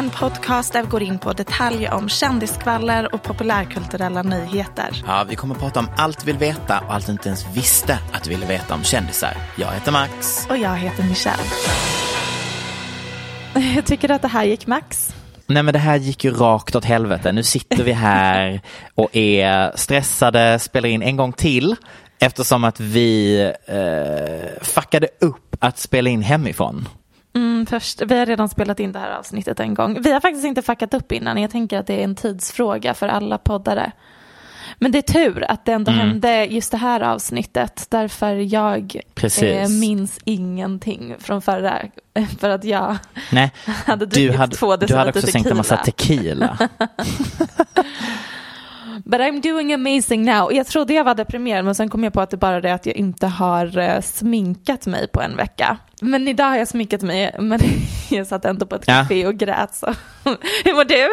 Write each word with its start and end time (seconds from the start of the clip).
En 0.00 0.10
podcast 0.10 0.72
där 0.72 0.82
vi 0.82 0.88
går 0.88 1.02
in 1.02 1.18
på 1.18 1.32
detaljer 1.32 1.92
om 1.92 2.08
kändiskvaller 2.08 3.14
och 3.14 3.22
populärkulturella 3.22 4.22
nyheter. 4.22 5.02
Ja, 5.06 5.26
vi 5.28 5.36
kommer 5.36 5.54
att 5.54 5.60
prata 5.60 5.80
om 5.80 5.88
allt 5.96 6.24
vi 6.24 6.32
vill 6.32 6.38
veta 6.38 6.80
och 6.80 6.94
allt 6.94 7.06
du 7.06 7.12
inte 7.12 7.28
ens 7.28 7.56
visste 7.56 7.98
att 8.12 8.24
du 8.24 8.30
ville 8.30 8.46
veta 8.46 8.74
om 8.74 8.84
kändisar. 8.84 9.36
Jag 9.56 9.72
heter 9.72 9.92
Max. 9.92 10.46
Och 10.50 10.56
jag 10.56 10.76
heter 10.76 11.02
Michelle. 11.02 11.42
Jag 13.74 13.86
tycker 13.86 14.10
att 14.10 14.22
det 14.22 14.28
här 14.28 14.44
gick 14.44 14.66
Max. 14.66 15.14
Nej 15.46 15.62
men 15.62 15.72
det 15.72 15.78
här 15.78 15.96
gick 15.96 16.24
ju 16.24 16.30
rakt 16.30 16.76
åt 16.76 16.84
helvete. 16.84 17.32
Nu 17.32 17.42
sitter 17.42 17.84
vi 17.84 17.92
här 17.92 18.60
och 18.94 19.16
är 19.16 19.76
stressade, 19.76 20.58
spelar 20.58 20.88
in 20.88 21.02
en 21.02 21.16
gång 21.16 21.32
till 21.32 21.76
eftersom 22.18 22.64
att 22.64 22.80
vi 22.80 23.40
eh, 23.66 24.62
fuckade 24.62 25.08
upp 25.20 25.56
att 25.58 25.78
spela 25.78 26.10
in 26.10 26.22
hemifrån. 26.22 26.88
Mm, 27.34 27.66
först, 27.66 28.02
vi 28.02 28.18
har 28.18 28.26
redan 28.26 28.48
spelat 28.48 28.80
in 28.80 28.92
det 28.92 28.98
här 28.98 29.10
avsnittet 29.10 29.60
en 29.60 29.74
gång. 29.74 30.02
Vi 30.02 30.12
har 30.12 30.20
faktiskt 30.20 30.44
inte 30.44 30.62
fuckat 30.62 30.94
upp 30.94 31.12
innan. 31.12 31.38
Jag 31.38 31.50
tänker 31.50 31.78
att 31.78 31.86
det 31.86 32.00
är 32.00 32.04
en 32.04 32.14
tidsfråga 32.14 32.94
för 32.94 33.08
alla 33.08 33.38
poddare. 33.38 33.92
Men 34.78 34.92
det 34.92 34.98
är 34.98 35.12
tur 35.12 35.44
att 35.48 35.64
det 35.64 35.72
ändå 35.72 35.92
mm. 35.92 36.08
hände 36.08 36.44
just 36.44 36.70
det 36.70 36.76
här 36.76 37.00
avsnittet. 37.00 37.86
Därför 37.88 38.34
jag 38.34 39.00
eh, 39.42 39.68
minns 39.68 40.18
ingenting 40.24 41.14
från 41.18 41.42
förra. 41.42 41.82
För 42.38 42.50
att 42.50 42.64
jag 42.64 42.96
Nej, 43.32 43.52
hade 43.86 44.06
druckit 44.06 44.32
du 44.32 44.38
hade, 44.38 44.56
två 44.56 44.76
Du 44.76 44.94
hade 44.94 45.10
också 45.10 45.26
sänkt 45.26 45.50
en 45.50 45.56
massa 45.56 45.76
tequila. 45.76 46.58
But 49.04 49.20
I'm 49.20 49.42
doing 49.42 49.72
amazing 49.72 50.24
now. 50.24 50.52
Jag 50.52 50.66
trodde 50.66 50.94
jag 50.94 51.04
var 51.04 51.14
deprimerad 51.14 51.64
men 51.64 51.74
sen 51.74 51.88
kom 51.88 52.04
jag 52.04 52.12
på 52.12 52.20
att 52.20 52.30
det 52.30 52.36
bara 52.36 52.56
är 52.56 52.60
det 52.60 52.74
att 52.74 52.86
jag 52.86 52.96
inte 52.96 53.26
har 53.26 53.78
uh, 53.78 54.00
sminkat 54.00 54.86
mig 54.86 55.08
på 55.08 55.22
en 55.22 55.36
vecka. 55.36 55.78
Men 56.00 56.28
idag 56.28 56.44
har 56.44 56.56
jag 56.56 56.68
sminkat 56.68 57.02
mig 57.02 57.36
men 57.38 57.60
jag 58.10 58.26
satt 58.26 58.44
ändå 58.44 58.66
på 58.66 58.76
ett 58.76 58.84
ja. 58.86 58.94
café 58.94 59.26
och 59.26 59.34
grät 59.34 59.74
så. 59.74 59.86
Hur 60.64 60.74
mår 60.74 60.84
du? 60.84 61.08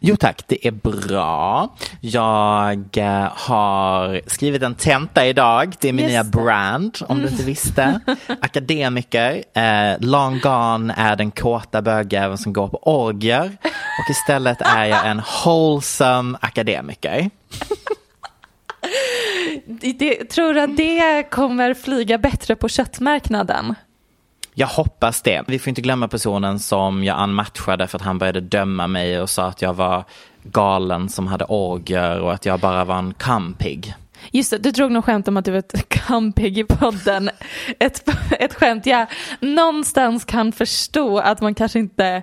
Jo 0.00 0.16
tack, 0.16 0.42
det 0.46 0.66
är 0.66 0.70
bra. 0.70 1.74
Jag 2.00 2.88
uh, 2.96 3.28
har 3.34 4.20
skrivit 4.26 4.62
en 4.62 4.74
tenta 4.74 5.26
idag. 5.26 5.74
Det 5.80 5.88
är 5.88 5.92
min 5.92 6.06
nya 6.06 6.24
brand 6.24 6.98
om 7.00 7.16
mm. 7.16 7.26
du 7.26 7.32
inte 7.32 7.44
visste. 7.44 8.00
Akademiker. 8.40 9.34
Uh, 9.34 10.06
long 10.06 10.40
gone 10.40 10.94
är 10.96 11.16
den 11.16 11.30
kåta 11.30 11.82
bögjäveln 11.82 12.38
som 12.38 12.52
går 12.52 12.68
på 12.68 12.82
orger. 12.82 13.56
Och 13.64 14.10
istället 14.10 14.60
är 14.60 14.84
jag 14.84 15.06
en 15.06 15.22
wholesome 15.44 16.38
akademiker. 16.40 17.30
det, 19.98 20.30
tror 20.30 20.54
du 20.54 20.60
att 20.60 20.76
det 20.76 21.30
kommer 21.30 21.74
flyga 21.74 22.18
bättre 22.18 22.56
på 22.56 22.68
köttmarknaden? 22.68 23.74
Jag 24.58 24.66
hoppas 24.66 25.22
det. 25.22 25.44
Vi 25.46 25.58
får 25.58 25.68
inte 25.68 25.80
glömma 25.80 26.08
personen 26.08 26.58
som 26.58 27.04
jag 27.04 27.18
anmatchade 27.18 27.86
för 27.86 27.98
att 27.98 28.02
han 28.02 28.18
började 28.18 28.40
döma 28.40 28.86
mig 28.86 29.20
och 29.20 29.30
sa 29.30 29.46
att 29.46 29.62
jag 29.62 29.74
var 29.74 30.04
galen 30.42 31.08
som 31.08 31.26
hade 31.26 31.44
orger 31.44 32.20
och 32.20 32.32
att 32.32 32.46
jag 32.46 32.60
bara 32.60 32.84
var 32.84 32.98
en 32.98 33.14
kampig. 33.14 33.94
Just 34.32 34.50
det, 34.50 34.58
du 34.58 34.70
drog 34.70 34.92
nog 34.92 35.04
skämt 35.04 35.28
om 35.28 35.36
att 35.36 35.44
du 35.44 35.50
var 35.50 35.58
ett 35.58 35.88
kampig 35.88 36.58
i 36.58 36.64
podden. 36.64 37.30
Ett, 37.78 38.08
ett 38.38 38.54
skämt 38.54 38.86
jag 38.86 39.06
någonstans 39.40 40.24
kan 40.24 40.52
förstå 40.52 41.18
att 41.18 41.40
man 41.40 41.54
kanske 41.54 41.78
inte 41.78 42.22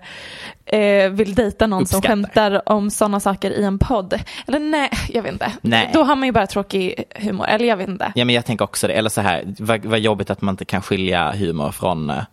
eh, 0.66 1.09
vill 1.09 1.35
dejta 1.35 1.67
någon 1.67 1.81
Uppskattar. 1.81 2.09
som 2.09 2.23
skämtar 2.23 2.69
om 2.69 2.89
sådana 2.89 3.19
saker 3.19 3.51
i 3.51 3.63
en 3.63 3.79
podd. 3.79 4.19
Eller 4.47 4.59
nej, 4.59 4.89
jag 5.09 5.23
vet 5.23 5.33
inte. 5.33 5.51
Nej. 5.61 5.89
Då 5.94 6.03
har 6.03 6.16
man 6.16 6.25
ju 6.25 6.31
bara 6.31 6.47
tråkig 6.47 7.03
humor, 7.16 7.45
eller 7.47 7.66
jag 7.66 7.78
vet 7.78 7.89
inte. 7.89 8.12
Ja 8.16 8.25
men 8.25 8.35
jag 8.35 8.45
tänker 8.45 8.66
också 8.66 8.88
det, 8.88 8.94
eller 8.94 9.09
så 9.09 9.22
här, 9.22 9.44
vad, 9.59 9.85
vad 9.85 10.00
jobbigt 10.00 10.29
att 10.29 10.41
man 10.41 10.53
inte 10.53 10.66
kan 10.66 10.81
skilja 10.81 11.31
humor 11.31 11.72
från 11.72 12.09
uh, 12.09 12.23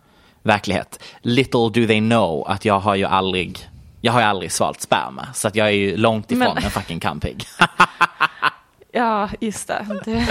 verklighet. 0.43 1.03
Little 1.21 1.59
do 1.59 1.87
they 1.87 1.99
know 1.99 2.47
att 2.47 2.65
jag 2.65 2.79
har 2.79 2.95
ju 2.95 3.05
aldrig, 3.05 3.69
jag 4.01 4.13
har 4.13 4.19
ju 4.19 4.25
aldrig 4.25 4.51
svalt 4.51 4.81
sperma. 4.81 5.27
Så 5.33 5.47
att 5.47 5.55
jag 5.55 5.67
är 5.67 5.71
ju 5.71 5.97
långt 5.97 6.31
ifrån 6.31 6.53
men... 6.55 6.63
en 6.63 6.71
fucking 6.71 6.99
kampig. 6.99 7.45
Ja, 8.95 9.29
just 9.39 9.67
det. 9.67 9.85
Du, 10.05 10.21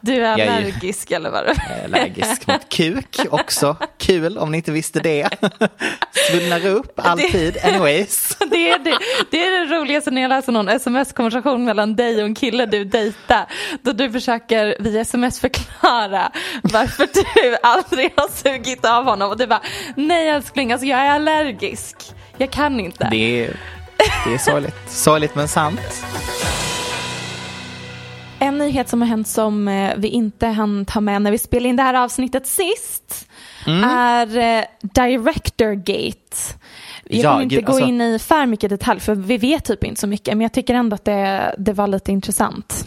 du 0.00 0.24
är 0.26 0.32
allergisk 0.32 1.10
är 1.10 1.16
eller 1.16 1.30
vad? 1.30 1.44
Jag 1.46 1.78
är 1.78 1.84
allergisk 1.84 2.46
mot 2.46 2.68
kuk 2.68 3.16
också. 3.30 3.76
Kul 3.98 4.38
om 4.38 4.50
ni 4.50 4.56
inte 4.56 4.72
visste 4.72 5.00
det. 5.00 5.28
Svullnar 6.30 6.66
upp 6.66 7.00
alltid. 7.00 7.58
Anyways. 7.64 8.36
Det 8.50 8.70
är 8.70 8.78
det, 8.78 8.98
det 9.30 9.46
är 9.46 9.66
det 9.66 9.76
roligaste 9.76 10.10
när 10.10 10.22
jag 10.22 10.28
läser 10.28 10.52
någon 10.52 10.68
sms-konversation 10.68 11.64
mellan 11.64 11.96
dig 11.96 12.16
och 12.20 12.26
en 12.26 12.34
kille 12.34 12.66
du 12.66 12.84
dejtar. 12.84 13.46
Då 13.82 13.92
du 13.92 14.12
försöker 14.12 14.76
via 14.80 15.00
sms 15.00 15.40
förklara 15.40 16.32
varför 16.62 17.08
du 17.34 17.56
aldrig 17.62 18.12
har 18.16 18.28
sugit 18.28 18.84
av 18.84 19.04
honom. 19.04 19.30
Och 19.30 19.38
du 19.38 19.46
bara, 19.46 19.62
nej 19.96 20.28
älskling, 20.28 20.72
alltså 20.72 20.86
jag 20.86 20.98
är 21.00 21.10
allergisk. 21.10 21.96
Jag 22.38 22.50
kan 22.50 22.80
inte. 22.80 23.08
Det 23.10 23.44
är, 23.44 23.56
det 24.26 24.34
är 24.34 24.38
sorgligt. 24.38 24.90
Sorgligt 24.90 25.34
men 25.34 25.48
sant. 25.48 25.80
En 28.38 28.58
nyhet 28.58 28.88
som 28.88 29.00
har 29.00 29.08
hänt 29.08 29.28
som 29.28 29.68
eh, 29.68 29.92
vi 29.96 30.08
inte 30.08 30.46
hann 30.46 30.84
ta 30.84 31.00
med 31.00 31.22
när 31.22 31.30
vi 31.30 31.38
spelade 31.38 31.68
in 31.68 31.76
det 31.76 31.82
här 31.82 31.94
avsnittet 31.94 32.46
sist 32.46 33.28
mm. 33.66 33.84
är 33.84 34.58
eh, 34.58 34.64
Director 34.82 35.74
Gate. 35.74 36.36
Jag 37.04 37.24
ja, 37.24 37.30
kommer 37.30 37.42
inte 37.42 37.54
gud, 37.54 37.64
gå 37.64 37.72
alltså... 37.72 37.88
in 37.88 38.00
i 38.00 38.18
för 38.18 38.46
mycket 38.46 38.70
detalj 38.70 39.00
för 39.00 39.14
vi 39.14 39.36
vet 39.36 39.64
typ 39.64 39.84
inte 39.84 40.00
så 40.00 40.06
mycket 40.06 40.34
men 40.34 40.40
jag 40.40 40.52
tycker 40.52 40.74
ändå 40.74 40.94
att 40.94 41.04
det, 41.04 41.54
det 41.58 41.72
var 41.72 41.86
lite 41.86 42.12
intressant. 42.12 42.86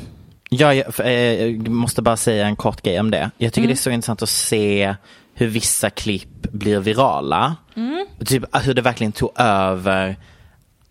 Ja, 0.50 0.74
jag, 0.74 1.00
eh, 1.00 1.12
jag 1.12 1.68
måste 1.68 2.01
bara 2.01 2.18
säga 2.18 2.48
en 2.48 2.56
kort 2.56 2.81
grej 2.81 3.00
om 3.00 3.12
det. 3.12 3.31
Jag 3.38 3.54
tycker 3.54 3.62
mm. 3.62 3.68
det 3.68 3.74
är 3.74 3.83
så 3.83 3.89
intressant 3.89 4.22
att 4.22 4.30
se 4.30 4.95
hur 5.33 5.48
vissa 5.48 5.89
klipp 5.89 6.42
blir 6.51 6.80
virala. 6.80 7.56
Mm. 7.75 8.06
Typ 8.25 8.44
hur 8.66 8.74
det 8.74 8.81
verkligen 8.81 9.12
tog 9.12 9.31
över 9.36 10.16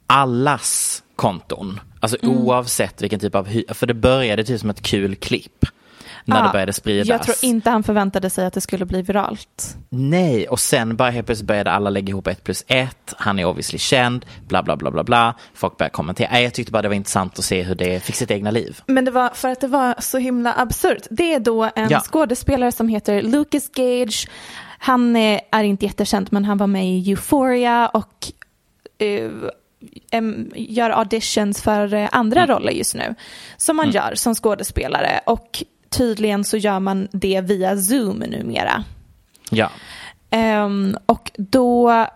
allas 0.06 1.02
konton. 1.16 1.80
Alltså 2.00 2.18
mm. 2.22 2.36
oavsett 2.38 3.02
vilken 3.02 3.20
typ 3.20 3.34
av, 3.34 3.48
för 3.68 3.86
det 3.86 3.94
började 3.94 4.44
typ 4.44 4.60
som 4.60 4.70
ett 4.70 4.82
kul 4.82 5.16
klipp. 5.16 5.64
när 6.24 6.36
Ja, 6.36 6.42
det 6.46 6.52
började 6.52 6.72
spridas. 6.72 7.08
Jag 7.08 7.22
tror 7.22 7.36
inte 7.42 7.70
han 7.70 7.82
förväntade 7.82 8.30
sig 8.30 8.46
att 8.46 8.52
det 8.52 8.60
skulle 8.60 8.84
bli 8.86 9.02
viralt. 9.02 9.76
Nej, 9.88 10.48
och 10.48 10.60
sen 10.60 10.96
bara 10.96 11.10
helt 11.10 11.26
plötsligt 11.26 11.46
började 11.48 11.70
alla 11.72 11.90
lägga 11.90 12.08
ihop 12.10 12.26
ett 12.26 12.44
plus 12.44 12.64
ett. 12.68 13.14
Han 13.16 13.38
är 13.38 13.44
obviously 13.44 13.78
känd, 13.78 14.26
bla 14.48 14.62
bla 14.62 14.76
bla 14.76 14.90
bla 14.90 15.04
bla. 15.04 15.34
Folk 15.54 15.76
började 15.78 15.92
kommentera. 15.92 16.28
Nej, 16.32 16.44
Jag 16.44 16.54
tyckte 16.54 16.72
bara 16.72 16.82
det 16.82 16.88
var 16.88 16.94
intressant 16.94 17.38
att 17.38 17.44
se 17.44 17.62
hur 17.62 17.74
det 17.74 18.00
fick 18.02 18.14
sitt 18.14 18.30
egna 18.30 18.50
liv. 18.50 18.80
Men 18.86 19.04
det 19.04 19.10
var 19.10 19.30
för 19.34 19.48
att 19.48 19.60
det 19.60 19.68
var 19.68 19.94
så 19.98 20.18
himla 20.18 20.54
absurt. 20.56 21.02
Det 21.10 21.34
är 21.34 21.40
då 21.40 21.70
en 21.76 21.90
Ja. 21.90 22.00
skådespelare 22.00 22.72
som 22.72 22.88
heter 22.88 23.22
Lucas 23.22 23.68
Gage. 23.74 24.28
Han 24.78 25.16
är, 25.16 25.40
är 25.52 25.64
inte 25.64 25.84
jättekänd 25.86 26.28
men 26.30 26.44
han 26.44 26.58
var 26.58 26.66
med 26.66 26.86
i 26.86 27.10
Euphoria 27.10 27.88
och 27.88 28.26
em, 28.98 29.50
gör 30.54 30.90
auditions 30.90 31.62
för 31.62 31.94
eh, 31.94 32.08
andra 32.12 32.46
roller 32.46 32.72
just 32.72 32.94
nu. 32.94 33.14
Som 33.56 33.76
man 33.76 33.90
gör 33.90 34.14
som 34.14 34.34
skådespelare 34.34 35.20
och 35.26 35.62
tydligen 35.88 36.44
så 36.44 36.56
gör 36.56 36.80
man 36.80 37.08
det 37.12 37.40
via 37.40 37.76
Zoom 37.76 38.18
numera. 38.18 38.84
Ja, 39.50 39.70
Ehm, 40.30 40.96
och 41.06 41.30
då 41.38 42.06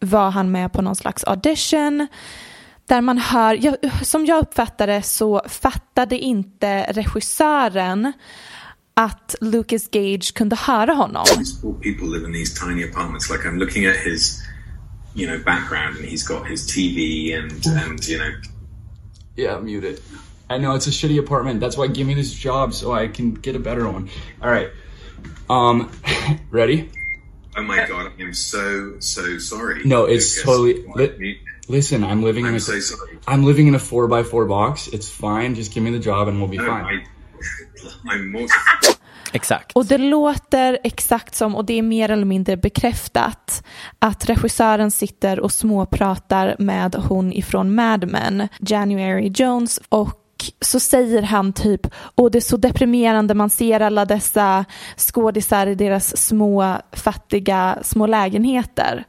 var 0.00 0.30
han 0.30 0.50
med 0.50 0.72
på 0.72 0.82
någon 0.82 0.96
slags 0.96 1.24
audition 1.24 2.06
där 2.86 3.00
man 3.00 3.18
hör, 3.18 3.58
jag, 3.64 3.76
som 4.02 4.26
jag 4.26 4.42
uppfattade 4.42 5.02
så 5.02 5.42
fattade 5.48 6.18
inte 6.18 6.82
regissören 6.82 8.12
att 8.94 9.34
Lucas 9.40 9.90
Gage 9.90 10.34
kunde 10.34 10.56
höra 10.56 10.92
honom. 10.92 11.24
These 11.36 11.62
poor 11.62 11.74
people 11.74 12.18
live 12.18 12.26
in 12.26 12.32
these 12.32 12.66
tiny 12.66 12.84
apartments. 12.84 13.30
Like 13.30 13.48
I'm 13.48 13.58
looking 13.58 13.86
at 13.86 13.96
his, 13.96 14.42
you 15.18 15.26
know, 15.26 15.38
background, 15.38 15.96
and 15.96 16.04
he's 16.04 16.22
got 16.26 16.46
his 16.46 16.66
TV 16.66 17.36
and 17.36 17.52
and 17.66 18.06
you 18.06 18.18
know, 18.18 18.30
Yeah, 19.36 19.58
mute 19.58 19.84
it. 19.84 20.02
I 20.50 20.56
know 20.58 20.74
it's 20.74 20.86
a 20.86 20.90
shitty 20.90 21.18
apartment. 21.18 21.60
That's 21.60 21.76
why 21.76 21.88
give 21.88 22.06
me 22.06 22.14
this 22.14 22.32
job 22.32 22.72
so 22.72 22.92
I 22.92 23.08
can 23.08 23.34
get 23.34 23.54
a 23.56 23.58
better 23.58 23.88
one. 23.90 24.08
All 24.42 24.50
right. 24.50 24.70
Um, 25.50 25.90
ready? 26.50 26.90
oh 27.56 27.62
my 27.62 27.84
god, 27.86 28.12
I 28.18 28.22
am 28.22 28.32
so 28.34 28.98
so 29.00 29.38
sorry. 29.38 29.84
No, 29.84 30.04
it's 30.04 30.36
Lucas. 30.36 30.42
totally- 30.44 30.84
li- 31.18 31.40
Listen, 31.70 32.02
I'm 32.02 32.22
living 32.22 32.44
in 32.44 32.50
I'm 32.52 32.56
a 32.56 32.60
so 32.60 32.78
sorry. 32.80 33.18
I'm 33.26 33.44
living 33.44 33.66
in 33.66 33.74
a 33.74 33.78
four 33.78 34.06
by 34.08 34.22
four 34.22 34.46
box. 34.46 34.88
It's 34.88 35.08
fine. 35.10 35.54
Just 35.54 35.74
give 35.74 35.82
me 35.82 35.90
the 35.90 35.98
job 35.98 36.26
and 36.28 36.38
we'll 36.38 36.48
be 36.48 36.56
No, 36.56 36.64
fine. 36.64 36.84
I, 38.06 38.08
I'm 38.14 38.32
mortified. 38.32 38.96
Exakt. 39.32 39.76
Och 39.76 39.86
det 39.86 39.98
låter 39.98 40.78
exakt 40.84 41.34
som, 41.34 41.56
och 41.56 41.64
det 41.64 41.78
är 41.78 41.82
mer 41.82 42.10
eller 42.10 42.24
mindre 42.24 42.56
bekräftat, 42.56 43.64
att 43.98 44.28
regissören 44.28 44.90
sitter 44.90 45.40
och 45.40 45.52
småpratar 45.52 46.56
med 46.58 46.94
hon 46.94 47.32
ifrån 47.32 47.74
Mad 47.74 48.08
Men, 48.08 48.48
January 48.60 49.32
Jones, 49.34 49.80
och 49.88 50.24
så 50.60 50.80
säger 50.80 51.22
han 51.22 51.52
typ, 51.52 51.86
och 51.94 52.30
det 52.30 52.38
är 52.38 52.40
så 52.40 52.56
deprimerande, 52.56 53.34
man 53.34 53.50
ser 53.50 53.80
alla 53.80 54.04
dessa 54.04 54.64
skådisar 54.96 55.66
i 55.66 55.74
deras 55.74 56.16
små 56.16 56.76
fattiga 56.92 57.78
små 57.82 58.06
lägenheter. 58.06 59.04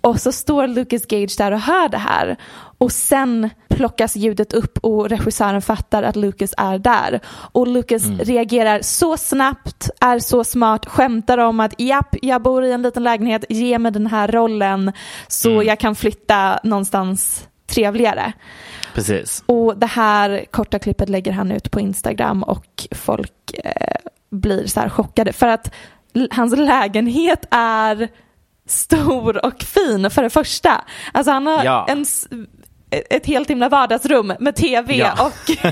Och 0.00 0.20
så 0.20 0.32
står 0.32 0.66
Lucas 0.66 1.06
Gage 1.06 1.38
där 1.38 1.52
och 1.52 1.60
hör 1.60 1.88
det 1.88 1.98
här. 1.98 2.36
Och 2.78 2.92
sen 2.92 3.50
plockas 3.68 4.16
ljudet 4.16 4.52
upp 4.52 4.78
och 4.82 5.08
regissören 5.08 5.62
fattar 5.62 6.02
att 6.02 6.16
Lucas 6.16 6.54
är 6.56 6.78
där. 6.78 7.20
Och 7.26 7.66
Lucas 7.66 8.06
reagerar 8.06 8.82
så 8.82 9.16
snabbt, 9.16 9.90
är 10.00 10.18
så 10.18 10.44
smart, 10.44 10.86
skämtar 10.86 11.38
om 11.38 11.60
att 11.60 11.80
japp, 11.80 12.16
jag 12.22 12.42
bor 12.42 12.64
i 12.64 12.72
en 12.72 12.82
liten 12.82 13.02
lägenhet, 13.02 13.44
ge 13.48 13.78
mig 13.78 13.92
den 13.92 14.06
här 14.06 14.28
rollen 14.28 14.92
så 15.28 15.62
jag 15.62 15.80
kan 15.80 15.94
flytta 15.94 16.60
någonstans 16.64 17.48
trevligare. 17.66 18.32
Precis. 18.94 19.42
Och 19.46 19.76
det 19.76 19.86
här 19.86 20.44
korta 20.50 20.78
klippet 20.78 21.08
lägger 21.08 21.32
han 21.32 21.52
ut 21.52 21.70
på 21.70 21.80
Instagram 21.80 22.42
och 22.42 22.86
folk 22.90 23.32
eh, 23.64 23.96
blir 24.30 24.66
så 24.66 24.80
här 24.80 24.88
chockade 24.88 25.32
för 25.32 25.46
att 25.46 25.74
hans 26.30 26.56
lägenhet 26.56 27.46
är 27.50 28.08
stor 28.70 29.44
och 29.46 29.62
fin 29.62 30.10
för 30.10 30.22
det 30.22 30.30
första. 30.30 30.84
Alltså 31.12 31.32
han 31.32 31.46
har 31.46 31.64
Ja. 31.64 31.86
en, 31.88 32.04
ett 33.10 33.26
helt 33.26 33.50
himla 33.50 33.68
vardagsrum 33.68 34.32
med 34.40 34.56
tv 34.56 34.94
Ja. 34.96 35.12
och 35.26 35.66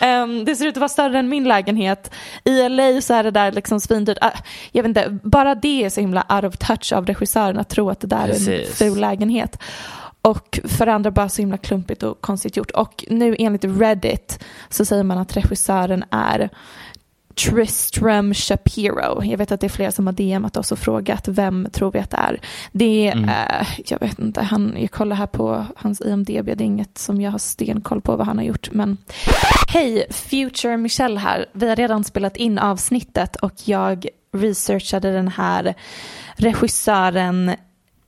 ehm, 0.00 0.44
det 0.44 0.56
ser 0.56 0.66
ut 0.66 0.74
att 0.76 0.80
vara 0.80 0.88
större 0.88 1.18
än 1.18 1.28
min 1.28 1.44
lägenhet. 1.44 2.10
I 2.44 2.68
LA 2.68 3.00
så 3.00 3.14
är 3.14 3.22
det 3.24 3.30
där 3.30 3.52
liksom 3.52 3.80
svindyrt. 3.80 4.18
Ah, 4.20 4.30
Jag 4.72 4.82
vet 4.82 4.88
inte, 4.88 5.18
bara 5.22 5.54
det 5.54 5.84
är 5.84 5.90
så 5.90 6.00
himla 6.00 6.24
out 6.28 6.44
of 6.44 6.56
touch 6.56 6.92
av 6.92 7.06
regissören 7.06 7.58
att 7.58 7.68
tro 7.68 7.90
att 7.90 8.00
det 8.00 8.06
där 8.06 8.16
är 8.18 8.22
en 8.22 8.28
Precis. 8.28 8.78
ful 8.78 9.00
lägenhet. 9.00 9.58
Och 10.22 10.60
för 10.64 10.86
andra 10.86 11.10
bara 11.10 11.28
så 11.28 11.42
himla 11.42 11.56
klumpigt 11.56 12.02
och 12.02 12.20
konstigt 12.20 12.56
gjort. 12.56 12.70
Och 12.70 13.04
nu 13.08 13.36
enligt 13.38 13.64
Reddit 13.64 14.38
så 14.68 14.84
säger 14.84 15.02
man 15.04 15.18
att 15.18 15.36
regissören 15.36 16.04
är 16.10 16.50
Tristram 17.44 18.34
Shapiro. 18.34 19.24
Jag 19.24 19.38
vet 19.38 19.52
att 19.52 19.60
det 19.60 19.66
är 19.66 19.68
flera 19.68 19.92
som 19.92 20.06
har 20.06 20.12
DMat 20.12 20.56
oss 20.56 20.72
och 20.72 20.78
frågat 20.78 21.28
vem 21.28 21.68
tror 21.72 21.92
vi 21.92 21.98
att 21.98 22.10
det 22.10 22.16
är. 22.16 22.40
Det 22.72 23.08
är, 23.08 23.16
eh, 23.16 23.66
jag 23.86 24.00
vet 24.00 24.18
inte, 24.18 24.42
han, 24.42 24.76
jag 24.78 24.90
kollar 24.90 25.16
här 25.16 25.26
på 25.26 25.66
hans 25.76 26.00
IMDB, 26.00 26.44
det 26.44 26.50
är 26.52 26.62
inget 26.62 26.98
som 26.98 27.20
jag 27.20 27.30
har 27.30 27.38
stenkoll 27.38 28.00
på 28.00 28.16
vad 28.16 28.26
han 28.26 28.38
har 28.38 28.44
gjort. 28.44 28.68
Men 28.72 28.96
hej, 29.68 30.06
Future 30.10 30.76
Michelle 30.76 31.20
här. 31.20 31.46
Vi 31.52 31.68
har 31.68 31.76
redan 31.76 32.04
spelat 32.04 32.36
in 32.36 32.58
avsnittet 32.58 33.36
och 33.36 33.54
jag 33.64 34.06
researchade 34.32 35.12
den 35.12 35.28
här 35.28 35.74
regissören 36.36 37.54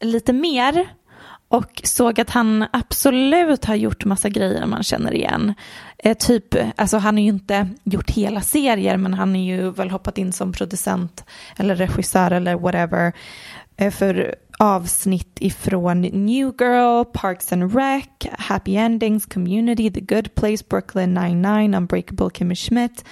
lite 0.00 0.32
mer 0.32 0.88
och 1.52 1.80
såg 1.84 2.20
att 2.20 2.30
han 2.30 2.66
absolut 2.72 3.64
har 3.64 3.74
gjort 3.74 4.04
massa 4.04 4.28
grejer 4.28 4.66
man 4.66 4.82
känner 4.82 5.14
igen. 5.14 5.54
Eh, 5.98 6.16
typ, 6.16 6.54
alltså 6.76 6.96
han 6.96 7.14
har 7.14 7.22
ju 7.22 7.28
inte 7.28 7.68
gjort 7.84 8.10
hela 8.10 8.40
serier 8.40 8.96
men 8.96 9.14
han 9.14 9.30
har 9.30 9.42
ju 9.42 9.70
väl 9.70 9.90
hoppat 9.90 10.18
in 10.18 10.32
som 10.32 10.52
producent 10.52 11.24
eller 11.58 11.76
regissör 11.76 12.30
eller 12.30 12.54
whatever 12.54 13.12
eh, 13.76 13.90
för 13.90 14.34
avsnitt 14.58 15.38
ifrån 15.40 16.00
New 16.00 16.52
Girl, 16.58 17.04
Parks 17.04 17.52
and 17.52 17.74
Rec, 17.76 18.32
Happy 18.38 18.76
Endings, 18.76 19.26
Community, 19.26 19.90
The 19.90 20.00
Good 20.00 20.34
Place, 20.34 20.64
Brooklyn 20.68 21.14
99, 21.14 21.76
Unbreakable 21.76 22.30
Kimmy 22.34 22.54
Schmidt. 22.54 23.04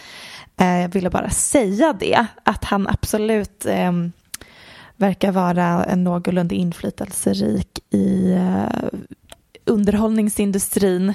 Eh, 0.57 0.81
jag 0.81 0.89
ville 0.89 1.11
bara 1.11 1.31
säga 1.31 1.93
det, 1.93 2.27
att 2.45 2.65
han 2.65 2.89
absolut 2.89 3.67
ehm, 3.67 4.13
verkar 5.00 5.32
vara 5.32 5.85
en 5.85 6.05
någorlunda 6.05 6.55
inflytelserik 6.55 7.79
i 7.91 8.32
uh, 8.32 8.88
underhållningsindustrin. 9.64 11.14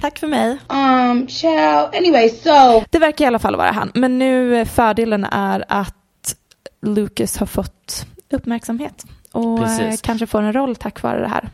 Tack 0.00 0.18
för 0.18 0.26
mig. 0.26 0.58
Um, 0.68 1.28
ciao. 1.28 1.90
Anyway, 1.98 2.28
so 2.28 2.84
Det 2.90 2.98
verkar 2.98 3.24
i 3.24 3.28
alla 3.28 3.38
fall 3.38 3.56
vara 3.56 3.70
han. 3.70 3.90
Men 3.94 4.18
nu 4.18 4.56
eh, 4.56 4.64
fördelen 4.64 5.24
är 5.24 5.64
att 5.68 6.34
Lucas 6.82 7.36
har 7.36 7.46
fått 7.46 8.06
uppmärksamhet 8.30 9.04
och 9.32 9.58
eh, 9.58 9.64
Precis. 9.64 10.02
kanske 10.02 10.26
får 10.26 10.42
en 10.42 10.52
roll 10.52 10.76
tack 10.76 11.02
vare 11.02 11.20
det 11.20 11.28
här. 11.28 11.48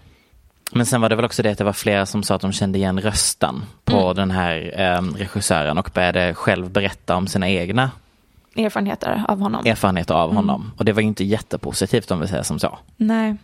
Men 0.72 0.86
sen 0.86 1.00
var 1.00 1.08
det 1.08 1.16
väl 1.16 1.24
också 1.24 1.42
det 1.42 1.50
att 1.50 1.58
det 1.58 1.64
var 1.64 1.72
flera 1.72 2.06
som 2.06 2.22
sa 2.22 2.34
att 2.34 2.40
de 2.40 2.52
kände 2.52 2.78
igen 2.78 3.00
rösten 3.00 3.62
på 3.84 4.12
den 4.12 4.30
här 4.30 4.74
eh, 4.76 5.02
regissören 5.02 5.78
och 5.78 5.90
började 5.94 6.34
själv 6.34 6.70
berätta 6.70 7.16
om 7.16 7.26
sina 7.26 7.48
egna 7.48 7.90
Erfarenheter 8.56 9.24
av 9.28 9.40
honom. 9.40 9.66
erfarenheter 9.66 10.14
av 10.14 10.34
honom. 10.34 10.72
Och 10.76 10.84
det 10.84 10.92
var 10.92 11.02
ju 11.02 11.08
inte 11.08 11.24
jättepositivt 11.24 12.10
om 12.10 12.20
vi 12.20 12.28
säger 12.28 12.42
som 12.42 12.58
så. 12.58 12.78
Nej. 12.96 13.36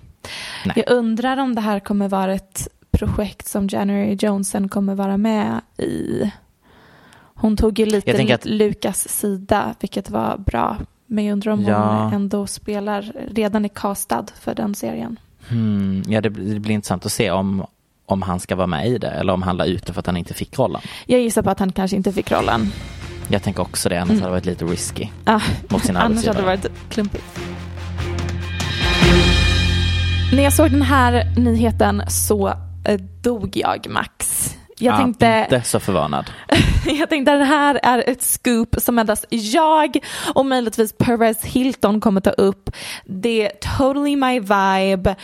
Nej. 0.65 0.75
Jag 0.77 0.91
undrar 0.97 1.37
om 1.37 1.55
det 1.55 1.61
här 1.61 1.81
kommer 1.81 2.09
vara 2.09 2.35
ett 2.35 2.69
projekt 2.91 3.49
som 3.49 3.67
January 3.69 4.17
Johnson 4.21 4.69
kommer 4.69 4.95
vara 4.95 5.17
med 5.17 5.61
i. 5.79 6.31
Hon 7.35 7.57
tog 7.57 7.79
ju 7.79 7.87
lite 7.87 8.35
att- 8.35 8.45
Lukas 8.45 9.09
sida, 9.09 9.75
vilket 9.81 10.11
var 10.11 10.37
bra. 10.39 10.77
Men 11.07 11.25
jag 11.25 11.33
undrar 11.33 11.53
om 11.53 11.63
Ja. 11.63 12.03
hon 12.05 12.13
ändå 12.13 12.47
spelar, 12.47 13.13
redan 13.31 13.65
är 13.65 13.69
castad 13.69 14.27
för 14.41 14.55
den 14.55 14.75
serien. 14.75 15.19
Hmm, 15.49 16.03
ja, 16.09 16.21
det, 16.21 16.31
blir- 16.31 16.55
det 16.55 16.61
blir 16.61 16.75
intressant 16.75 17.07
att 17.07 17.13
se 17.13 17.31
om, 17.31 17.67
om 18.07 18.23
han 18.23 18.41
ska 18.41 18.57
vara 18.57 18.67
med 18.67 18.89
i 18.89 18.99
det 18.99 19.09
eller 19.11 19.33
om 19.33 19.43
han 19.43 19.57
la 19.57 19.65
ut 19.65 19.87
det 19.87 19.93
för 19.93 20.01
att 20.01 20.07
han 20.07 20.17
inte 20.17 20.35
fick 20.35 20.59
rollen. 20.59 20.81
Jag 21.07 21.21
gissar 21.21 21.43
på 21.43 21.51
att 21.51 21.59
han 21.59 21.73
kanske 21.73 21.97
inte 21.97 22.13
fick 22.13 22.33
rollen. 22.33 22.73
Jag 23.29 23.43
tänker 23.43 23.63
också 23.63 23.89
det, 23.89 23.97
annars 24.01 24.11
hade 24.11 24.25
det 24.25 24.31
varit 24.31 24.47
lite 24.47 24.65
risky. 24.65 25.09
Ah, 25.25 25.41
Mot 25.69 25.85
sin 25.85 25.97
annars 25.97 26.27
hade 26.27 26.39
det 26.41 26.47
varit 26.47 26.67
klumpigt. 26.91 27.25
När 30.33 30.43
jag 30.43 30.53
såg 30.53 30.71
den 30.71 30.83
här 30.83 31.33
nyheten 31.37 32.03
så 32.09 32.49
eh, 32.85 33.01
dog 33.23 33.57
jag, 33.57 33.87
Max. 33.91 34.51
Jag 34.79 34.95
Ja, 34.95 34.99
tänkte... 34.99 35.47
Inte 35.51 35.69
så 35.69 35.81
förvånad. 35.81 36.31
Jag 36.87 37.09
tänkte 37.09 37.33
att 37.33 37.41
det 37.41 37.45
här 37.45 37.81
är 37.83 38.09
ett 38.09 38.23
scoop 38.23 38.77
som 38.79 38.99
endast 38.99 39.25
jag 39.31 39.99
och 40.35 40.47
möjligtvis 40.47 40.93
Perez 40.99 41.45
Hilton 41.45 42.01
kommer 42.01 42.21
ta 42.21 42.31
upp. 42.31 42.71
Det 43.05 43.47
är 43.47 43.53
totally 43.79 44.17
my 44.17 44.41
vibe. 44.41 45.17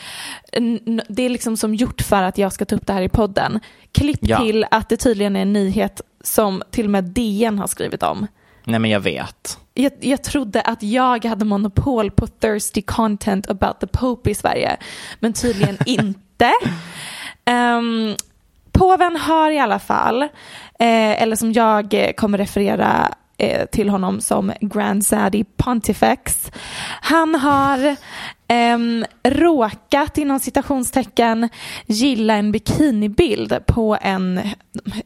Det 1.09 1.23
är 1.23 1.29
liksom 1.29 1.57
som 1.57 1.75
gjort 1.75 2.03
för 2.03 2.23
att 2.23 2.39
jag 2.39 2.53
ska 2.53 2.65
ta 2.65 2.77
upp 2.77 2.87
det 2.87 2.93
här 2.93 3.03
i 3.03 3.09
podden. 3.09 3.61
Klipp 3.93 4.19
Ja. 4.23 4.39
till 4.39 4.67
att 4.71 4.89
det 4.89 4.97
tydligen 4.97 5.37
är 5.37 5.43
en 5.43 5.53
nyhet 5.53 6.01
som 6.25 6.63
till 6.71 6.85
och 6.85 6.91
med 6.91 7.05
DN 7.05 7.59
har 7.59 7.67
skrivit 7.67 8.03
om. 8.03 8.27
Nej 8.65 8.79
men 8.81 8.91
jag 8.91 9.01
vet. 9.01 9.59
Jag, 9.75 9.93
jag 10.01 10.23
trodde 10.25 10.61
att 10.61 10.83
jag 10.83 11.25
hade 11.25 11.45
monopol 11.45 12.11
på 12.11 12.27
thirsty 12.27 12.83
content 12.83 13.51
about 13.51 13.81
the 13.81 13.87
Pope 13.87 14.31
i 14.31 14.35
Sverige, 14.35 14.77
men 15.21 15.33
tydligen 15.33 15.79
inte. 15.87 16.51
Um, 17.51 18.15
påven 18.73 19.17
har 19.17 19.51
i 19.51 19.59
alla 19.59 19.79
fall, 19.79 20.23
eh, 20.23 21.23
eller 21.23 21.37
som 21.37 21.53
jag 21.53 21.95
eh, 21.95 22.13
kommer 22.13 22.39
referera 22.39 23.15
eh, 23.41 23.67
till 23.67 23.89
honom 23.89 24.21
som 24.21 24.53
Grand 24.61 25.07
Zaddy 25.07 25.45
Pontifex. 25.57 26.51
Han 27.01 27.35
har 27.35 27.97
ehm, 28.49 29.05
råkat 29.25 30.19
inom 30.19 30.41
citationstecken 30.41 31.49
gilla 31.87 32.35
en 32.35 32.53
bikinibild 32.53 33.67
på 33.67 33.99
en 34.03 34.41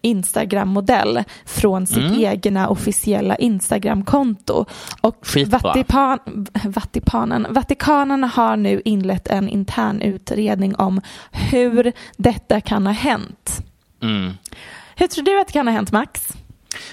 Instagram-modell 0.03 1.25
från 1.47 1.87
sitt 1.87 1.99
Mm. 1.99 2.21
egna 2.25 2.69
officiella 2.69 3.37
Instagram-konto. 3.37 4.65
Och. 5.01 5.27
Vatipan, 5.47 6.19
Vatikanen, 6.65 7.47
Vatikanen 7.51 8.25
har 8.25 8.57
nu 8.57 8.83
inlett 8.85 9.29
en 9.29 9.49
intern 9.49 10.01
utredning 10.01 10.77
om 10.77 11.01
hur 11.33 11.93
detta 12.17 12.61
kan 12.61 12.87
ha 12.87 12.93
hänt. 12.93 13.61
Mm. 14.03 14.33
Hur 14.97 15.07
tror 15.07 15.25
du 15.25 15.41
att 15.41 15.47
det 15.47 15.53
kan 15.53 15.67
ha 15.67 15.75
hänt 15.75 15.93
Max? 15.93 16.29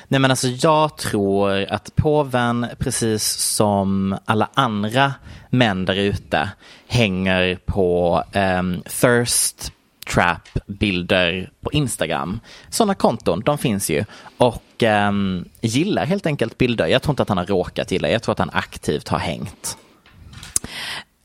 Nej 0.08 0.20
men 0.20 0.32
alltså 0.32 0.48
jag 0.48 0.98
tror 0.98 1.66
att 1.70 1.96
påven 1.96 2.68
precis 2.80 3.24
som 3.34 4.18
alla 4.26 4.50
andra 4.54 5.14
män 5.50 5.86
där 5.86 5.96
ute 5.96 6.50
hänger 6.88 7.60
på 7.66 8.24
um, 8.34 8.84
thirst 9.02 9.72
trap 10.14 10.50
bilder 10.66 11.52
på 11.62 11.72
Instagram. 11.72 12.40
Sådana 12.70 12.96
konton, 12.96 13.42
de 13.46 13.58
finns 13.58 13.90
ju. 13.90 14.06
Och 14.38 14.84
um, 14.84 15.46
gillar 15.62 16.06
helt 16.06 16.26
enkelt 16.26 16.58
bilder. 16.58 16.88
Jag 16.88 17.02
tror 17.02 17.12
inte 17.12 17.24
att 17.24 17.30
han 17.30 17.38
har 17.38 17.46
råkat 17.46 17.92
gilla, 17.92 18.10
jag 18.10 18.24
tror 18.24 18.32
att 18.32 18.40
han 18.40 18.50
aktivt 18.54 19.08
har 19.08 19.20
hängt. 19.20 19.78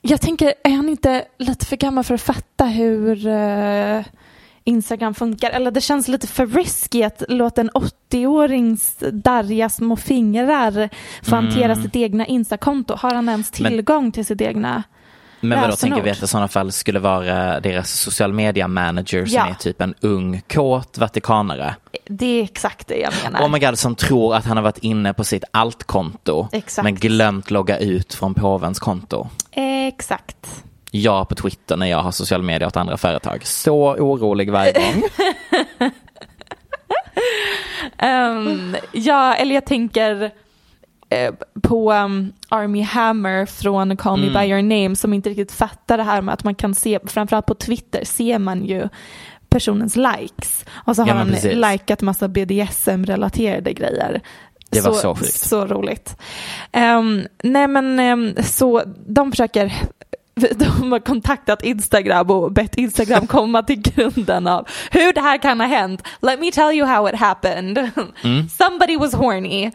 Jag 0.02 0.20
tänker, 0.20 0.54
är 0.64 0.70
han 0.70 0.88
inte 0.88 1.24
lite 1.38 1.66
för 1.66 1.76
gammal 1.76 2.04
för 2.04 2.14
att 2.14 2.22
fatta 2.22 2.64
hur 2.64 3.26
uh 3.26 4.02
Instagram 4.66 5.14
funkar? 5.14 5.50
Eller 5.50 5.70
det 5.70 5.80
känns 5.80 6.08
lite 6.08 6.26
för 6.26 6.46
risky 6.46 7.02
att 7.02 7.22
låta 7.28 7.60
en 7.60 7.70
80-årings 7.70 9.10
darriga 9.10 9.68
små 9.68 9.96
fingrar 9.96 10.88
få 11.22 11.34
hantera 11.34 11.76
sitt 11.76 11.96
egna 11.96 12.26
Instakonto. 12.26 12.94
Har 12.96 13.14
han 13.14 13.28
ens 13.28 13.60
Men- 13.60 13.70
tillgång 13.72 14.12
till 14.12 14.26
sitt 14.26 14.40
egna? 14.40 14.82
Men 15.40 15.60
vadå, 15.60 15.76
tänker 15.76 16.02
vi 16.02 16.10
att 16.10 16.20
det 16.20 16.24
i 16.24 16.28
sådana 16.28 16.48
fall 16.48 16.72
skulle 16.72 16.98
vara 16.98 17.60
deras 17.60 17.90
social 17.90 18.32
media 18.32 18.68
manager 18.68 19.26
som 19.26 19.34
Ja. 19.34 19.46
är 19.48 19.54
typ 19.54 19.80
en 19.80 19.94
ung, 20.00 20.42
kåt 20.48 20.98
vatikanerare? 20.98 21.76
Det 22.08 22.26
är 22.40 22.42
exakt 22.44 22.88
det 22.88 22.96
jag 22.96 23.12
menar. 23.24 23.42
Oh 23.46 23.50
my 23.50 23.58
god, 23.58 23.78
som 23.78 23.94
tror 23.94 24.34
att 24.34 24.44
han 24.44 24.56
har 24.56 24.64
varit 24.64 24.78
inne 24.78 25.14
på 25.14 25.24
sitt 25.24 25.44
allt-konto 25.50 26.48
Exakt. 26.52 26.84
men 26.84 26.94
glömt 26.94 27.50
logga 27.50 27.78
ut 27.78 28.14
från 28.14 28.34
påvens 28.34 28.78
konto. 28.78 29.28
Exakt. 29.52 30.64
Jag 31.02 31.28
på 31.28 31.34
Twitter 31.34 31.76
när 31.76 31.86
jag 31.86 31.98
har 31.98 32.10
social 32.10 32.42
media 32.42 32.66
åt 32.68 32.76
andra 32.76 32.96
företag. 32.96 33.46
Så 33.46 33.94
orolig 33.94 34.52
varje 34.52 34.72
gång. 34.72 35.02
Ehm, 37.98 38.76
ja, 38.92 39.34
eller 39.34 39.54
jag 39.54 39.66
tänker 39.66 40.30
eh, 41.08 41.34
på 41.62 41.92
um, 41.92 42.32
Army 42.48 42.82
Hammer 42.82 43.46
från 43.46 43.96
Call 43.96 44.18
Mm. 44.18 44.32
Me 44.32 44.40
By 44.40 44.46
Your 44.50 44.62
Name 44.62 44.96
som 44.96 45.12
inte 45.12 45.30
riktigt 45.30 45.52
fattar 45.52 45.96
det 45.96 46.02
här 46.02 46.22
med 46.22 46.32
att 46.34 46.44
man 46.44 46.54
kan 46.54 46.74
se, 46.74 46.98
framförallt 47.06 47.46
på 47.46 47.54
Twitter 47.54 48.04
ser 48.04 48.38
man 48.38 48.64
ju 48.64 48.88
personens 49.48 49.96
likes. 49.96 50.64
Och 50.70 50.96
så 50.96 51.02
har 51.02 51.08
Ja, 51.08 51.14
han 51.14 51.28
precis. 51.28 51.54
likat 51.54 52.02
massa 52.02 52.28
BDSM-relaterade 52.28 53.72
grejer. 53.72 54.20
Det 54.70 54.80
var 54.80 54.92
så 54.92 55.14
sjukt. 55.14 55.32
Så 55.34 55.66
roligt. 55.66 56.16
Ehm, 56.72 57.26
nej 57.42 57.66
men 57.68 57.98
ehm, 57.98 58.34
så 58.42 58.82
de 59.06 59.30
försöker 59.32 59.72
de 60.56 60.92
har 60.92 60.98
kontaktat 60.98 61.62
Instagram 61.62 62.30
och 62.30 62.52
bett 62.52 62.74
Instagram 62.74 63.26
komma 63.36 63.62
till 63.62 63.82
grunden 63.82 64.46
av 64.46 64.68
hur 64.90 65.12
det 65.12 65.20
här 65.20 65.38
kan 65.38 65.60
ha 65.60 65.66
hänt. 65.66 66.02
Let 66.20 66.40
me 66.40 66.50
tell 66.50 66.74
you 66.74 66.86
how 66.86 67.08
it 67.08 67.14
happened. 67.14 67.90
Somebody 68.50 68.96
was 68.96 69.14
horny. 69.14 69.70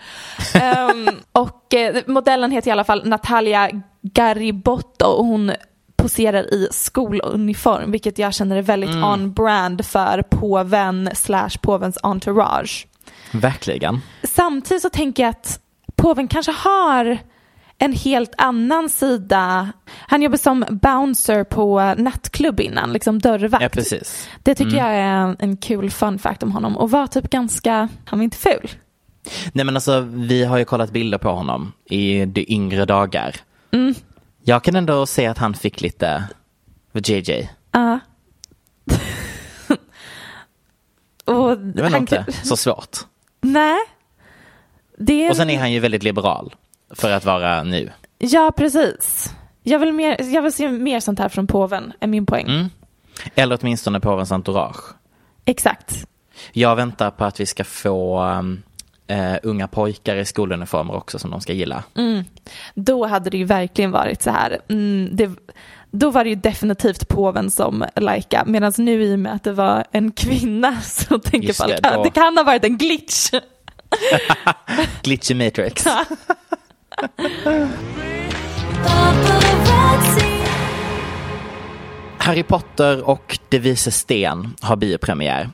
Ehm, 0.54 1.10
och 1.32 1.74
eh, 1.74 2.04
modellen 2.08 2.52
heter 2.52 2.68
i 2.68 2.72
alla 2.72 2.84
fall 2.84 3.08
Natalia 3.08 3.70
Garibotto 4.02 5.06
och 5.06 5.26
hon 5.26 5.52
poserar 5.96 6.54
i 6.54 6.68
skoluniform 6.72 7.92
vilket 7.92 8.18
jag 8.18 8.34
känner 8.34 8.56
är 8.56 8.62
väldigt 8.62 8.90
on-brand 8.90 9.86
för 9.86 10.22
påven 10.22 11.10
slash 11.14 11.52
påvens 11.62 11.98
entourage. 12.04 12.88
Verkligen. 13.32 14.02
Samtidigt 14.24 14.82
så 14.82 14.90
tänker 14.90 15.24
jag 15.24 15.30
att 15.30 15.60
påven 15.96 16.28
kanske 16.28 16.52
har 16.52 17.18
en 17.82 17.94
helt 17.94 18.34
annan 18.38 18.90
sida. 18.90 19.72
Han 19.90 20.22
jobbar 20.22 20.38
som 20.38 20.66
bouncer 20.70 21.44
på 21.44 21.94
nattklubb 21.98 22.60
innan, 22.60 22.94
liksom 22.94 23.20
dörrvakt. 23.20 23.64
Ja, 23.64 23.70
precis. 23.70 24.30
Det 24.44 24.56
tycker 24.56 24.78
jag 24.78 24.88
är 24.88 25.02
en, 25.02 25.36
en 25.40 25.58
kul 25.58 25.92
fun 25.92 26.20
fact 26.20 26.44
om 26.44 26.52
honom 26.52 26.78
och 26.78 26.92
var 26.92 27.08
typ 27.08 27.30
ganska, 27.30 27.90
han 28.06 28.20
var 28.20 28.24
inte 28.24 28.38
ful. 28.38 28.70
Nej 29.54 29.66
men 29.66 29.76
alltså 29.76 30.00
vi 30.00 30.44
har 30.44 30.58
ju 30.58 30.66
kollat 30.66 30.92
bilder 30.92 31.18
på 31.18 31.30
honom 31.30 31.74
i 31.86 32.26
de 32.26 32.46
yngre 32.54 32.86
dagar. 32.86 33.36
Mm. 33.72 33.94
Jag 34.44 34.64
kan 34.64 34.76
ändå 34.76 35.06
se 35.06 35.28
att 35.28 35.38
han 35.38 35.54
fick 35.54 35.82
lite 35.82 36.24
JJ. 36.94 37.50
Ja. 37.72 38.00
och 41.34 41.58
Det 41.58 41.82
var 41.82 41.90
han, 41.90 42.02
inte 42.02 42.26
så 42.44 42.58
svårt. 42.58 42.98
Nej. 43.42 43.80
Det 44.98 45.30
Och 45.30 45.36
sen 45.36 45.50
är 45.50 45.60
han 45.60 45.72
ju 45.72 45.80
väldigt 45.80 46.04
liberal 46.04 46.56
för 46.94 47.12
att 47.12 47.26
vara 47.26 47.64
nu. 47.64 47.92
Ja, 48.18 48.52
precis. 48.58 49.34
Jag 49.64 49.80
vill, 49.80 49.94
mer, 49.94 50.34
jag 50.34 50.42
vill 50.42 50.54
se 50.54 50.70
mer 50.70 51.00
sånt 51.00 51.20
här 51.20 51.30
från 51.30 51.48
påven, 51.48 51.94
är 52.00 52.08
min 52.08 52.26
poäng. 52.26 52.46
Mm. 52.50 52.70
Eller 53.36 53.60
åtminstone 53.62 54.00
påvens 54.00 54.32
entourage. 54.32 54.96
Exakt. 55.46 56.08
Jag 56.52 56.76
väntar 56.76 57.12
på 57.12 57.26
att 57.26 57.40
vi 57.40 57.46
ska 57.46 57.64
få 57.64 58.24
eh, 59.08 59.36
unga 59.44 59.68
pojkar 59.68 60.16
i 60.16 60.26
skoluniformer 60.26 60.96
också 60.96 61.20
som 61.20 61.32
de 61.32 61.42
ska 61.42 61.54
gilla. 61.54 61.84
Då 62.74 63.06
hade 63.06 63.30
det 63.30 63.38
ju 63.38 63.44
verkligen 63.44 63.92
varit 63.92 64.22
så 64.22 64.32
här. 64.32 64.60
Mm, 64.70 65.10
det, 65.12 65.32
då 65.92 66.12
var 66.12 66.24
det 66.24 66.30
ju 66.30 66.36
definitivt 66.36 67.08
påven 67.08 67.52
som 67.52 67.86
lajka. 67.96 68.44
Medan 68.48 68.74
nu 68.78 69.04
i 69.04 69.16
och 69.16 69.20
med 69.20 69.34
att 69.34 69.44
det 69.44 69.54
var 69.54 69.86
en 69.92 70.12
kvinna 70.12 70.82
så 70.84 71.20
tänker 71.20 71.54
folk 71.54 71.80
att 71.84 72.04
det 72.04 72.10
kan 72.10 72.38
ha 72.38 72.44
varit 72.44 72.64
en 72.64 72.78
glitch. 72.78 73.32
Glitchy 75.04 75.36
Matrix. 75.36 75.86
Harry 82.18 82.44
Potter 82.44 83.10
och 83.10 83.40
De 83.50 83.60
vises 83.60 83.98
sten 83.98 84.56
har 84.62 84.76
biopremiär. 84.76 85.50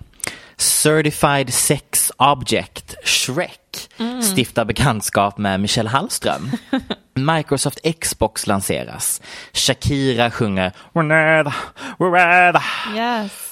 Certified 0.58 1.54
Sex 1.54 2.12
Object, 2.18 2.96
Shrek, 3.04 3.90
stiftar 4.34 4.66
bekantskap 4.66 5.38
med 5.38 5.60
Michelle 5.60 5.90
Hallström. 5.90 6.52
Microsoft 7.14 7.80
Xbox 8.02 8.48
lanseras. 8.48 9.22
Shakira 9.54 10.32
sjunger 10.32 10.72
Whenever, 10.94 11.54
wherever. 12.00 12.64
Yes. 12.96 13.47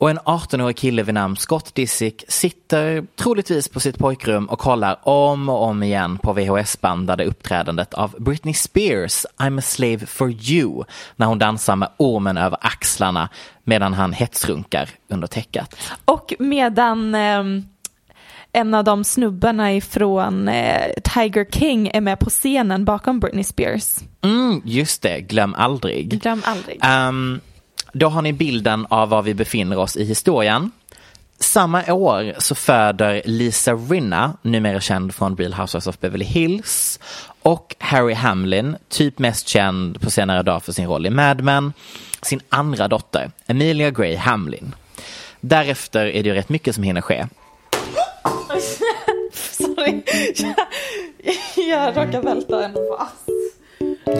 Och 0.00 0.10
en 0.10 0.18
18-årig 0.18 0.76
kille 0.76 1.02
vid 1.02 1.14
namn 1.14 1.36
Scott 1.36 1.74
Disick 1.74 2.24
sitter 2.28 3.06
troligtvis 3.16 3.68
på 3.68 3.80
sitt 3.80 3.98
pojkrum 3.98 4.46
och 4.46 4.58
kollar 4.58 5.08
om 5.08 5.48
och 5.48 5.62
om 5.62 5.82
igen 5.82 6.18
på 6.18 6.32
VHS-bandade 6.32 7.24
uppträdandet 7.24 7.94
av 7.94 8.14
Britney 8.18 8.54
Spears 8.54 9.26
I'm 9.38 9.58
a 9.58 9.62
slave 9.62 9.98
for 9.98 10.30
you 10.30 10.84
när 11.16 11.26
hon 11.26 11.38
dansar 11.38 11.76
med 11.76 11.88
ormen 11.96 12.36
över 12.36 12.58
axlarna 12.60 13.28
medan 13.64 13.94
han 13.94 14.12
hetsrunkar 14.12 14.90
under 15.08 15.26
täcket. 15.26 15.76
Och 16.04 16.34
medan 16.38 17.14
ehm, 17.14 17.64
en 18.52 18.74
av 18.74 18.84
de 18.84 19.04
snubbarna 19.04 19.74
ifrån 19.74 20.48
eh, 20.48 20.92
Tiger 21.14 21.44
King 21.44 21.88
är 21.88 22.00
med 22.00 22.18
på 22.18 22.30
scenen 22.30 22.84
bakom 22.84 23.20
Britney 23.20 23.44
Spears. 23.44 23.98
Mm, 24.22 24.62
just 24.64 25.02
det, 25.02 25.20
glöm 25.20 25.54
aldrig. 25.54 26.20
Glöm 26.22 26.42
aldrig. 26.44 26.78
Ehm, 26.82 27.40
då 27.92 28.08
har 28.08 28.22
ni 28.22 28.32
bilden 28.32 28.86
av 28.90 29.08
var 29.08 29.22
vi 29.22 29.34
befinner 29.34 29.78
oss 29.78 29.96
i 29.96 30.04
historien. 30.04 30.70
Samma 31.38 31.92
år 31.92 32.34
så 32.38 32.54
föder 32.54 33.22
Lisa 33.24 33.74
Rinna, 33.74 34.36
numera 34.42 34.80
känd 34.80 35.14
från 35.14 35.36
Real 35.36 35.52
Housewives 35.52 35.86
of 35.86 36.00
Beverly 36.00 36.24
Hills, 36.24 37.00
och 37.42 37.76
Harry 37.78 38.14
Hamlin, 38.14 38.76
typ 38.88 39.18
mest 39.18 39.48
känd 39.48 40.00
på 40.00 40.10
senare 40.10 40.42
dag 40.42 40.62
för 40.62 40.72
sin 40.72 40.86
roll 40.86 41.06
i 41.06 41.10
Mad 41.10 41.42
Men, 41.42 41.72
sin 42.22 42.40
andra 42.48 42.88
dotter, 42.88 43.30
Emilia 43.46 43.90
Gray 43.90 44.16
Hamlin. 44.16 44.74
Därefter 45.40 46.06
är 46.06 46.22
det 46.22 46.28
ju 46.28 46.34
rätt 46.34 46.48
mycket 46.48 46.74
som 46.74 46.84
hinner 46.84 47.00
ske. 47.00 47.26
Sorry, 49.32 50.02
jag, 50.34 50.56
jag 51.68 51.96
råkade 51.96 52.20
välta 52.20 52.64
en 52.64 52.74
vas. 52.74 53.12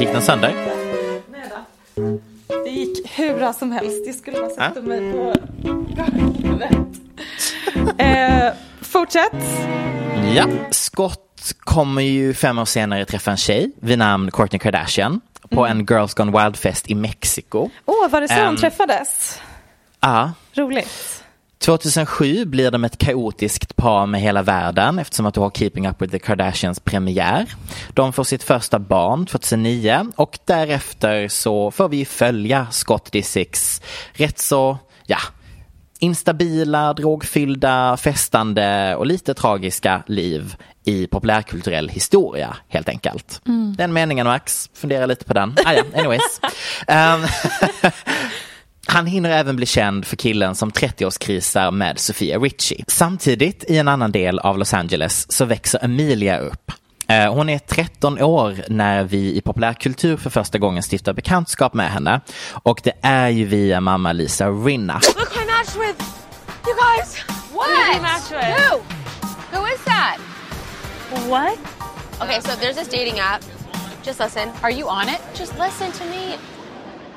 Gick 0.00 0.12
den 0.12 0.22
sönder? 0.22 0.54
Nej 1.30 1.50
då. 1.50 2.20
Det 2.64 2.70
gick 2.70 3.18
hur 3.18 3.34
bra 3.38 3.52
som 3.52 3.72
helst. 3.72 4.06
Jag 4.06 4.14
skulle 4.14 4.36
bara 4.40 4.50
sätta 4.50 4.82
mig 4.82 5.12
på 5.12 5.34
golvet. 6.42 6.72
eh, 7.98 8.52
fortsätt. 8.80 9.32
Ja, 10.34 10.44
Scott 10.70 11.54
kommer 11.60 12.02
ju 12.02 12.34
fem 12.34 12.58
år 12.58 12.64
senare 12.64 13.04
träffa 13.04 13.30
en 13.30 13.36
tjej 13.36 13.70
vid 13.80 13.98
namn 13.98 14.30
Kourtney 14.30 14.58
Kardashian 14.58 15.20
på 15.50 15.66
en 15.66 15.78
Girls 15.90 16.14
Gone 16.14 16.32
Wild-fest 16.44 16.90
i 16.90 16.94
Mexiko. 16.94 17.70
Åh, 17.86 18.08
var 18.10 18.20
det 18.20 18.28
så 18.28 18.34
Ehm. 18.34 18.54
de 18.54 18.60
träffades? 18.60 19.40
Ja, 20.00 20.32
Roligt. 20.54 21.19
2007 21.60 22.44
blir 22.44 22.70
de 22.70 22.84
ett 22.84 22.98
kaotiskt 22.98 23.76
par 23.76 24.06
med 24.06 24.20
hela 24.20 24.42
världen 24.42 24.98
eftersom 24.98 25.26
att 25.26 25.34
du 25.34 25.40
har 25.40 25.50
Keeping 25.50 25.88
Up 25.88 26.02
With 26.02 26.12
The 26.12 26.18
Kardashians 26.18 26.80
premiär. 26.80 27.54
De 27.94 28.12
får 28.12 28.24
sitt 28.24 28.42
första 28.42 28.78
barn 28.78 29.26
2009 29.26 30.06
och 30.16 30.38
därefter 30.44 31.28
så 31.28 31.70
får 31.70 31.88
vi 31.88 32.04
följa 32.04 32.66
Scott 32.70 33.12
Disick's 33.12 33.82
rätt 34.12 34.38
så, 34.38 34.78
ja, 35.06 35.18
instabila, 35.98 36.92
drogfyllda, 36.92 37.96
festande 37.96 38.96
och 38.96 39.06
lite 39.06 39.34
tragiska 39.34 40.02
liv 40.06 40.56
i 40.84 41.06
populärkulturell 41.06 41.88
historia 41.88 42.56
helt 42.68 42.88
enkelt. 42.88 43.40
Mm. 43.46 43.74
Den 43.76 43.92
meningen 43.92 44.26
Max, 44.26 44.70
fundera 44.74 45.06
lite 45.06 45.24
på 45.24 45.34
den. 45.34 45.56
Ah, 45.64 45.72
ja, 45.72 45.82
anyways. 45.96 46.40
um, 46.88 47.26
Han 48.92 49.06
hinner 49.06 49.30
även 49.30 49.56
bli 49.56 49.66
känd 49.66 50.04
för 50.06 50.16
killen 50.16 50.54
som 50.54 50.70
30-årskrisar 50.70 51.70
med 51.70 51.98
Sofia 51.98 52.38
Richie. 52.38 52.84
Samtidigt 52.88 53.64
i 53.68 53.78
en 53.78 53.88
annan 53.88 54.12
del 54.12 54.38
av 54.38 54.58
Los 54.58 54.74
Angeles 54.74 55.32
så 55.32 55.44
växer 55.44 55.84
Emilia 55.84 56.38
upp. 56.38 56.72
Eh, 57.08 57.34
Hon 57.34 57.48
är 57.48 57.58
13 57.58 58.22
år 58.22 58.56
när 58.68 59.04
vi 59.04 59.36
i 59.36 59.40
populärkultur 59.40 60.16
för 60.16 60.30
första 60.30 60.58
gången 60.58 60.82
stiftar 60.82 61.12
bekantskap 61.12 61.74
med 61.74 61.90
henne. 61.90 62.20
Och 62.62 62.80
det 62.84 62.92
är 63.02 63.28
ju 63.28 63.44
via 63.44 63.80
mamma 63.80 64.12
Lisa 64.12 64.48
Rinna. 64.50 65.00
Look 65.18 65.36
who 65.36 65.42
I 65.42 65.46
matched 65.46 65.76
with! 65.88 66.04
You 66.66 66.74
guys! 66.74 67.24
What? 67.52 67.68
Who 67.68 67.84
did 67.86 67.94
you 67.94 68.02
match 68.02 68.30
with? 68.30 68.60
Who? 68.70 68.76
Who 69.58 69.66
is 69.66 69.84
that? 69.84 70.16
What? 71.28 71.58
Okay, 72.22 72.40
so 72.40 72.48
there's 72.60 72.76
this 72.76 72.88
dating 72.88 73.18
app. 73.20 73.42
Just 74.06 74.20
listen. 74.20 74.48
Are 74.62 74.72
you 74.72 74.88
on 74.88 75.08
it? 75.08 75.20
Just 75.38 75.58
listen 75.58 75.92
to 75.92 76.04
me. 76.04 76.34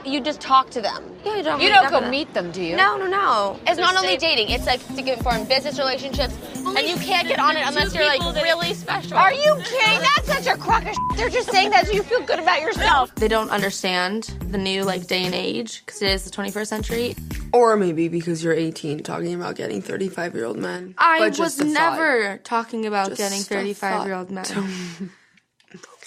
You 0.05 0.19
just 0.22 0.41
talk 0.41 0.69
to 0.72 0.81
them. 0.81 1.03
Yeah, 1.25 1.38
you 1.38 1.43
don't. 1.43 1.62
You 1.62 1.69
don't 1.69 1.89
go 1.89 2.01
with 2.01 2.10
meet 2.10 2.33
them, 2.33 2.51
do 2.51 2.62
you? 2.62 2.75
No, 2.75 2.98
no, 2.98 3.07
no. 3.07 3.57
It's 3.62 3.77
Just 3.77 3.79
not 3.79 3.95
only 3.95 4.17
dating. 4.17 4.50
It's 4.50 4.65
like 4.65 4.86
to 4.95 5.01
get 5.01 5.24
for 5.24 5.31
business 5.45 5.77
relationships, 5.79 6.36
Only 6.57 6.81
and 6.81 6.89
you 6.89 6.95
can't 6.98 7.27
get 7.27 7.39
on 7.39 7.55
it 7.55 7.65
unless 7.65 7.95
you're 7.95 8.05
like 8.05 8.22
really 8.43 8.74
special. 8.74 9.17
Are 9.17 9.31
you 9.33 9.55
kidding? 9.63 10.00
That's 10.15 10.27
such 10.45 10.48
a 10.48 10.57
crock 10.60 10.81
of 10.83 10.89
shit. 10.89 10.98
They're 11.17 11.29
just 11.29 11.50
saying 11.51 11.69
that 11.69 11.88
so 11.88 11.93
you 11.93 12.03
feel 12.03 12.22
good 12.22 12.39
about 12.39 12.62
yourself. 12.62 13.15
They 13.15 13.27
don't 13.29 13.50
understand 13.50 14.24
the 14.50 14.57
new 14.57 14.83
like 14.83 15.07
day 15.07 15.24
and 15.24 15.33
age 15.33 15.83
because 15.86 16.01
it 16.01 16.12
is 16.12 16.25
the 16.25 16.31
21st 16.31 16.67
century. 16.67 17.15
Or 17.53 17.77
maybe 17.77 18.07
because 18.10 18.43
you're 18.43 18.53
18 18.53 19.03
talking 19.03 19.33
about 19.33 19.55
getting 19.55 19.81
35 19.81 20.33
year 20.36 20.45
old 20.45 20.57
men. 20.57 20.95
I 20.98 21.19
But 21.19 21.29
was 21.29 21.38
just 21.38 21.60
thought. 21.60 21.67
never 21.67 22.38
talking 22.43 22.86
about 22.86 23.10
Just 23.10 23.19
getting 23.19 23.39
35 23.41 24.05
year 24.07 24.15
old 24.15 24.31
men. 24.31 24.45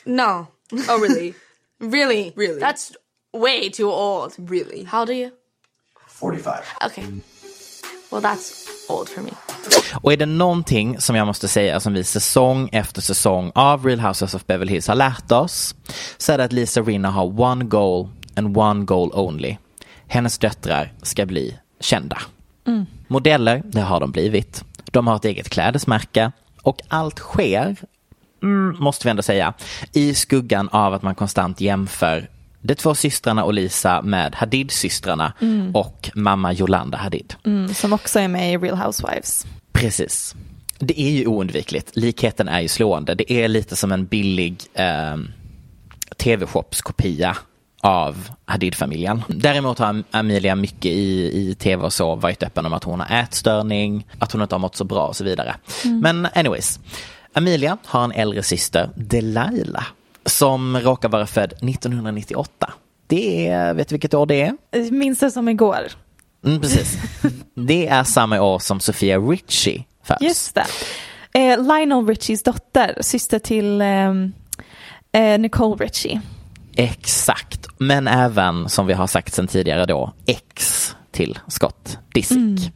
no. 0.06 0.48
Oh, 0.88 1.00
really? 1.00 1.34
Really? 1.78 2.32
Really? 2.36 2.58
That's 2.58 2.96
way 3.32 3.70
too 3.70 3.90
old. 3.90 4.32
Really? 4.38 4.84
How 4.84 5.00
old 5.00 5.10
are 5.10 5.14
you? 5.14 5.30
45. 6.08 6.64
Okay. 6.86 7.04
Well, 8.10 8.22
that's 8.22 8.66
old 8.88 9.08
for 9.08 9.22
me. 9.22 9.30
Och 10.02 10.12
är 10.12 10.16
det 10.16 10.26
någonting 10.26 11.00
som 11.00 11.16
jag 11.16 11.26
måste 11.26 11.48
säga 11.48 11.80
som 11.80 11.92
vi 11.92 12.04
säsong 12.04 12.68
efter 12.72 13.02
säsong 13.02 13.52
av 13.54 13.86
Real 13.86 14.00
Houses 14.00 14.34
of 14.34 14.46
Beverly 14.46 14.72
Hills 14.72 14.88
har 14.88 14.94
lärt 14.94 15.32
oss 15.32 15.74
så 16.16 16.32
är 16.32 16.38
det 16.38 16.44
att 16.44 16.52
Lisa 16.52 16.82
Rinna 16.82 17.10
har 17.10 17.40
one 17.40 17.64
goal 17.64 18.08
and 18.34 18.58
one 18.58 18.84
goal 18.84 19.10
only. 19.14 19.56
Hennes 20.06 20.38
döttrar 20.38 20.92
ska 21.02 21.26
bli 21.26 21.58
kända. 21.80 22.18
Mm. 22.66 22.86
Modeller, 23.08 23.62
det 23.64 23.80
har 23.80 24.00
de 24.00 24.10
blivit. 24.10 24.64
De 24.84 25.06
har 25.06 25.16
ett 25.16 25.24
eget 25.24 25.48
klädesmärke 25.48 26.32
och 26.62 26.80
allt 26.88 27.18
sker, 27.18 27.76
mm, 28.42 28.76
måste 28.78 29.06
vi 29.06 29.10
ändå 29.10 29.22
säga, 29.22 29.54
i 29.92 30.14
skuggan 30.14 30.68
av 30.68 30.94
att 30.94 31.02
man 31.02 31.14
konstant 31.14 31.60
jämför 31.60 32.28
de 32.66 32.74
två 32.74 32.94
systrarna 32.94 33.44
och 33.44 33.54
Lisa 33.54 34.02
med 34.02 34.34
Hadid-systrarna 34.34 35.32
Mm. 35.40 35.74
och 35.76 36.10
mamma 36.14 36.52
Yolanda 36.54 36.98
Hadid. 36.98 37.34
Mm, 37.46 37.74
som 37.74 37.92
också 37.92 38.18
är 38.20 38.28
med 38.28 38.52
i 38.52 38.56
Real 38.56 38.76
Housewives. 38.78 39.46
Precis. 39.72 40.34
Det 40.78 41.00
är 41.00 41.10
ju 41.10 41.26
oundvikligt. 41.26 41.96
Likheten 41.96 42.48
är 42.48 42.60
ju 42.60 42.68
slående. 42.68 43.14
Det 43.14 43.32
är 43.32 43.48
lite 43.48 43.76
som 43.76 43.92
en 43.92 44.06
billig 44.06 44.62
eh, 44.74 45.16
tv-shopskopia 46.16 47.36
av 47.82 48.28
Hadid-familjen. 48.44 49.22
Däremot 49.28 49.78
har 49.78 50.02
Amelia 50.10 50.54
mycket 50.54 50.86
i, 50.92 51.30
i 51.50 51.54
tv 51.58 51.84
och 51.84 51.92
så 51.92 52.14
varit 52.14 52.42
öppen 52.42 52.66
om 52.66 52.72
att 52.72 52.84
hon 52.84 53.00
har 53.00 53.18
ätstörning, 53.22 54.06
att 54.18 54.32
hon 54.32 54.42
inte 54.42 54.54
har 54.54 54.60
mått 54.60 54.76
så 54.76 54.84
bra 54.84 55.06
och 55.06 55.16
så 55.16 55.24
vidare. 55.24 55.56
Mm. 55.84 56.00
Men 56.00 56.28
anyways, 56.34 56.80
Amelia 57.32 57.78
har 57.84 58.04
en 58.04 58.12
äldre 58.12 58.42
syster, 58.42 58.90
Delilah, 58.96 59.84
som 60.26 60.76
råkar 60.76 61.08
vara 61.08 61.26
född 61.26 61.52
1998. 61.52 62.72
Det 63.06 63.48
är, 63.48 63.74
vet 63.74 63.88
du 63.88 63.92
vilket 63.92 64.14
år 64.14 64.26
det 64.26 64.42
är? 64.42 64.56
Jag 64.70 64.92
minns 64.92 65.18
det 65.18 65.30
som 65.30 65.48
igår. 65.48 65.78
Mm, 66.44 66.60
precis. 66.60 66.98
Det 67.54 67.86
är 67.86 68.04
samma 68.04 68.42
år 68.42 68.58
som 68.58 68.80
Sofia 68.80 69.18
Richie 69.18 69.84
föds. 70.02 70.22
Just 70.22 70.54
det. 70.54 70.66
Eh, 71.32 71.62
Lionel 71.62 72.06
Richies 72.06 72.42
dotter, 72.42 72.98
syster 73.00 73.38
till 73.38 73.80
ehm, 73.80 74.32
eh, 75.12 75.38
Nicole 75.38 75.84
Richie. 75.84 76.20
Exakt, 76.76 77.66
men 77.78 78.08
även 78.08 78.68
som 78.68 78.86
vi 78.86 78.92
har 78.92 79.06
sagt 79.06 79.34
sedan 79.34 79.46
tidigare 79.46 79.86
då, 79.86 80.12
ex 80.26 80.94
till 81.10 81.38
Scott 81.48 81.98
Disick. 82.14 82.72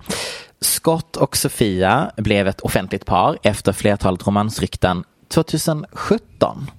Scott 0.61 1.17
och 1.17 1.37
Sofia 1.37 2.11
blev 2.17 2.49
ett 2.49 2.61
offentligt 2.61 3.07
par 3.07 3.39
efter 3.43 3.73
flertalet 3.73 4.27
romansrykten 4.27 5.05
2017. 5.29 6.71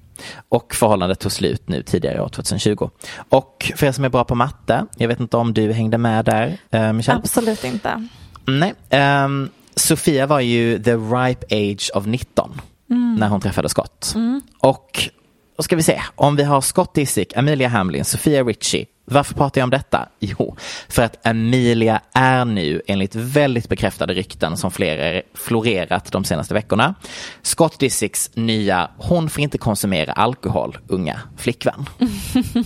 Och 0.49 0.75
förhållandet 0.75 1.19
tog 1.19 1.31
slut 1.31 1.69
nu 1.69 1.83
tidigare 1.83 2.21
år 2.21 2.29
2020. 2.29 2.89
Och 3.29 3.71
för 3.75 3.87
er 3.87 3.91
som 3.91 4.03
är 4.05 4.09
bra 4.09 4.23
på 4.23 4.35
matte, 4.35 4.85
jag 4.97 5.07
vet 5.07 5.19
inte 5.19 5.37
om 5.37 5.53
du 5.53 5.71
hängde 5.71 5.97
med 5.97 6.25
där, 6.25 6.57
eh, 6.71 6.93
Michelle? 6.93 7.19
Absolut 7.19 7.63
inte. 7.63 8.07
Nej. 8.45 8.73
ehm, 8.89 9.49
Sofia 9.75 10.25
var 10.27 10.39
ju 10.39 10.83
the 10.83 10.95
ripe 10.95 11.45
age 11.55 11.91
of 11.95 12.05
19 12.05 12.61
Mm. 12.91 13.15
när 13.15 13.27
hon 13.27 13.41
träffade 13.41 13.69
Scott. 13.69 14.11
Mm. 14.15 14.41
Och 14.59 15.09
då 15.57 15.63
ska 15.63 15.75
vi 15.75 15.83
se, 15.83 16.01
om 16.15 16.35
vi 16.35 16.43
har 16.43 16.61
Scott 16.61 16.93
Disick, 16.93 17.37
Amelia 17.37 17.67
Hamlin, 17.67 18.05
Sofia 18.05 18.43
Richie. 18.43 18.85
Varför 19.11 19.33
pratar 19.33 19.61
jag 19.61 19.63
om 19.65 19.69
detta? 19.69 20.09
Jo, 20.19 20.55
för 20.89 21.01
att 21.03 21.27
Amelia 21.27 22.01
är 22.13 22.45
nu 22.45 22.81
enligt 22.87 23.15
väldigt 23.15 23.69
bekräftade 23.69 24.13
rykten 24.13 24.57
som 24.57 24.71
flera 24.71 25.21
florerat 25.33 26.11
de 26.11 26.23
senaste 26.23 26.53
veckorna. 26.53 26.95
Scott 27.41 27.79
Disicks 27.79 28.31
nya 28.33 28.89
hon 28.97 29.29
får 29.29 29.41
inte 29.43 29.57
konsumera 29.57 30.11
alkohol 30.13 30.77
unga 30.87 31.19
flickvän. 31.37 31.85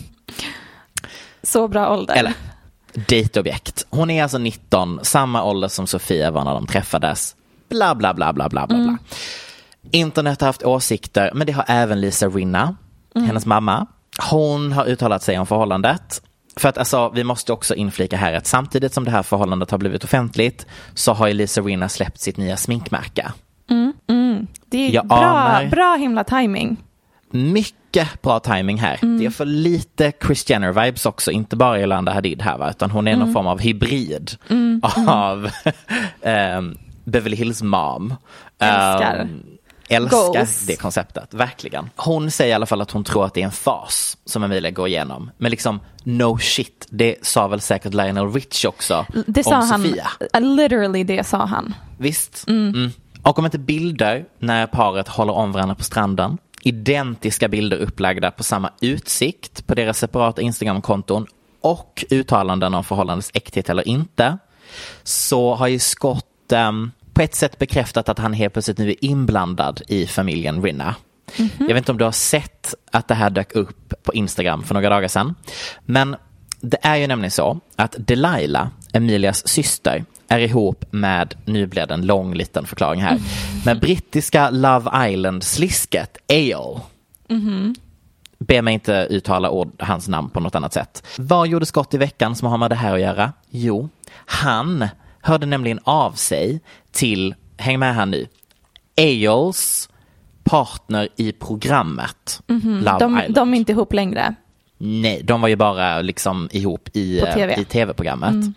Så 1.43 1.67
bra 1.67 1.93
ålder. 1.93 2.15
Eller 2.15 2.33
dejtobjekt. 2.93 3.85
Hon 3.89 4.09
är 4.09 4.23
alltså 4.23 4.37
19, 4.37 4.99
samma 5.03 5.43
ålder 5.43 5.67
som 5.67 5.87
Sofia 5.87 6.31
var 6.31 6.43
när 6.43 6.53
de 6.53 6.67
träffades. 6.67 7.35
Bla, 7.69 7.95
bla, 7.95 8.13
bla, 8.13 8.33
bla, 8.33 8.49
bla, 8.49 8.67
bla. 8.67 8.77
bla. 8.77 8.97
Internet 9.91 10.41
har 10.41 10.47
haft 10.47 10.63
åsikter, 10.63 11.31
men 11.33 11.47
det 11.47 11.53
har 11.53 11.65
även 11.67 12.01
Lisa 12.01 12.27
Rinna, 12.27 12.75
Mm. 13.15 13.27
hennes 13.27 13.45
mamma. 13.45 13.85
Hon 14.29 14.71
har 14.71 14.85
uttalat 14.85 15.23
sig 15.23 15.39
om 15.39 15.45
förhållandet. 15.47 16.21
För 16.57 16.69
att 16.69 16.77
alltså, 16.77 17.09
vi 17.09 17.23
måste 17.23 17.53
också 17.53 17.75
inflika 17.75 18.17
här 18.17 18.33
att 18.33 18.47
samtidigt 18.47 18.93
som 18.93 19.03
det 19.03 19.11
här 19.11 19.23
förhållandet 19.23 19.71
har 19.71 19.77
blivit 19.77 20.03
offentligt 20.03 20.65
så 20.93 21.13
har 21.13 21.27
ju 21.27 21.33
Lisa 21.33 21.61
Rinna 21.61 21.89
släppt 21.89 22.19
sitt 22.19 22.37
nya 22.37 22.57
sminkmärke. 22.57 23.31
Mm, 23.69 23.93
mm. 24.09 24.47
Det 24.69 24.77
är 24.77 24.91
Jag 24.93 25.07
bra, 25.07 25.61
bra 25.71 25.95
himla 25.95 26.23
timing. 26.23 26.77
Mycket 27.31 28.21
bra 28.21 28.39
timing 28.39 28.77
här. 28.77 28.99
Mm. 29.01 29.19
Det 29.19 29.25
är 29.25 29.29
för 29.29 29.45
lite 29.45 30.11
Kris 30.11 30.49
Jenner-vibes 30.49 31.05
också, 31.07 31.31
inte 31.31 31.55
bara 31.55 31.79
Yolanda 31.81 32.13
Hadid 32.13 32.41
här 32.41 32.57
va, 32.57 32.69
utan 32.69 32.91
hon 32.91 33.07
är 33.07 33.11
någon 33.13 33.21
Mm. 33.21 33.33
form 33.33 33.47
av 33.47 33.59
hybrid 33.59 34.31
Mm, 34.49 34.81
mm. 34.97 35.09
av 35.09 35.49
ehm, 36.21 36.77
Beverly 37.03 37.35
Hills 37.35 37.61
mom. 37.61 38.13
Älskar. 38.59 39.15
Ehm, 39.19 39.43
älskar 39.89 40.17
Goals. 40.17 40.65
det 40.65 40.75
konceptet, 40.75 41.33
verkligen. 41.33 41.89
Hon 41.95 42.31
säger 42.31 42.51
i 42.51 42.53
alla 42.53 42.65
fall 42.65 42.81
att 42.81 42.91
hon 42.91 43.03
tror 43.03 43.25
att 43.25 43.33
det 43.33 43.41
är 43.41 43.45
en 43.45 43.51
fas 43.51 44.17
som 44.25 44.43
Emilia 44.43 44.71
går 44.71 44.87
igenom. 44.87 45.31
Men 45.37 45.51
liksom, 45.51 45.79
no 46.03 46.37
shit, 46.37 46.87
det 46.89 47.15
sa 47.21 47.47
väl 47.47 47.61
säkert 47.61 47.93
Lionel 47.93 48.31
Rich 48.31 48.65
också 48.65 49.05
Det 49.27 49.43
sa 49.43 49.57
om 49.61 49.69
han, 49.69 49.83
Sofia. 49.83 50.07
literally 50.39 51.03
det 51.03 51.23
sa 51.23 51.45
han. 51.45 51.73
Visst. 51.97 52.47
Mm. 52.47 52.91
Och 53.21 53.39
om 53.39 53.45
inte 53.45 53.59
bilder 53.59 54.25
när 54.39 54.67
paret 54.67 55.07
håller 55.07 55.33
om 55.33 55.51
varandra 55.51 55.75
på 55.75 55.83
stranden. 55.83 56.37
Identiska 56.61 57.47
bilder 57.47 57.77
upplagda 57.77 58.31
på 58.31 58.43
samma 58.43 58.71
utsikt 58.81 59.67
på 59.67 59.75
deras 59.75 59.97
separata 59.97 60.41
Instagram-konton 60.41 61.27
och 61.61 62.05
uttalanden 62.09 62.73
om 62.73 62.83
förhållandets 62.83 63.31
äkthet 63.33 63.69
eller 63.69 63.87
inte. 63.87 64.37
Så 65.03 65.55
har 65.55 65.67
ju 65.67 65.79
Scott 65.79 66.51
ehm, 66.51 66.91
på 67.15 67.21
ett 67.21 67.35
sätt 67.35 67.59
bekräftat 67.59 68.09
att 68.09 68.19
han 68.19 68.33
helt 68.33 68.53
plötsligt 68.53 68.77
nu 68.77 68.89
är 68.89 69.05
inblandad 69.05 69.81
i 69.87 70.07
familjen 70.07 70.63
Rinna. 70.63 70.95
Jag 71.57 71.67
vet 71.67 71.77
inte 71.77 71.91
om 71.91 71.97
du 71.97 72.03
har 72.03 72.11
sett 72.11 72.75
att 72.91 73.07
det 73.07 73.15
här 73.15 73.29
dök 73.29 73.55
upp 73.55 73.93
på 74.03 74.13
Instagram 74.13 74.63
för 74.63 74.73
några 74.73 74.89
dagar 74.89 75.07
sedan. 75.07 75.35
Men 75.85 76.15
det 76.61 76.77
är 76.81 76.95
ju 76.95 77.07
nämligen 77.07 77.31
så 77.31 77.59
att 77.75 77.95
Delilah, 77.97 78.67
Emilias 78.93 79.47
syster, 79.47 80.05
är 80.27 80.39
ihop 80.39 80.85
med, 80.91 81.35
nu 81.45 81.67
blir 81.67 81.85
det 81.85 81.93
en 81.93 82.05
lång 82.05 82.33
liten 82.33 82.65
förklaring 82.65 83.01
här, 83.01 83.19
med 83.65 83.79
brittiska 83.79 84.49
Love 84.49 85.09
Island-slisket 85.09 86.17
Ayo. 86.29 86.81
Mhm. 87.29 87.75
Be 88.39 88.61
mig 88.61 88.73
inte 88.73 89.07
uttala 89.09 89.49
ord, 89.49 89.71
hans 89.79 90.07
namn 90.07 90.29
på 90.29 90.39
något 90.39 90.55
annat 90.55 90.73
sätt. 90.73 91.03
Vad 91.17 91.47
gjorde 91.47 91.65
Scott 91.65 91.93
i 91.93 91.97
veckan 91.97 92.35
som 92.35 92.47
har 92.47 92.57
med 92.57 92.71
det 92.71 92.75
här 92.75 92.93
att 92.93 93.01
göra? 93.01 93.33
Jo, 93.49 93.89
han 94.25 94.87
hörde 95.25 95.45
nämligen 95.45 95.79
av 95.83 96.11
sig 96.11 96.61
till, 96.95 97.35
häng 97.57 97.79
med 97.79 97.95
här 97.95 98.05
nu, 98.05 98.27
Eyols 98.95 99.89
partner 100.43 101.09
i 101.15 101.31
programmet 101.31 102.41
Mhm. 102.47 102.79
Love 102.83 102.99
de, 102.99 103.17
Island. 103.17 103.33
de 103.35 103.53
är 103.53 103.57
inte 103.57 103.71
ihop 103.71 103.93
längre. 103.93 104.35
Nej, 104.77 105.21
de 105.23 105.41
var 105.41 105.47
ju 105.47 105.55
bara 105.55 106.01
liksom 106.01 106.49
ihop 106.51 106.89
i, 106.93 107.19
TV. 107.33 107.53
eh, 107.53 107.59
i 107.59 107.65
tv-programmet. 107.65 108.29
Mm. 108.29 108.53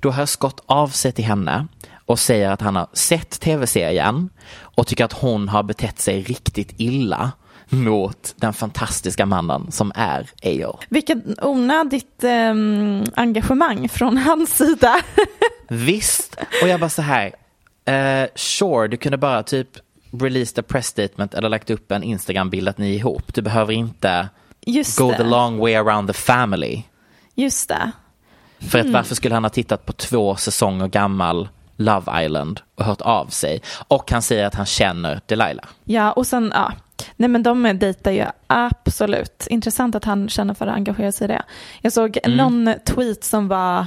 Då 0.00 0.10
hör 0.10 0.26
Scott 0.26 0.62
av 0.66 0.88
sig 0.88 1.12
till 1.12 1.24
henne 1.24 1.66
och 2.06 2.18
säger 2.18 2.50
att 2.50 2.60
han 2.60 2.76
har 2.76 2.86
sett 2.92 3.40
tv-serien 3.40 4.30
och 4.60 4.86
tycker 4.86 5.04
att 5.04 5.12
hon 5.12 5.48
har 5.48 5.62
betett 5.62 5.98
sig 6.00 6.22
riktigt 6.22 6.74
illa 6.76 7.32
mot 7.68 8.34
den 8.36 8.52
fantastiska 8.52 9.26
mannen 9.26 9.72
som 9.72 9.92
är 9.94 10.30
Eyol. 10.42 10.76
Vilket 10.88 11.18
onödigt 11.42 12.24
ehm, 12.24 13.04
engagemang 13.16 13.88
från 13.88 14.16
hans 14.16 14.56
sida. 14.56 14.96
Visst, 15.68 16.36
och 16.62 16.68
jag 16.68 16.80
bara 16.80 16.90
så 16.90 17.02
här, 17.02 17.32
eh, 17.88 18.28
sure, 18.34 18.88
du 18.88 18.96
kunde 18.96 19.18
bara 19.18 19.42
typ 19.42 19.68
released 20.20 20.58
a 20.58 20.62
press 20.68 20.86
statement 20.86 21.34
eller 21.34 21.48
lagt 21.48 21.70
upp 21.70 21.92
en 21.92 22.02
Instagram-bild 22.02 22.68
att 22.68 22.78
ni 22.78 22.90
är 22.90 22.94
ihop. 22.96 23.34
Du 23.34 23.42
behöver 23.42 23.72
inte 23.72 24.28
Just 24.66 24.98
go 24.98 25.10
det. 25.10 25.16
the 25.16 25.22
long 25.24 25.58
way 25.58 25.74
around 25.74 26.08
the 26.08 26.12
family. 26.14 26.82
Just 27.34 27.68
det. 27.68 27.90
För 28.58 28.78
att 28.78 28.84
Mm. 28.84 28.92
varför 28.92 29.14
skulle 29.14 29.34
han 29.34 29.44
ha 29.44 29.50
tittat 29.50 29.86
på 29.86 29.92
två 29.92 30.36
säsonger 30.36 30.88
gammal 30.88 31.48
Love 31.76 32.24
Island 32.24 32.60
och 32.74 32.84
hört 32.84 33.00
av 33.00 33.26
sig? 33.26 33.62
Och 33.88 34.10
han 34.10 34.22
säger 34.22 34.46
att 34.46 34.54
han 34.54 34.66
känner 34.66 35.20
Delilah. 35.26 35.64
Ja, 35.84 36.12
och 36.12 36.26
sen, 36.26 36.50
ja. 36.54 36.72
Nej 37.16 37.28
men 37.28 37.42
de 37.42 37.78
dejtar 37.78 38.10
ju 38.10 38.24
absolut. 38.46 39.46
Intressant 39.50 39.94
att 39.94 40.04
han 40.04 40.28
känner 40.28 40.54
för 40.54 40.66
att 40.66 40.74
engagera 40.74 41.12
sig 41.12 41.24
i 41.24 41.28
det. 41.28 41.42
Jag 41.80 41.92
såg 41.92 42.18
Mm. 42.24 42.36
någon 42.36 42.74
tweet 42.84 43.24
som 43.24 43.48
var 43.48 43.86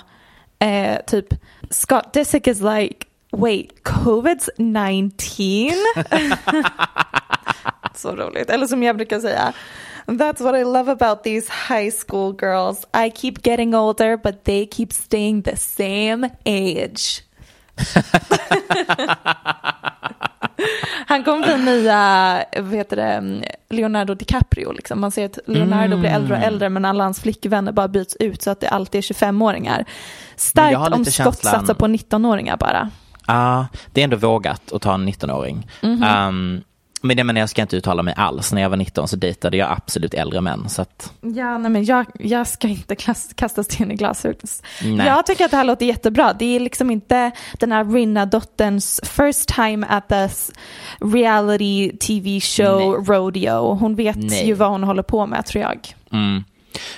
eh, 0.60 0.98
typ 1.08 1.26
Scott 1.70 2.14
Disick 2.14 2.48
is 2.48 2.62
like 2.62 2.96
wait, 3.32 3.84
covid's 3.84 4.50
19? 4.58 5.76
Så 7.96 8.16
roligt. 8.16 8.50
Eller 8.50 8.68
som 8.68 8.84
jag 8.84 8.96
brukar 8.98 9.20
säga. 9.20 9.54
That's 10.06 10.44
what 10.44 10.56
I 10.56 10.64
love 10.64 10.92
about 10.92 11.24
these 11.24 11.52
high 11.70 11.92
school 12.08 12.36
girls. 12.42 12.86
I 13.06 13.12
keep 13.16 13.34
getting 13.44 13.76
older 13.76 14.18
but 14.18 14.44
they 14.44 14.68
keep 14.72 14.88
staying 14.92 15.44
the 15.44 15.56
same 15.58 16.30
age. 16.46 17.24
Han 21.08 21.24
kommer 21.24 21.44
bli 21.48 21.58
nya, 21.66 22.44
vad 22.58 22.74
heter 22.76 22.96
det, 22.96 23.44
Leonardo 23.70 24.14
DiCaprio. 24.14 24.72
Liksom. 24.72 25.02
Man 25.02 25.12
ser 25.12 25.26
att 25.26 25.40
Leonardo 25.46 25.98
blir 25.98 26.10
äldre 26.10 26.38
och 26.38 26.44
äldre 26.44 26.70
men 26.70 26.86
alla 26.86 27.04
hans 27.04 27.20
flickvänner 27.22 27.72
bara 27.72 27.88
byts 27.88 28.16
ut 28.20 28.42
så 28.42 28.52
att 28.52 28.60
det 28.60 28.70
alltid 28.70 29.00
är 29.00 29.02
25-åringar. 29.14 29.78
Men 29.78 29.86
Starkt 30.36 30.94
om 30.94 31.06
Scott 31.06 31.14
känslan- 31.14 31.52
satsar 31.60 31.74
på 31.74 31.88
19-åringar 31.88 32.58
bara. 32.58 32.90
Ja, 33.28 33.68
det 33.94 34.02
är 34.02 34.04
ändå 34.04 34.18
vågat 34.18 34.72
att 34.72 34.82
ta 34.82 34.94
en 34.94 35.10
19-åring. 35.10 35.68
Mhm. 35.82 36.04
Um, 36.04 36.64
men 37.04 37.18
det 37.18 37.24
menar 37.24 37.40
jag 37.40 37.50
ska 37.50 37.62
inte 37.62 37.78
uttala 37.78 38.04
mig 38.04 38.14
alls. 38.18 38.54
När 38.54 38.62
jag 38.62 38.70
var 38.70 38.78
19 38.78 39.08
så 39.08 39.16
dejtade 39.16 39.58
jag 39.58 39.72
absolut 39.72 40.14
äldre 40.14 40.42
män. 40.42 40.70
Så 40.70 40.82
att, 40.82 41.14
Ja, 41.22 41.58
nej, 41.58 41.72
men 41.72 41.86
jag, 41.86 42.06
jag 42.20 42.48
ska 42.48 42.68
inte 42.68 42.96
klass, 42.96 43.30
kasta 43.36 43.64
sten 43.64 43.92
i 43.92 43.96
glashus. 43.96 44.64
Nej. 44.84 45.08
Jag 45.08 45.26
tycker 45.26 45.46
att 45.46 45.52
det 45.52 45.58
här 45.58 45.64
låter 45.64 45.86
jättebra. 45.86 46.34
Det 46.40 46.56
är 46.56 46.60
liksom 46.60 46.92
inte 46.92 47.32
den 47.54 47.72
här 47.72 47.84
Rinna-dotterns 47.86 49.02
first 49.04 49.50
time 49.56 49.88
at 49.90 50.08
this 50.10 50.52
reality 51.00 51.98
tv 51.98 52.40
show 52.40 53.06
rodeo. 53.08 53.74
Hon 53.76 53.96
vet 53.96 54.16
Nej. 54.16 54.48
ju 54.48 54.54
vad 54.54 54.70
hon 54.70 54.84
håller 54.84 55.04
på 55.04 55.26
med 55.26 55.46
tror 55.46 55.64
jag. 55.64 55.96
mm. 56.12 56.44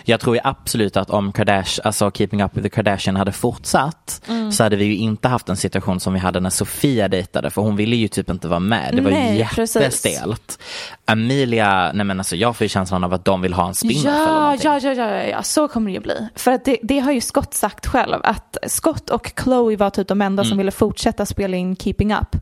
Jag 0.04 0.19
tror 0.19 0.36
ju 0.36 0.41
absolut 0.43 0.98
att 0.98 1.10
om 1.10 1.32
Kardashian, 1.32 1.86
alltså 1.88 2.12
Keeping 2.12 2.43
Up 2.43 2.58
with 2.58 2.63
the 2.63 2.69
Kardashian 2.69 3.15
hade 3.15 3.32
fortsatt 3.32 4.22
Mm. 4.30 4.52
så 4.52 4.63
hade 4.63 4.76
vi 4.76 4.86
ju 4.86 4.96
inte 4.96 5.28
haft 5.28 5.50
en 5.50 5.58
situation 5.58 6.00
som 6.00 6.13
vi 6.13 6.19
hade 6.19 6.39
när 6.39 6.50
Sofia 6.50 7.08
dejtade 7.08 7.50
för 7.50 7.62
hon 7.62 7.76
ville 7.76 7.96
ju 7.96 8.08
typ 8.08 8.30
inte 8.30 8.48
vara 8.48 8.60
med. 8.60 8.89
Det 8.96 9.02
var 9.02 9.12
Nej, 9.12 9.38
ju 9.38 9.46
precis. 9.46 9.76
jättestelt. 9.82 10.60
Amelia, 11.06 11.91
nej 11.93 12.06
men 12.06 12.19
alltså 12.19 12.36
jag 12.36 12.56
får 12.56 12.65
ju 12.65 12.69
känslan 12.69 13.04
av 13.04 13.13
att 13.13 13.26
de 13.26 13.41
vill 13.41 13.54
ha 13.54 13.67
en 13.67 13.74
eller 13.84 14.06
Ja, 14.06 14.58
ja, 14.62 14.80
ja, 14.80 14.93
ja, 14.93 15.24
ja, 15.24 15.43
så 15.43 15.67
kommer 15.67 15.88
det 15.91 15.93
ju 15.93 16.00
bli. 16.00 16.28
För 16.36 16.52
att 16.52 16.65
det, 16.65 16.78
det 16.84 17.00
har 17.00 17.12
ju 17.12 17.22
Scott 17.22 17.54
sagt 17.54 17.88
själv, 17.88 18.19
att 18.24 18.58
Scott 18.67 19.10
och 19.10 19.32
Chloe 19.43 19.76
var 19.78 19.89
typ 19.89 20.08
de 20.08 20.22
enda 20.22 20.43
som 20.43 20.48
Mm. 20.52 20.58
ville 20.58 20.72
fortsätta 20.72 21.26
spela 21.26 21.58
in 21.58 21.76
Keeping 21.76 22.13
Up. 22.13 22.36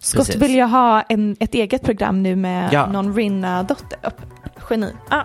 Scott 0.00 0.26
Precis. 0.26 0.42
vill 0.42 0.54
ju 0.54 0.62
ha 0.62 1.02
en, 1.02 1.36
ett 1.40 1.54
eget 1.54 1.82
program 1.82 2.22
nu 2.22 2.36
med 2.36 2.72
Ja. 2.72 2.86
någon 2.86 3.16
Rinna-dotter. 3.16 3.98
Geni. 4.70 4.92
Ah. 5.08 5.22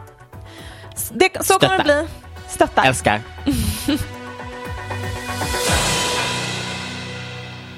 Det, 1.13 1.45
så 1.45 1.53
kommer 1.59 1.77
det 1.77 1.83
Stötta. 1.83 1.83
bli. 1.83 2.07
Stötta. 2.47 2.83
Älskar. 2.83 3.21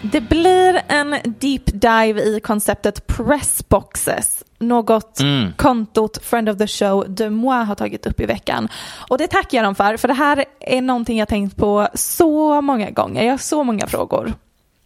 Det 0.02 0.22
blir 0.22 0.82
en 0.88 1.12
deep 1.40 1.62
dive 1.66 2.22
i 2.22 2.40
konceptet 2.44 3.08
pressboxes. 3.08 4.44
Något 4.60 5.20
Mm. 5.20 5.54
kontot 5.58 6.18
Friend 6.24 6.50
of 6.50 6.58
the 6.58 6.68
Show 6.68 7.06
de 7.10 7.30
Moi 7.30 7.64
har 7.64 7.76
tagit 7.76 8.06
upp 8.06 8.20
i 8.20 8.26
veckan. 8.26 8.68
Och 9.10 9.18
det 9.18 9.28
tackar 9.28 9.58
jag 9.58 9.66
dem 9.66 9.76
för, 9.76 9.98
för 9.98 10.08
det 10.08 10.14
här 10.14 10.46
är 10.60 10.82
någonting 10.82 11.20
jag 11.20 11.28
tänkt 11.28 11.58
på 11.58 11.88
så 11.94 12.62
många 12.62 12.90
gånger. 12.92 13.24
Jag 13.24 13.32
har 13.34 13.38
så 13.38 13.64
många 13.64 13.88
frågor. 13.88 14.34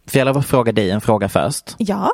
Får 0.08 0.18
jag 0.18 0.26
lov 0.26 0.38
att 0.38 0.46
fråga 0.46 0.72
dig 0.72 0.90
en 0.90 1.00
fråga 1.00 1.28
först? 1.28 1.74
Ja. 1.78 2.12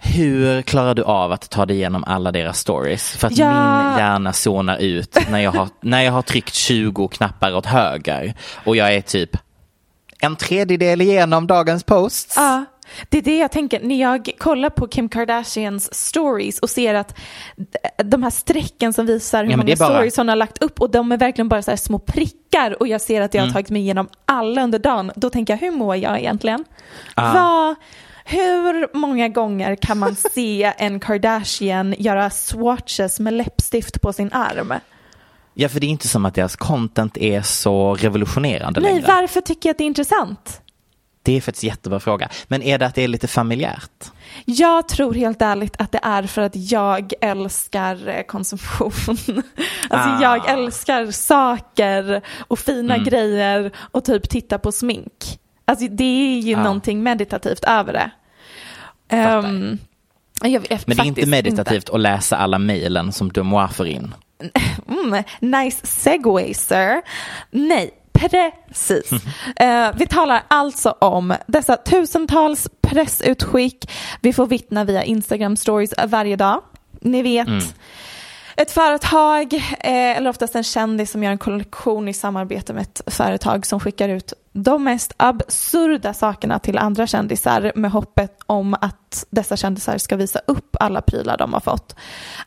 Hur 0.00 0.62
klarar 0.62 0.94
du 0.94 1.02
av 1.02 1.32
att 1.32 1.50
ta 1.50 1.66
dig 1.66 1.76
igenom 1.76 2.04
alla 2.06 2.32
deras 2.32 2.58
stories? 2.58 3.16
För 3.16 3.26
att 3.26 3.36
Ja. 3.38 3.82
min 3.88 3.98
hjärna 3.98 4.32
zonar 4.32 4.76
ut 4.78 5.18
när 5.30 5.38
jag, 5.38 5.50
har, 5.52 5.68
när 5.80 6.02
jag 6.02 6.12
har 6.12 6.22
tryckt 6.22 6.54
20 6.54 7.08
knappar 7.08 7.54
åt 7.54 7.66
höger 7.66 8.34
och 8.64 8.76
jag 8.76 8.94
är 8.94 9.00
typ 9.00 9.30
en 10.20 10.36
tredjedel 10.36 11.00
igenom 11.00 11.46
dagens 11.46 11.84
posts. 11.84 12.36
Ja, 12.36 12.64
det 13.08 13.18
är 13.18 13.22
det 13.22 13.38
jag 13.38 13.52
tänker. 13.52 13.80
När 13.80 14.00
jag 14.00 14.30
kollar 14.38 14.70
på 14.70 14.88
Kim 14.88 15.08
Kardashians 15.08 15.94
stories 15.94 16.58
och 16.58 16.70
ser 16.70 16.94
att 16.94 17.18
de 18.04 18.22
här 18.22 18.30
strecken 18.30 18.92
som 18.92 19.06
visar 19.06 19.44
hur 19.44 19.50
Ja, 19.50 19.56
många 19.56 19.76
bara- 19.76 19.88
stories 19.94 20.16
hon 20.16 20.28
har 20.28 20.36
lagt 20.36 20.62
upp 20.62 20.80
och 20.80 20.90
de 20.90 21.12
är 21.12 21.16
verkligen 21.16 21.48
bara 21.48 21.62
så 21.62 21.70
här 21.70 21.76
små 21.76 21.98
prickar 21.98 22.76
och 22.80 22.88
jag 22.88 23.00
ser 23.00 23.20
att 23.20 23.34
jag 23.34 23.40
har 23.42 23.46
Mm. 23.46 23.52
tagit 23.54 23.70
mig 23.70 23.82
igenom 23.82 24.08
alla 24.24 24.62
under 24.62 24.78
dagen. 24.78 25.12
Då 25.16 25.30
tänker 25.30 25.52
jag, 25.52 25.58
hur 25.60 25.70
mår 25.70 25.96
jag 25.96 26.18
egentligen? 26.18 26.64
Ah. 27.14 27.32
Vad, 27.32 27.74
hur 28.28 28.96
många 28.96 29.28
gånger 29.28 29.76
kan 29.76 29.98
man 29.98 30.16
se 30.34 30.72
en 30.78 31.00
Kardashian 31.00 31.94
göra 31.98 32.30
swatches 32.30 33.20
med 33.20 33.32
läppstift 33.34 34.00
på 34.00 34.12
sin 34.12 34.32
arm? 34.32 34.74
Ja, 35.54 35.68
för 35.68 35.80
det 35.80 35.86
är 35.86 35.88
inte 35.88 36.08
som 36.08 36.24
att 36.26 36.34
deras 36.34 36.56
content 36.56 37.16
är 37.16 37.42
så 37.42 37.94
revolutionerande 37.94 38.80
Nej, 38.80 38.92
längre. 38.94 39.06
varför 39.06 39.40
tycker 39.40 39.68
jag 39.68 39.74
att 39.74 39.78
det 39.78 39.84
är 39.84 39.86
intressant? 39.86 40.62
Det 41.22 41.32
är 41.36 41.40
faktiskt 41.40 41.64
en 41.64 41.68
jättebra 41.68 42.00
fråga. 42.00 42.28
Men 42.46 42.62
är 42.62 42.78
det 42.78 42.86
att 42.86 42.94
det 42.94 43.04
är 43.04 43.08
lite 43.08 43.28
familjärt? 43.28 44.10
Jag 44.44 44.88
tror 44.88 45.14
helt 45.14 45.42
ärligt 45.42 45.76
att 45.80 45.92
det 45.92 46.00
är 46.02 46.22
för 46.22 46.42
att 46.42 46.56
jag 46.70 47.12
älskar 47.20 48.08
eh, 48.08 48.22
konsumtion. 48.22 48.92
Alltså 49.90 50.08
Ah. 50.10 50.22
jag 50.22 50.48
älskar 50.50 51.10
saker 51.10 52.22
och 52.38 52.58
fina 52.58 52.94
Mm. 52.94 53.04
grejer 53.06 53.72
och 53.78 54.04
typ 54.04 54.28
titta 54.30 54.58
på 54.58 54.72
smink. 54.72 55.38
Alltså 55.64 55.86
det 55.90 56.04
är 56.36 56.40
ju 56.40 56.54
Ah. 56.54 56.62
någonting 56.62 57.02
meditativt 57.02 57.64
över 57.64 57.92
det. 57.92 58.10
Um, 59.12 59.78
jag 60.42 60.60
vet 60.60 60.86
Men 60.86 60.96
det 60.96 61.02
är 61.02 61.06
inte 61.06 61.26
meditativt 61.26 61.90
att 61.90 62.00
läsa 62.00 62.36
alla 62.36 62.58
mejlen 62.58 63.12
som 63.12 63.32
Demois 63.32 63.76
får 63.76 63.86
in. 63.86 64.14
Mm, 64.88 65.24
nice 65.40 65.86
segway 65.86 66.54
sir. 66.54 67.02
Nej, 67.50 67.90
precis. 68.12 69.10
Eh, 69.56 69.90
vi 69.96 70.06
talar 70.06 70.42
alltså 70.48 70.90
om 70.90 71.34
dessa 71.46 71.76
tusentals 71.76 72.68
pressutskick 72.80 73.90
vi 74.20 74.32
får 74.32 74.46
vittna 74.46 74.84
via 74.84 75.04
Instagram 75.04 75.56
stories 75.56 75.94
varje 76.06 76.36
dag. 76.36 76.62
Ni 77.00 77.22
vet. 77.22 77.48
Mm. 77.48 77.64
Ett 78.60 78.70
företag, 78.70 79.54
eh, 79.54 80.16
eller 80.16 80.30
oftast 80.30 80.54
en 80.54 80.62
kändis 80.62 81.10
som 81.10 81.22
gör 81.22 81.30
en 81.30 81.38
kollektion 81.38 82.08
i 82.08 82.12
samarbete 82.12 82.72
med 82.72 82.82
ett 82.82 83.02
företag 83.06 83.66
som 83.66 83.80
skickar 83.80 84.08
ut 84.08 84.32
de 84.52 84.84
mest 84.84 85.12
absurda 85.16 86.14
sakerna 86.14 86.58
till 86.58 86.78
andra 86.78 87.06
kändisar 87.06 87.72
med 87.74 87.90
hoppet 87.90 88.38
om 88.46 88.74
att 88.74 89.26
dessa 89.30 89.56
kändisar 89.56 89.98
ska 89.98 90.16
visa 90.16 90.40
upp 90.46 90.76
alla 90.80 91.00
prylar 91.00 91.36
de 91.36 91.52
har 91.52 91.60
fått. 91.60 91.96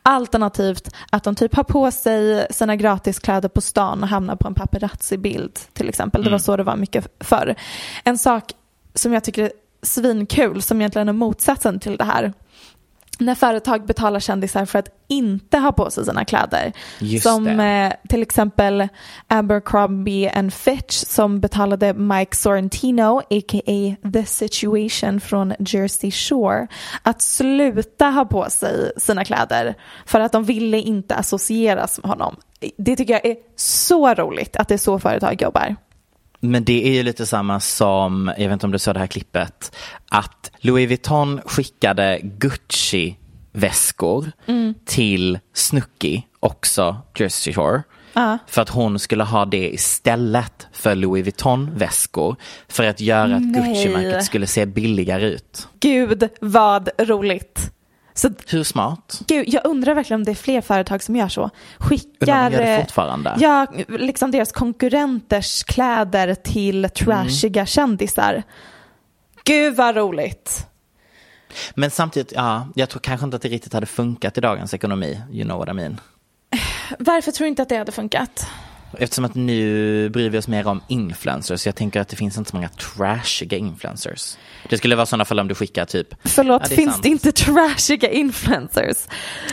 Alternativt 0.02 0.88
att 1.10 1.24
de 1.24 1.34
typ 1.34 1.54
har 1.54 1.64
på 1.64 1.90
sig 1.90 2.46
sina 2.50 2.76
gratiskläder 2.76 3.48
på 3.48 3.60
stan 3.60 4.02
och 4.02 4.08
hamnar 4.08 4.36
på 4.36 4.48
en 4.48 4.54
paparazzi-bild 4.54 5.58
till 5.72 5.88
exempel. 5.88 6.22
Det 6.22 6.30
var 6.30 6.36
Mm. 6.36 6.40
så 6.40 6.56
det 6.56 6.62
var 6.62 6.76
mycket 6.76 7.08
förr. 7.20 7.54
En 8.04 8.18
sak 8.18 8.52
som 8.94 9.12
jag 9.12 9.24
tycker 9.24 9.44
är 9.44 9.52
svinkul, 9.82 10.62
som 10.62 10.80
egentligen 10.80 11.08
är 11.08 11.12
motsatsen 11.12 11.80
till 11.80 11.96
det 11.96 12.04
här, 12.04 12.32
när 13.18 13.34
företag 13.34 13.86
betalar 13.86 14.20
kändisar 14.20 14.64
för 14.64 14.78
att 14.78 14.88
inte 15.08 15.58
ha 15.58 15.72
på 15.72 15.90
sig 15.90 16.04
sina 16.04 16.24
kläder. 16.24 16.72
Just 16.98 17.22
som 17.22 17.60
eh, 17.60 17.92
till 18.08 18.22
exempel 18.22 18.88
Abercrombie 19.28 20.28
and 20.28 20.54
Fitch 20.54 20.94
som 20.94 21.40
betalade 21.40 21.94
Mike 21.94 22.36
Sorrentino, 22.36 23.18
a.k.a. 23.18 24.10
The 24.12 24.24
Situation 24.26 25.20
från 25.20 25.54
Jersey 25.58 26.10
Shore, 26.10 26.66
att 27.02 27.22
sluta 27.22 28.06
ha 28.06 28.24
på 28.24 28.50
sig 28.50 28.92
sina 28.96 29.24
kläder 29.24 29.74
för 30.06 30.20
att 30.20 30.32
de 30.32 30.44
ville 30.44 30.78
inte 30.78 31.14
associeras 31.14 32.00
med 32.02 32.10
honom. 32.10 32.36
Det 32.78 32.96
tycker 32.96 33.12
jag 33.12 33.26
är 33.26 33.36
så 33.56 34.14
roligt 34.14 34.56
att 34.56 34.68
det 34.68 34.74
är 34.74 34.78
så 34.78 34.98
företag 34.98 35.42
jobbar. 35.42 35.76
Men 36.44 36.64
det 36.64 36.88
är 36.88 36.92
ju 36.92 37.02
lite 37.02 37.26
samma 37.26 37.60
som, 37.60 38.32
jag 38.38 38.44
vet 38.44 38.52
inte 38.52 38.66
om 38.66 38.72
du 38.72 38.78
såg 38.78 38.94
det 38.94 39.00
här 39.00 39.06
klippet, 39.06 39.76
att 40.10 40.50
Louis 40.58 40.88
Vuitton 40.88 41.40
skickade 41.46 42.20
Gucci 42.22 43.16
väskor 43.52 44.32
Mm. 44.46 44.74
till 44.86 45.38
Snooki, 45.54 46.26
också 46.40 46.96
Jersey 47.18 47.52
Shore. 47.54 47.82
Ja. 48.14 48.38
För 48.46 48.62
att 48.62 48.68
hon 48.68 48.98
skulle 48.98 49.24
ha 49.24 49.44
det 49.44 49.74
istället 49.74 50.66
för 50.72 50.94
Louis 50.94 51.24
Vuitton-väskor. 51.24 52.36
För 52.68 52.84
att 52.84 53.00
göra 53.00 53.36
att 53.36 53.42
Nej. 53.42 53.52
Gucci-märket 53.74 54.24
skulle 54.24 54.46
se 54.46 54.66
billigare 54.66 55.26
ut. 55.26 55.68
Gud 55.80 56.28
vad 56.40 56.88
roligt. 56.98 57.70
Så, 58.22 58.30
Hur 58.48 58.64
smart? 58.64 59.20
gud, 59.26 59.44
jag 59.48 59.66
undrar 59.66 59.94
verkligen 59.94 60.20
om 60.20 60.24
det 60.24 60.30
är 60.30 60.34
fler 60.34 60.60
företag 60.60 61.02
som 61.02 61.16
gör 61.16 61.28
så. 61.28 61.50
Skickar 61.78 62.50
gör 62.50 62.58
det 62.58 62.72
eh, 62.74 62.80
fortfarande? 62.80 63.36
ja, 63.38 63.66
liksom 63.88 64.30
deras 64.30 64.52
konkurrenters 64.52 65.64
kläder 65.64 66.34
till 66.34 66.88
trashiga 66.90 67.60
Mm. 67.60 67.66
kändisar. 67.66 68.42
Gud 69.44 69.76
vad 69.76 69.96
roligt. 69.96 70.66
Men 71.74 71.90
samtidigt, 71.90 72.32
ja, 72.36 72.68
jag 72.74 72.88
tror 72.88 73.00
kanske 73.00 73.24
inte 73.24 73.36
att 73.36 73.42
det 73.42 73.48
riktigt 73.48 73.72
hade 73.72 73.86
funkat 73.86 74.38
i 74.38 74.40
dagens 74.40 74.74
ekonomi. 74.74 75.20
You 75.32 75.44
know 75.44 75.58
what 75.58 75.68
I 75.68 75.72
mean. 75.72 76.00
Varför 76.98 77.32
tror 77.32 77.44
du 77.44 77.48
inte 77.48 77.62
att 77.62 77.68
det 77.68 77.76
hade 77.76 77.92
funkat? 77.92 78.46
Eftersom 78.98 79.24
att 79.24 79.34
nu 79.34 80.08
bryr 80.08 80.30
vi 80.30 80.38
oss 80.38 80.48
mer 80.48 80.66
om 80.66 80.80
influencers. 80.88 81.66
Jag 81.66 81.74
tänker 81.74 82.00
att 82.00 82.08
det 82.08 82.16
finns 82.16 82.38
inte 82.38 82.50
så 82.50 82.56
många 82.56 82.68
trashiga 82.68 83.56
influencers. 83.58 84.36
Det 84.68 84.78
skulle 84.78 84.96
vara 84.96 85.06
sådana 85.06 85.24
fall 85.24 85.40
om 85.40 85.48
du 85.48 85.54
skickar 85.54 85.84
typ. 85.84 86.08
Förlåt, 86.24 86.62
Ja, 86.62 86.68
det 86.68 86.74
finns 86.76 86.92
sant. 86.92 87.02
det 87.02 87.08
inte 87.08 87.32
trashiga 87.32 88.10
influencers? 88.10 88.96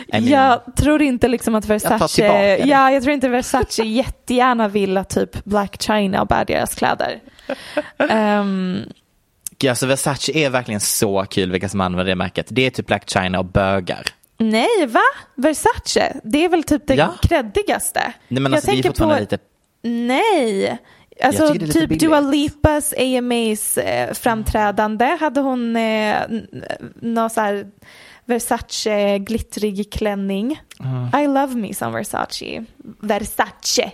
I 0.07 0.11
mean- 0.11 0.29
jag 0.29 0.75
tror 0.77 1.01
inte 1.01 1.27
liksom 1.27 1.55
att 1.55 1.65
Versace, 1.65 2.27
det. 2.27 2.57
ja, 2.57 2.91
jag 2.91 3.03
tror 3.03 3.13
inte 3.13 3.29
Versace 3.29 3.83
jättegärna 3.83 4.67
vill 4.67 4.97
att 4.97 5.09
typ 5.09 5.43
Black 5.43 5.81
China 5.81 6.25
bär 6.25 6.45
deras 6.45 6.75
kläder. 6.75 7.19
Ehm, 8.09 8.83
Alltså 9.69 9.85
Versace 9.85 10.31
är 10.37 10.49
verkligen 10.49 10.79
så 10.79 11.25
kul 11.29 11.51
vilka 11.51 11.69
som 11.69 11.81
använder 11.81 12.05
det 12.05 12.15
märket. 12.15 12.45
Det 12.49 12.65
är 12.65 12.69
typ 12.69 12.87
Black 12.87 13.09
China 13.09 13.39
och 13.39 13.45
bögar. 13.45 14.03
Nej, 14.39 14.85
va? 14.87 15.01
Versace? 15.35 16.19
Det 16.23 16.45
är 16.45 16.49
väl 16.49 16.63
typ 16.63 16.87
det 16.87 16.95
Ja. 16.95 17.13
creddigaste. 17.21 18.13
Nej 18.27 18.41
men 18.41 18.51
Jag 18.51 18.53
alltså 18.57 18.71
det 18.71 18.79
är 18.79 18.83
tänker 18.83 19.05
på- 19.05 19.19
lite 19.19 19.37
Nej. 19.81 20.77
Alltså 21.23 21.53
det 21.53 21.65
är 21.65 21.67
typ 21.71 21.89
billigt. 21.89 21.99
Dua 21.99 22.19
Lipas 22.19 22.93
AMAs 22.97 23.77
eh, 23.77 24.13
framträdande 24.13 25.17
hade 25.19 25.39
hon 25.41 25.75
eh, 25.75 26.15
någon 27.01 27.29
så 27.29 27.41
här 27.41 27.67
Versace 28.25 29.17
glittrig 29.19 29.91
klänning. 29.93 30.61
I 31.23 31.27
love 31.27 31.55
me 31.55 31.73
some 31.73 31.97
Versace. 31.97 32.65
Versace. 33.01 33.91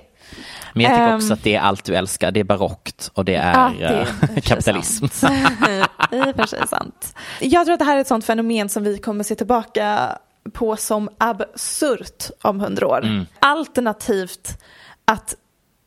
Men 0.74 0.84
jag 0.84 0.92
tycker 0.92 1.08
Ehm. 1.08 1.16
också 1.16 1.34
att 1.34 1.44
det 1.44 1.56
är 1.56 1.60
allt 1.60 1.86
du 1.86 1.96
älskar. 1.96 2.32
Det 2.32 2.40
är 2.40 2.44
barockt 2.44 3.12
och 3.14 3.26
det 3.26 3.36
är, 3.36 3.54
Ja, 3.54 3.72
det 3.80 3.86
är 3.86 4.02
eh, 4.36 4.42
kapitalism. 4.42 5.06
I 6.12 6.22
och 6.22 6.36
för 6.36 6.46
sig 6.48 6.68
sant. 6.68 7.16
Jag 7.40 7.66
tror 7.66 7.74
att 7.74 7.80
det 7.80 7.86
här 7.86 7.96
är 7.98 8.02
ett 8.02 8.08
sånt 8.08 8.26
fenomen 8.26 8.70
som 8.70 8.84
vi 8.84 8.98
kommer 8.98 9.24
se 9.24 9.36
tillbaka 9.36 10.18
på 10.54 10.76
som 10.76 11.10
absurt 11.18 12.30
om 12.42 12.60
hundra 12.60 12.88
år. 12.88 13.04
Mm. 13.04 13.26
Alternativt 13.40 14.58
att 15.06 15.36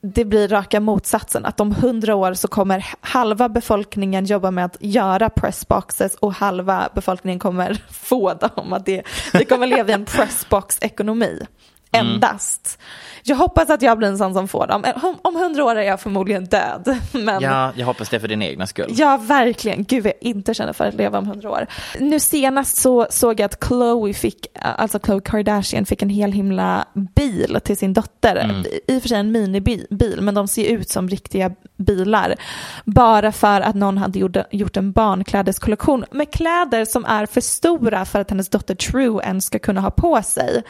det 0.00 0.24
blir 0.24 0.48
raka 0.48 0.80
motsatsen, 0.80 1.44
att 1.44 1.60
om 1.60 1.74
hundra 1.74 2.14
år 2.14 2.34
så 2.34 2.48
kommer 2.48 2.86
halva 3.00 3.48
befolkningen 3.48 4.24
jobba 4.24 4.50
med 4.50 4.64
att 4.64 4.76
göra 4.80 5.30
pressboxes 5.30 6.14
och 6.14 6.34
halva 6.34 6.88
befolkningen 6.94 7.38
kommer 7.38 7.82
få 7.90 8.34
dem. 8.34 8.72
Att 8.72 8.86
det, 8.86 9.02
vi 9.32 9.44
kommer 9.44 9.66
leva 9.66 9.90
i 9.90 9.92
en 9.92 10.04
pressbox-ekonomi. 10.16 11.46
Mm. 11.92 12.06
Endast. 12.14 12.78
Jag 13.22 13.36
hoppas 13.36 13.70
att 13.70 13.82
jag 13.82 13.98
blir 13.98 14.08
en 14.08 14.18
sån 14.18 14.34
som 14.34 14.48
får 14.48 14.66
dem. 14.66 14.84
Om- 15.02 15.18
Om 15.22 15.36
hundra 15.36 15.64
år 15.64 15.76
är 15.76 15.82
jag 15.82 16.00
förmodligen 16.00 16.44
död. 16.44 16.98
Men 17.12 17.42
Ja, 17.42 17.72
jag 17.76 17.86
hoppas 17.86 18.08
det 18.08 18.20
för 18.20 18.28
din 18.28 18.42
egna 18.42 18.66
skull. 18.66 18.86
Ja, 18.90 19.16
verkligen. 19.16 19.84
Gud, 19.84 20.06
jag 20.06 20.12
inte 20.20 20.54
känner 20.54 20.72
för 20.72 20.84
att 20.84 20.94
leva 20.94 21.18
om 21.18 21.26
hundra 21.26 21.50
år. 21.50 21.66
Nu 22.00 22.20
senast 22.20 22.76
så 22.76 23.06
såg 23.10 23.40
jag 23.40 23.44
att 23.46 23.64
Chloe 23.64 24.14
fick, 24.14 24.46
alltså 24.60 24.98
Chloe 24.98 25.20
Kardashian 25.20 25.86
fick 25.86 26.02
en 26.02 26.10
hel 26.10 26.32
himla 26.32 26.84
bil 27.14 27.58
till 27.64 27.76
sin 27.76 27.92
dotter. 27.92 28.36
Mm. 28.36 28.64
I 28.86 28.98
och 28.98 29.02
för 29.02 29.08
sig 29.08 29.18
en 29.18 29.32
minibil, 29.32 30.18
men 30.20 30.34
de 30.34 30.48
ser 30.48 30.64
ut 30.72 30.90
som 30.90 31.08
riktiga 31.08 31.50
bilar. 31.76 32.34
Bara 32.84 33.32
för 33.32 33.60
att 33.60 33.74
någon 33.74 33.98
hade 33.98 34.18
gjort, 34.50 34.76
en 34.76 34.92
barnklädeskollektion 34.92 36.04
med 36.10 36.32
kläder 36.32 36.84
som 36.84 37.04
är 37.04 37.26
för 37.26 37.40
stora 37.40 38.04
för 38.04 38.20
att 38.20 38.30
hennes 38.30 38.48
dotter 38.48 38.74
True 38.74 39.22
ens 39.24 39.44
ska 39.44 39.58
kunna 39.58 39.80
ha 39.80 39.90
på 39.90 40.22
sig. 40.22 40.62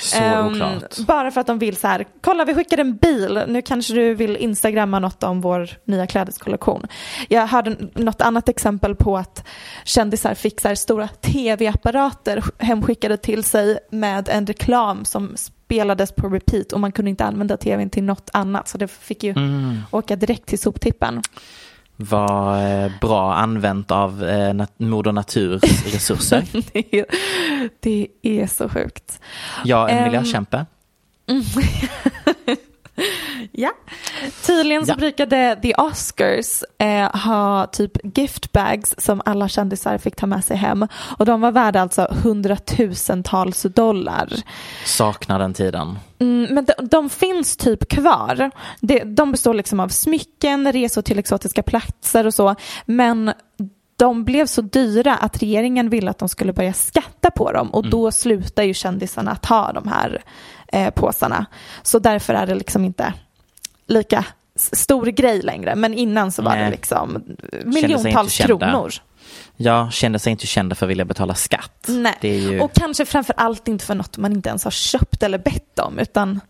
Så 0.00 0.18
Ehm, 0.18 0.58
oklart. 0.66 0.98
bara 0.98 1.30
för 1.30 1.40
att 1.40 1.46
de 1.46 1.58
vill 1.58 1.76
så 1.76 1.88
här, 1.88 2.06
kolla 2.20 2.44
vi 2.44 2.54
skickar 2.54 2.78
en 2.78 2.96
bil, 2.96 3.42
nu 3.46 3.62
kanske 3.62 3.94
du 3.94 4.14
vill 4.14 4.36
instagramma 4.36 4.98
något 4.98 5.22
om 5.22 5.40
vår 5.40 5.70
nya 5.84 6.06
klädeskollektion. 6.06 6.86
Jag 7.28 7.46
hörde 7.46 7.76
något 7.94 8.20
annat 8.20 8.48
exempel 8.48 8.94
på 8.94 9.16
att 9.16 9.44
kändisar 9.84 10.34
fick 10.34 10.60
så 10.60 10.68
här 10.68 10.74
stora 10.74 11.08
tv-apparater 11.08 12.44
hemskickade 12.58 13.16
till 13.16 13.44
sig 13.44 13.78
med 13.90 14.28
en 14.28 14.46
reklam 14.46 15.04
som 15.04 15.36
spelades 15.36 16.12
på 16.12 16.28
repeat 16.28 16.72
och 16.72 16.80
man 16.80 16.92
kunde 16.92 17.10
inte 17.10 17.24
använda 17.24 17.56
tvn 17.56 17.90
till 17.90 18.04
något 18.04 18.30
annat 18.32 18.68
så 18.68 18.78
det 18.78 18.88
fick 18.88 19.22
ju 19.24 19.30
Mm. 19.36 19.80
åka 19.90 20.16
direkt 20.16 20.46
till 20.46 20.58
soptippen. 20.58 21.22
Var 21.96 22.62
eh, 22.84 22.90
bra 23.00 23.34
använt 23.34 23.90
av 23.90 24.24
eh, 24.24 24.54
nat- 24.54 24.72
Moder 24.76 25.12
Naturs 25.12 25.62
resurser. 25.94 26.44
det, 26.72 26.98
är, 26.98 27.06
det 27.80 28.08
är 28.22 28.46
så 28.46 28.68
sjukt. 28.68 29.20
Jag 29.64 29.90
är 29.90 29.94
en 29.94 29.98
Ehm, 29.98 30.04
miljökämpe. 30.12 30.66
Ja. 33.52 33.70
Tydligen 34.46 34.86
så 34.86 34.92
Ja. 34.92 34.96
brukade 34.96 35.58
The 35.62 35.74
Oscars 35.74 36.62
eh, 36.78 37.16
ha 37.16 37.66
typ 37.66 37.92
giftbags 38.18 38.94
som 38.98 39.22
alla 39.24 39.48
kändisar 39.48 39.98
fick 39.98 40.16
ta 40.16 40.26
med 40.26 40.44
sig 40.44 40.56
hem. 40.56 40.88
Och 41.18 41.26
de 41.26 41.40
var 41.40 41.52
värda 41.52 41.80
alltså 41.80 42.08
hundratusentals 42.22 43.62
dollar. 43.62 44.28
Saknar 44.84 45.38
den 45.38 45.54
tiden. 45.54 45.98
Mm, 46.18 46.54
men 46.54 46.64
de, 46.64 46.72
de 46.88 47.10
finns 47.10 47.56
typ 47.56 47.88
kvar. 47.88 48.50
Det, 48.80 48.98
de 49.04 49.30
består 49.32 49.54
liksom 49.54 49.80
av 49.80 49.88
smycken, 49.88 50.72
resor 50.72 51.02
till 51.02 51.18
exotiska 51.18 51.62
platser 51.62 52.26
och 52.26 52.34
så. 52.34 52.54
Men 52.86 53.32
de 53.96 54.24
blev 54.24 54.46
så 54.46 54.60
dyra 54.62 55.16
att 55.16 55.42
regeringen 55.42 55.88
ville 55.90 56.10
att 56.10 56.18
de 56.18 56.28
skulle 56.28 56.52
börja 56.52 56.72
skatta 56.72 57.30
på 57.30 57.52
dem 57.52 57.68
och 57.70 57.90
då 57.90 58.12
slutar 58.12 58.62
ju 58.62 58.74
kändisarna 58.74 59.30
att 59.30 59.46
ha 59.46 59.72
de 59.72 59.88
här 59.88 60.22
eh, 60.74 60.90
påsarna. 60.90 61.46
Så 61.82 61.98
därför 61.98 62.34
är 62.34 62.46
det 62.46 62.54
liksom 62.54 62.84
inte 62.84 63.12
lika 63.86 64.24
stor 64.56 65.06
grej 65.06 65.42
längre. 65.42 65.74
Men 65.74 65.94
innan 65.94 66.32
så 66.32 66.42
var 66.42 66.54
Nej. 66.54 66.64
det 66.64 66.70
liksom 66.70 67.24
miljontals 67.64 68.38
kronor. 68.38 68.92
Jag 69.56 69.92
kände 69.92 70.18
sig 70.18 70.30
inte 70.30 70.46
kända 70.46 70.74
för 70.74 70.86
att 70.86 70.90
vilja 70.90 71.04
betala 71.04 71.34
skatt. 71.34 71.86
Nej. 71.88 72.18
Ju... 72.20 72.60
Och 72.60 72.72
kanske 72.74 73.06
framför 73.06 73.34
allt 73.36 73.68
inte 73.68 73.84
för 73.84 73.94
något 73.94 74.18
man 74.18 74.32
inte 74.32 74.48
ens 74.48 74.64
har 74.64 74.70
köpt 74.70 75.22
eller 75.22 75.38
bett 75.38 75.78
om 75.78 75.98
utan 75.98 76.40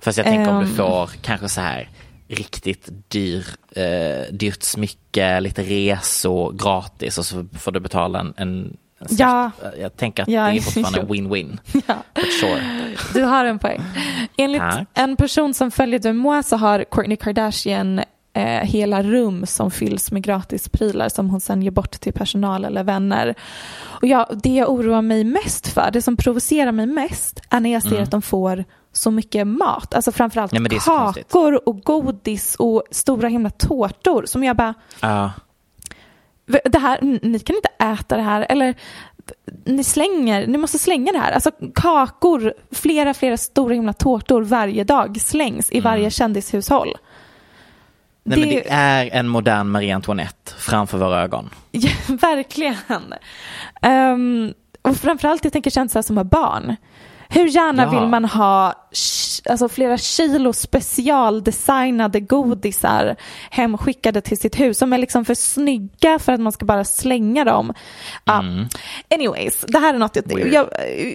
Fast 0.00 0.18
jag 0.18 0.26
tänker 0.26 0.52
om 0.52 0.60
du 0.60 0.70
Ehm. 0.70 0.76
får 0.76 1.10
kanske 1.22 1.48
så 1.48 1.60
här 1.60 1.88
riktigt 2.28 2.88
dyr, 3.08 3.46
eh, 3.76 4.32
dyrt 4.32 4.62
smycke, 4.62 5.40
lite 5.40 5.62
resor 5.62 6.52
gratis 6.52 7.18
och 7.18 7.26
så 7.26 7.46
får 7.58 7.72
du 7.72 7.80
betala 7.80 8.20
en, 8.20 8.34
en. 8.36 8.76
Ja. 9.08 9.50
Jag 9.80 9.96
tänker 9.96 10.22
att 10.22 10.28
Ja, 10.28 10.42
det 10.50 10.56
är 10.56 10.60
fortfarande 10.60 11.00
win-win. 11.14 11.58
Ja. 11.86 11.94
But 12.14 12.32
sure. 12.40 12.62
Du 13.14 13.22
har 13.22 13.44
en 13.44 13.58
poäng. 13.58 13.80
Enligt 14.36 14.60
Tack. 14.60 14.88
en 14.94 15.16
person 15.16 15.54
som 15.54 15.70
följer 15.70 15.98
Demois 15.98 16.48
så 16.48 16.56
har 16.56 16.84
Kourtney 16.84 17.16
Kardashian 17.16 17.98
eh, 18.32 18.44
hela 18.44 19.02
rum 19.02 19.46
som 19.46 19.70
fylls 19.70 20.12
med 20.12 20.22
gratisprylar 20.22 21.08
som 21.08 21.30
hon 21.30 21.40
sen 21.40 21.62
ger 21.62 21.70
bort 21.70 21.90
till 22.00 22.12
personal 22.12 22.64
eller 22.64 22.84
vänner. 22.84 23.34
Och 23.80 24.04
ja, 24.08 24.30
det 24.42 24.54
jag 24.54 24.70
oroar 24.70 25.02
mig 25.02 25.24
mest 25.24 25.66
för, 25.68 25.90
det 25.92 26.02
som 26.02 26.16
provocerar 26.16 26.72
mig 26.72 26.86
mest 26.86 27.40
är 27.50 27.60
när 27.60 27.72
jag 27.72 27.82
ser 27.82 27.90
Mm. 27.90 28.02
att 28.02 28.10
de 28.10 28.22
får 28.22 28.64
så 28.92 29.10
mycket 29.10 29.46
mat. 29.46 29.94
Alltså 29.94 30.12
framförallt 30.12 30.52
konstigt. 30.52 30.84
kakor 30.84 31.68
och 31.68 31.80
godis 31.84 32.54
och 32.58 32.82
stora 32.90 33.28
himla 33.28 33.50
tårtor 33.50 34.24
som 34.26 34.44
jag 34.44 34.56
bara 34.56 34.74
Ja. 35.00 35.30
Det 36.64 36.78
här, 36.78 36.98
ni 37.22 37.38
kan 37.38 37.56
inte 37.56 37.68
äta 37.78 38.16
det 38.16 38.22
här 38.22 38.46
eller 38.48 38.74
ni 39.64 39.84
slänger, 39.84 40.46
ni 40.46 40.58
måste 40.58 40.78
slänga 40.78 41.12
det 41.12 41.18
här. 41.18 41.32
Alltså 41.32 41.50
kakor, 41.74 42.54
flera, 42.72 43.14
flera 43.14 43.36
stora 43.36 43.74
himla 43.74 43.92
tårtor 43.92 44.42
varje 44.42 44.84
dag 44.84 45.20
slängs 45.20 45.72
i 45.72 45.80
varje 45.80 46.10
kändishushåll. 46.10 46.96
Nej, 48.24 48.38
men 48.38 48.48
Det- 48.48 48.54
det 48.54 48.70
är 48.70 49.10
en 49.12 49.28
modern 49.28 49.68
Marie 49.68 49.94
Antoinette 49.94 50.52
framför 50.58 50.98
våra 50.98 51.22
ögon. 51.22 51.50
Ja, 51.70 51.90
verkligen. 52.08 53.14
Um, 53.82 54.54
och 54.82 54.96
framförallt 54.96 55.44
jag 55.44 55.52
tänker 55.52 55.70
kändisar 55.70 56.02
som 56.02 56.16
har 56.16 56.24
barn. 56.24 56.76
Hur 57.28 57.46
gärna 57.46 57.82
Ja. 57.82 57.90
vill 57.90 58.08
man 58.08 58.24
ha 58.24 58.74
alltså 59.50 59.68
flera 59.68 59.98
kilo 59.98 60.52
specialdesignade 60.52 62.20
godisar 62.20 63.16
hemskickade 63.50 64.20
till 64.20 64.38
sitt 64.38 64.60
hus 64.60 64.78
som 64.78 64.92
är 64.92 64.98
liksom 64.98 65.24
för 65.24 65.34
snygga 65.34 66.18
för 66.18 66.32
att 66.32 66.40
man 66.40 66.52
ska 66.52 66.64
bara 66.64 66.84
slänga 66.84 67.44
dem. 67.44 67.74
Ja. 68.24 68.44
Anyways, 69.14 69.64
det 69.68 69.78
här 69.78 69.94
är 69.94 69.98
något 69.98 70.16
jag, 70.16 70.52
jag, 70.52 70.66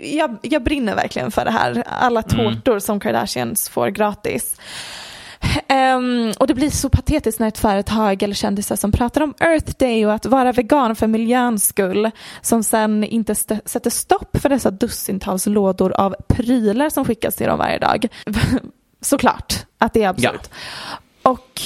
jag, 0.03 0.37
jag 0.41 0.63
brinner 0.63 0.95
verkligen 0.95 1.31
för 1.31 1.45
det 1.45 1.51
här. 1.51 1.83
Alla 1.87 2.21
tårtor 2.21 2.79
som 2.79 2.99
Kardashians 2.99 3.69
får 3.69 3.87
gratis. 3.87 4.55
Um, 5.69 6.33
och 6.39 6.47
det 6.47 6.53
blir 6.53 6.69
så 6.69 6.89
patetiskt 6.89 7.39
när 7.39 7.47
ett 7.47 7.57
företag 7.57 8.23
eller 8.23 8.35
kändisar 8.35 8.75
som 8.75 8.91
pratar 8.91 9.21
om 9.21 9.33
Earth 9.39 9.71
Day 9.77 10.05
och 10.05 10.13
att 10.13 10.25
vara 10.25 10.51
vegan 10.51 10.95
för 10.95 11.07
miljöns 11.07 11.67
skull 11.67 12.11
som 12.41 12.63
sen 12.63 13.03
inte 13.03 13.31
st 13.31 13.59
sätter 13.65 13.89
stopp 13.89 14.37
för 14.37 14.49
dessa 14.49 14.71
dussintals 14.71 15.45
lådor 15.45 15.91
av 15.91 16.15
prylar 16.27 16.89
som 16.89 17.05
skickas 17.05 17.35
till 17.35 17.47
dem 17.47 17.57
varje 17.57 17.79
dag. 17.79 18.07
Såklart 19.01 19.65
att 19.77 19.93
det 19.93 20.03
är 20.03 20.09
absurt. 20.09 20.49
Ja. 21.23 21.31
Och 21.31 21.61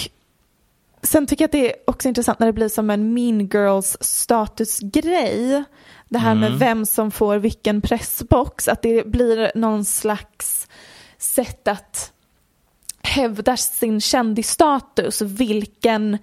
sen 1.02 1.28
tycker 1.28 1.44
jag 1.44 1.48
att 1.48 1.52
det 1.52 1.72
är 1.72 1.76
också 1.88 2.08
intressant 2.08 2.40
när 2.40 2.48
det 2.48 2.54
blir 2.54 2.70
som 2.70 2.90
en 2.90 3.14
mean 3.14 3.40
girls 3.40 3.98
statusgrej. 4.02 5.64
Det 6.10 6.20
här 6.20 6.32
mm. 6.32 6.40
med 6.40 6.60
vem 6.60 6.86
som 6.86 7.12
får 7.12 7.38
vilken 7.38 7.82
pressbox, 7.82 8.68
att 8.68 8.82
det 8.82 9.08
blir 9.08 9.52
någon 9.56 9.86
slags 9.86 10.68
sätt 11.18 11.68
att 11.68 12.12
hävda 13.18 13.58
sin 13.58 14.02
kändisstatus, 14.02 15.22
vilken 15.22 16.18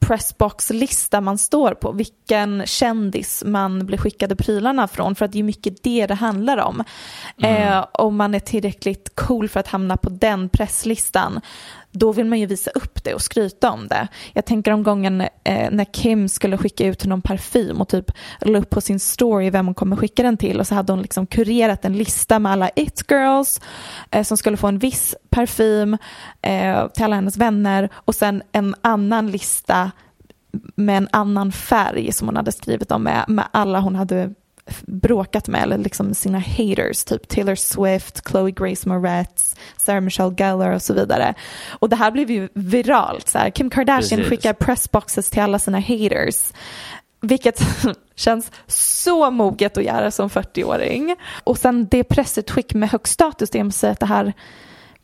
pressbox-lista 0.00 1.20
man 1.20 1.38
står 1.38 1.74
på, 1.74 1.92
vilken 1.92 2.66
kändis 2.66 3.42
man 3.46 3.86
blir 3.86 3.98
skickade 3.98 4.36
prylarna 4.36 4.88
från, 4.88 5.14
för 5.14 5.24
att 5.24 5.32
det 5.32 5.38
är 5.38 5.42
mycket 5.42 5.82
det 5.82 6.06
det 6.06 6.14
handlar 6.14 6.58
om. 6.58 6.84
Mm. 7.42 7.72
Eh, 7.72 7.86
om 7.92 8.16
man 8.16 8.34
är 8.34 8.40
tillräckligt 8.40 9.12
cool 9.14 9.48
för 9.48 9.60
att 9.60 9.68
hamna 9.68 9.96
på 9.96 10.10
den 10.10 10.48
presslistan, 10.48 11.40
då 11.92 12.12
vill 12.12 12.26
man 12.26 12.40
ju 12.40 12.46
visa 12.46 12.70
upp 12.70 13.04
det 13.04 13.14
och 13.14 13.22
skryta 13.22 13.70
om 13.70 13.88
det. 13.88 14.08
Jag 14.32 14.44
tänker 14.44 14.72
om 14.72 14.82
gången 14.82 15.20
eh, 15.20 15.70
när 15.70 15.84
Kim 15.84 16.28
skulle 16.28 16.58
skicka 16.58 16.86
ut 16.86 17.04
någon 17.04 17.22
parfym 17.22 17.80
och 17.80 17.88
typ 17.88 18.10
la 18.40 18.58
upp 18.58 18.70
på 18.70 18.80
sin 18.80 19.00
story 19.00 19.50
vem 19.50 19.66
hon 19.66 19.74
kommer 19.74 19.96
skicka 19.96 20.22
den 20.22 20.36
till 20.36 20.60
och 20.60 20.66
så 20.66 20.74
hade 20.74 20.92
hon 20.92 21.02
liksom 21.02 21.26
kurerat 21.26 21.84
en 21.84 21.96
lista 21.96 22.38
med 22.38 22.52
alla 22.52 22.70
it 22.76 23.04
girls 23.08 23.60
eh, 24.10 24.22
som 24.22 24.36
skulle 24.36 24.56
få 24.56 24.66
en 24.66 24.78
viss 24.78 25.14
parfym 25.30 25.98
eh, 26.42 26.88
till 26.88 27.04
alla 27.04 27.16
hennes 27.16 27.36
vänner 27.36 27.88
och 27.94 28.14
sen 28.14 28.42
en 28.52 28.74
annan 28.82 29.30
lista 29.30 29.90
med 30.74 30.96
en 30.96 31.08
annan 31.12 31.52
färg 31.52 32.12
som 32.12 32.28
hon 32.28 32.36
hade 32.36 32.52
skrivit 32.52 32.92
om 32.92 33.02
med, 33.02 33.24
med 33.28 33.44
alla 33.52 33.80
hon 33.80 33.94
hade 33.94 34.34
bråkat 34.86 35.48
med, 35.48 35.62
eller 35.62 35.78
liksom 35.78 36.14
sina 36.14 36.38
haters, 36.38 37.04
typ 37.04 37.28
Taylor 37.28 37.54
Swift, 37.54 38.28
Chloe 38.28 38.50
Grace 38.50 38.88
Moretz, 38.88 39.56
Sarah 39.76 40.00
Michelle 40.00 40.34
Gellar 40.34 40.70
och 40.70 40.82
så 40.82 40.94
vidare. 40.94 41.34
Och 41.70 41.88
det 41.88 41.96
här 41.96 42.10
blev 42.10 42.30
ju 42.30 42.48
viralt, 42.54 43.28
så 43.28 43.38
här. 43.38 43.50
Kim 43.50 43.70
Kardashian 43.70 44.18
Precis. 44.20 44.28
skickar 44.28 44.52
pressboxes 44.52 45.30
till 45.30 45.42
alla 45.42 45.58
sina 45.58 45.80
haters. 45.80 46.52
Vilket 47.20 47.60
känns 48.14 48.50
så 48.66 49.30
moget 49.30 49.78
att 49.78 49.84
göra 49.84 50.10
som 50.10 50.28
40-åring. 50.28 51.16
Och 51.44 51.58
sen 51.58 51.88
det 51.90 52.04
pressutskick 52.04 52.74
med 52.74 52.90
högst 52.90 53.12
status, 53.12 53.50
det 53.50 53.58
är 53.58 53.70
säga 53.70 53.92
att 53.92 54.00
det 54.00 54.06
här 54.06 54.32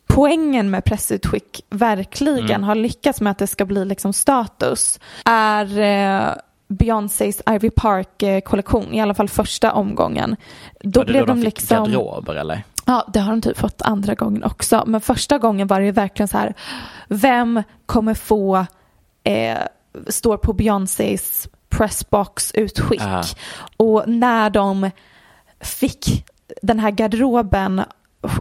poängen 0.07 0.69
med 0.69 0.83
pressutskick 0.83 1.65
verkligen 1.69 2.49
mm. 2.49 2.63
har 2.63 2.75
lyckats 2.75 3.21
med 3.21 3.31
att 3.31 3.37
det 3.37 3.47
ska 3.47 3.65
bli 3.65 3.85
liksom 3.85 4.13
status 4.13 4.99
är 5.25 5.79
eh, 5.79 6.35
Beyoncés 6.67 7.41
Ivy 7.49 7.69
Park-kollektion, 7.69 8.93
i 8.93 9.01
alla 9.01 9.13
fall 9.13 9.29
första 9.29 9.73
omgången. 9.73 10.35
Då 10.79 10.99
var 10.99 11.05
det 11.05 11.11
blev 11.11 11.25
då 11.25 11.33
de, 11.33 11.39
de 11.39 11.45
liksom... 11.45 11.77
garderober 11.77 12.35
eller? 12.35 12.63
Ja, 12.85 13.05
det 13.13 13.19
har 13.19 13.31
de 13.31 13.41
typ 13.41 13.57
fått 13.57 13.81
andra 13.81 14.15
gången 14.15 14.43
också. 14.43 14.83
Men 14.87 15.01
första 15.01 15.37
gången 15.37 15.67
var 15.67 15.79
det 15.79 15.85
ju 15.85 15.91
verkligen 15.91 16.27
så 16.27 16.37
här, 16.37 16.53
vem 17.07 17.63
kommer 17.85 18.13
få, 18.13 18.65
eh, 19.23 19.57
står 20.07 20.37
på 20.37 20.53
Beyoncés 20.53 21.47
pressbox-utskick. 21.69 23.01
Uh 23.01 23.07
-huh. 23.07 23.35
Och 23.77 24.03
när 24.07 24.49
de 24.49 24.91
fick 25.59 26.25
den 26.61 26.79
här 26.79 26.91
garderoben 26.91 27.81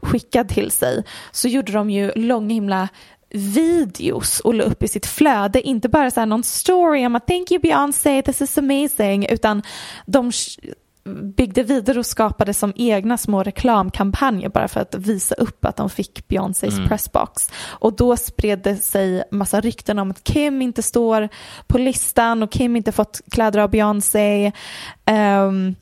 skickad 0.02 0.48
till 0.48 0.70
sig 0.70 1.04
så 1.32 1.48
gjorde 1.48 1.72
de 1.72 1.90
ju 1.90 2.12
långa 2.16 2.54
himla 2.54 2.88
videos 3.34 4.40
och 4.40 4.54
la 4.54 4.64
upp 4.64 4.82
i 4.82 4.88
sitt 4.88 5.06
flöde, 5.06 5.60
inte 5.60 5.88
bara 5.88 6.10
så 6.10 6.20
här 6.20 6.26
någon 6.26 6.44
story 6.44 7.06
om 7.06 7.16
att 7.16 7.26
thank 7.26 7.50
you 7.50 7.60
Beyoncé, 7.60 8.22
this 8.22 8.40
is 8.40 8.58
amazing, 8.58 9.26
utan 9.26 9.62
de 10.06 10.32
byggde 11.36 11.62
vidare 11.62 11.98
och 11.98 12.06
skapade 12.06 12.54
som 12.54 12.72
egna 12.76 13.18
små 13.18 13.42
reklamkampanjer 13.42 14.48
bara 14.48 14.68
för 14.68 14.80
att 14.80 14.94
visa 14.94 15.34
upp 15.34 15.64
att 15.64 15.76
de 15.76 15.90
fick 15.90 16.28
Beyoncés 16.28 16.74
mm. 16.74 16.88
pressbox. 16.88 17.50
Och 17.66 17.96
då 17.96 18.16
spred 18.16 18.58
det 18.58 18.76
sig 18.76 19.24
massa 19.30 19.60
rykten 19.60 19.98
om 19.98 20.10
att 20.10 20.24
Kim 20.24 20.62
inte 20.62 20.82
står 20.82 21.28
på 21.66 21.78
listan 21.78 22.42
och 22.42 22.52
Kim 22.52 22.76
inte 22.76 22.92
fått 22.92 23.20
kläder 23.30 23.58
av 23.58 23.70
Beyoncé. 23.70 24.52
Um, 25.10 25.74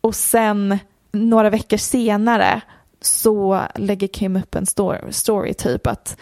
och 0.00 0.14
sen 0.14 0.78
några 1.12 1.50
veckor 1.50 1.76
senare 1.76 2.60
så 3.00 3.62
lägger 3.74 4.08
Kim 4.08 4.36
upp 4.36 4.54
en 4.54 4.66
story, 4.66 5.12
story 5.12 5.54
typ 5.54 5.86
att 5.86 6.16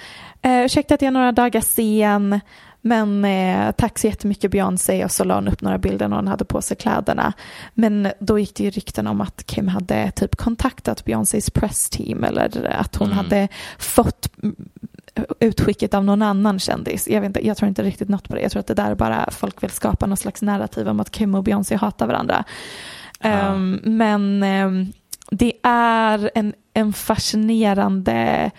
Eh, 0.44 0.64
ursäkta 0.64 0.94
att 0.94 1.02
jag 1.02 1.06
är 1.06 1.12
några 1.12 1.32
dagar 1.32 1.60
sen, 1.60 2.40
men 2.80 3.24
eh, 3.24 3.70
tack 3.72 3.98
så 3.98 4.06
jättemycket 4.06 4.50
Beyoncé 4.50 5.04
och 5.04 5.10
så 5.10 5.24
la 5.24 5.34
hon 5.34 5.48
upp 5.48 5.60
några 5.60 5.78
bilder 5.78 6.08
när 6.08 6.16
hon 6.16 6.28
hade 6.28 6.44
på 6.44 6.62
sig 6.62 6.76
kläderna. 6.76 7.32
Men 7.74 8.08
då 8.18 8.38
gick 8.38 8.54
det 8.54 8.64
ju 8.64 8.70
rykten 8.70 9.06
om 9.06 9.20
att 9.20 9.46
Kim 9.46 9.68
hade 9.68 10.10
typ 10.10 10.37
kontaktat 10.37 11.04
Beyoncés 11.04 11.50
pressteam 11.50 12.24
eller 12.24 12.66
att 12.70 12.96
hon 12.96 13.06
mm. 13.06 13.18
hade 13.18 13.48
fått 13.78 14.30
utskicket 15.40 15.94
av 15.94 16.04
någon 16.04 16.22
annan 16.22 16.58
kändis. 16.58 17.08
Jag, 17.08 17.20
vet 17.20 17.28
inte, 17.28 17.46
jag 17.46 17.56
tror 17.56 17.68
inte 17.68 17.82
riktigt 17.82 18.08
något 18.08 18.28
på 18.28 18.34
det. 18.34 18.40
Jag 18.40 18.52
tror 18.52 18.60
att 18.60 18.66
det 18.66 18.74
där 18.74 18.94
bara 18.94 19.30
folk 19.30 19.62
vill 19.62 19.70
skapa 19.70 20.06
någon 20.06 20.16
slags 20.16 20.42
narrativ 20.42 20.88
om 20.88 21.00
att 21.00 21.10
Kim 21.10 21.34
och 21.34 21.44
Beyoncé 21.44 21.76
hatar 21.76 22.06
varandra. 22.06 22.44
Ja. 23.20 23.52
Um, 23.52 23.80
men 23.84 24.42
um, 24.42 24.92
det 25.30 25.52
är 25.62 26.30
en, 26.34 26.54
en 26.74 26.92
fascinerande 26.92 28.50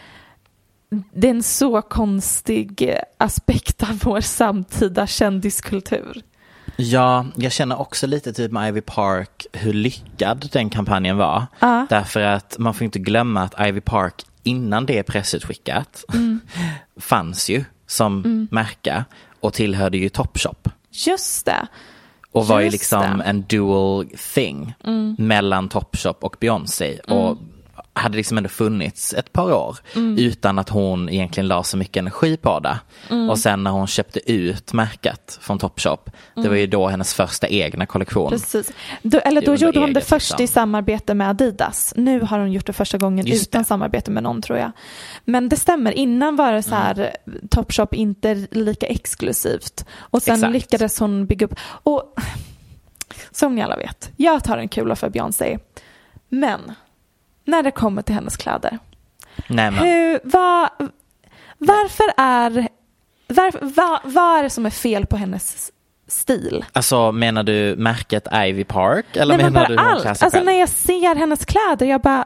det 0.90 1.28
är 1.28 1.32
en 1.32 1.44
så 1.44 1.82
konstig 1.82 2.96
aspekt 3.18 3.84
av 3.84 4.00
vår 4.04 4.22
samtida 4.22 5.08
kändiskultur. 5.08 6.22
Ja, 6.78 7.26
jag 7.36 7.52
känner 7.52 7.80
också 7.80 8.08
lite 8.08 8.34
typ 8.34 8.52
med 8.52 8.70
Ivy 8.70 8.82
Park 8.82 9.48
hur 9.54 9.74
lyckad 9.74 10.50
den 10.52 10.70
kampanjen 10.70 11.18
var. 11.18 11.46
Uh. 11.64 11.84
Därför 11.90 12.22
att 12.22 12.56
man 12.60 12.74
får 12.74 12.86
inte 12.86 13.00
glömma 13.00 13.42
att 13.42 13.68
Ivy 13.68 13.82
Park 13.82 14.26
innan 14.44 14.86
det 14.86 15.04
pressutskickat 15.04 16.06
mm. 16.14 16.40
fanns 17.00 17.50
ju 17.50 17.64
som 17.88 18.26
mm. 18.26 18.48
märke 18.52 19.06
och 19.40 19.54
tillhörde 19.54 19.98
ju 19.98 20.10
Topshop. 20.10 20.70
Just 20.92 21.46
det. 21.46 21.68
Och 22.36 22.48
var 22.48 22.60
ju 22.60 22.70
liksom 22.70 23.18
det. 23.18 23.24
en 23.24 23.46
dual 23.50 24.06
thing 24.34 24.74
mm. 24.84 25.16
mellan 25.20 25.70
Topshop 25.70 26.24
och 26.24 26.36
Beyoncé. 26.40 27.00
Och 27.00 27.32
mm 27.32 27.55
hade 27.98 28.18
liksom 28.18 28.38
ändå 28.38 28.50
funnits 28.50 29.14
ett 29.14 29.34
par 29.34 29.54
år 29.54 29.78
mm. 29.96 30.18
utan 30.18 30.60
att 30.60 30.70
hon 30.70 31.10
egentligen 31.10 31.48
la 31.48 31.64
så 31.64 31.78
mycket 31.78 31.98
energi 31.98 32.38
på 32.38 32.60
det. 32.60 32.80
Mm. 33.10 33.30
Och 33.30 33.40
sen 33.40 33.64
när 33.64 33.72
hon 33.72 33.88
köpte 33.88 34.32
ut 34.32 34.74
märket 34.74 35.40
från 35.42 35.60
Topshop, 35.60 36.10
mm. 36.36 36.44
det 36.44 36.50
var 36.50 36.56
ju 36.56 36.68
då 36.68 36.88
hennes 36.88 37.14
första 37.14 37.48
egna 37.48 37.86
kollektion. 37.86 38.30
Precis. 38.30 38.72
Då, 39.02 39.20
eller 39.20 39.42
då 39.42 39.56
gjorde 39.56 39.80
hon 39.80 39.94
det 39.94 40.02
först 40.02 40.30
liksom. 40.30 40.44
i 40.44 40.48
samarbete 40.48 41.14
med 41.14 41.30
Adidas. 41.30 41.94
Nu 41.98 42.22
har 42.22 42.40
hon 42.40 42.52
gjort 42.52 42.66
det 42.66 42.74
första 42.74 42.98
gången 42.98 43.26
Just 43.26 43.48
utan 43.48 43.62
det. 43.62 43.68
samarbete 43.68 44.12
med 44.12 44.24
någon 44.24 44.42
tror 44.42 44.60
jag. 44.60 44.72
Men 45.26 45.50
det 45.50 45.56
stämmer, 45.56 45.92
innan 45.92 46.36
var 46.36 46.52
det 46.52 46.64
så 46.64 46.76
här 46.76 47.00
mm. 47.28 47.48
Topshop 47.50 47.94
inte 47.94 48.48
lika 48.52 48.86
exklusivt. 48.86 49.86
Och 49.98 50.22
sen 50.22 50.36
Exakt. 50.36 50.54
lyckades 50.54 51.00
hon 51.00 51.26
bygga 51.26 51.46
upp, 51.46 51.56
och 51.64 52.16
som 53.32 53.56
ni 53.56 53.62
alla 53.62 53.78
vet, 53.78 54.12
jag 54.18 54.44
tar 54.44 54.58
en 54.58 54.68
kula 54.70 54.96
för 54.96 55.10
Beyoncé. 55.10 55.58
Men 56.30 56.72
när 57.46 57.64
det 57.64 57.72
kommer 57.72 58.02
till 58.02 58.16
hennes 58.16 58.38
kläder. 58.38 58.80
Nej, 59.48 59.72
men. 59.72 59.74
Hur, 59.74 60.20
vad, 60.24 60.70
varför 61.58 62.06
är, 62.18 62.68
var, 63.28 63.52
vad, 63.62 64.00
vad 64.04 64.40
är 64.40 64.44
det 64.44 64.50
som 64.50 64.66
är 64.66 64.70
fel 64.70 65.06
på 65.06 65.18
hennes 65.18 65.72
stil? 66.08 66.66
Alltså 66.74 67.12
menar 67.12 67.44
du 67.44 67.76
märket 67.78 68.28
Ivy 68.34 68.64
Park 68.64 69.16
eller 69.16 69.38
Nej, 69.38 69.46
menar 69.46 69.68
du 69.68 69.78
hon 69.78 69.86
allt. 69.86 70.06
Alltså 70.06 70.44
när 70.44 70.60
jag 70.60 70.70
ser 70.70 71.16
hennes 71.16 71.46
kläder, 71.46 71.86
jag 71.86 72.02
bara 72.02 72.26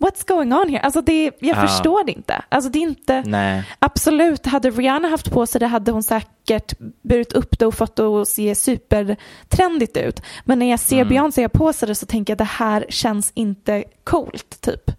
what's 0.00 0.28
going 0.28 0.52
on 0.52 0.68
here? 0.68 0.80
Alltså 0.80 1.00
det, 1.00 1.24
jag 1.24 1.56
ja. 1.56 1.66
förstår 1.66 2.04
det 2.04 2.12
inte. 2.12 2.42
Alltså 2.48 2.70
det 2.70 2.78
är 2.78 2.82
inte, 2.82 3.22
Nej. 3.26 3.64
absolut, 3.78 4.46
hade 4.46 4.70
Rihanna 4.70 5.08
haft 5.08 5.30
på 5.30 5.46
sig 5.46 5.58
det 5.58 5.66
hade 5.66 5.92
hon 5.92 6.02
säkert 6.02 6.72
burit 7.02 7.32
upp 7.32 7.58
det 7.58 7.66
och 7.66 7.74
fått 7.74 7.96
det 7.96 8.02
att 8.02 8.28
se 8.28 8.54
supertrendigt 8.54 9.96
ut. 9.96 10.22
Men 10.44 10.58
när 10.58 10.70
jag 10.70 10.80
ser 10.80 10.96
mm. 10.96 11.08
Beyoncé 11.08 11.42
ha 11.42 11.48
på 11.48 11.72
sig 11.72 11.88
det 11.88 11.94
så 11.94 12.06
tänker 12.06 12.30
jag 12.30 12.38
det 12.38 12.44
här 12.44 12.86
känns 12.88 13.32
inte 13.34 13.84
coolt 14.04 14.60
typ. 14.60 14.90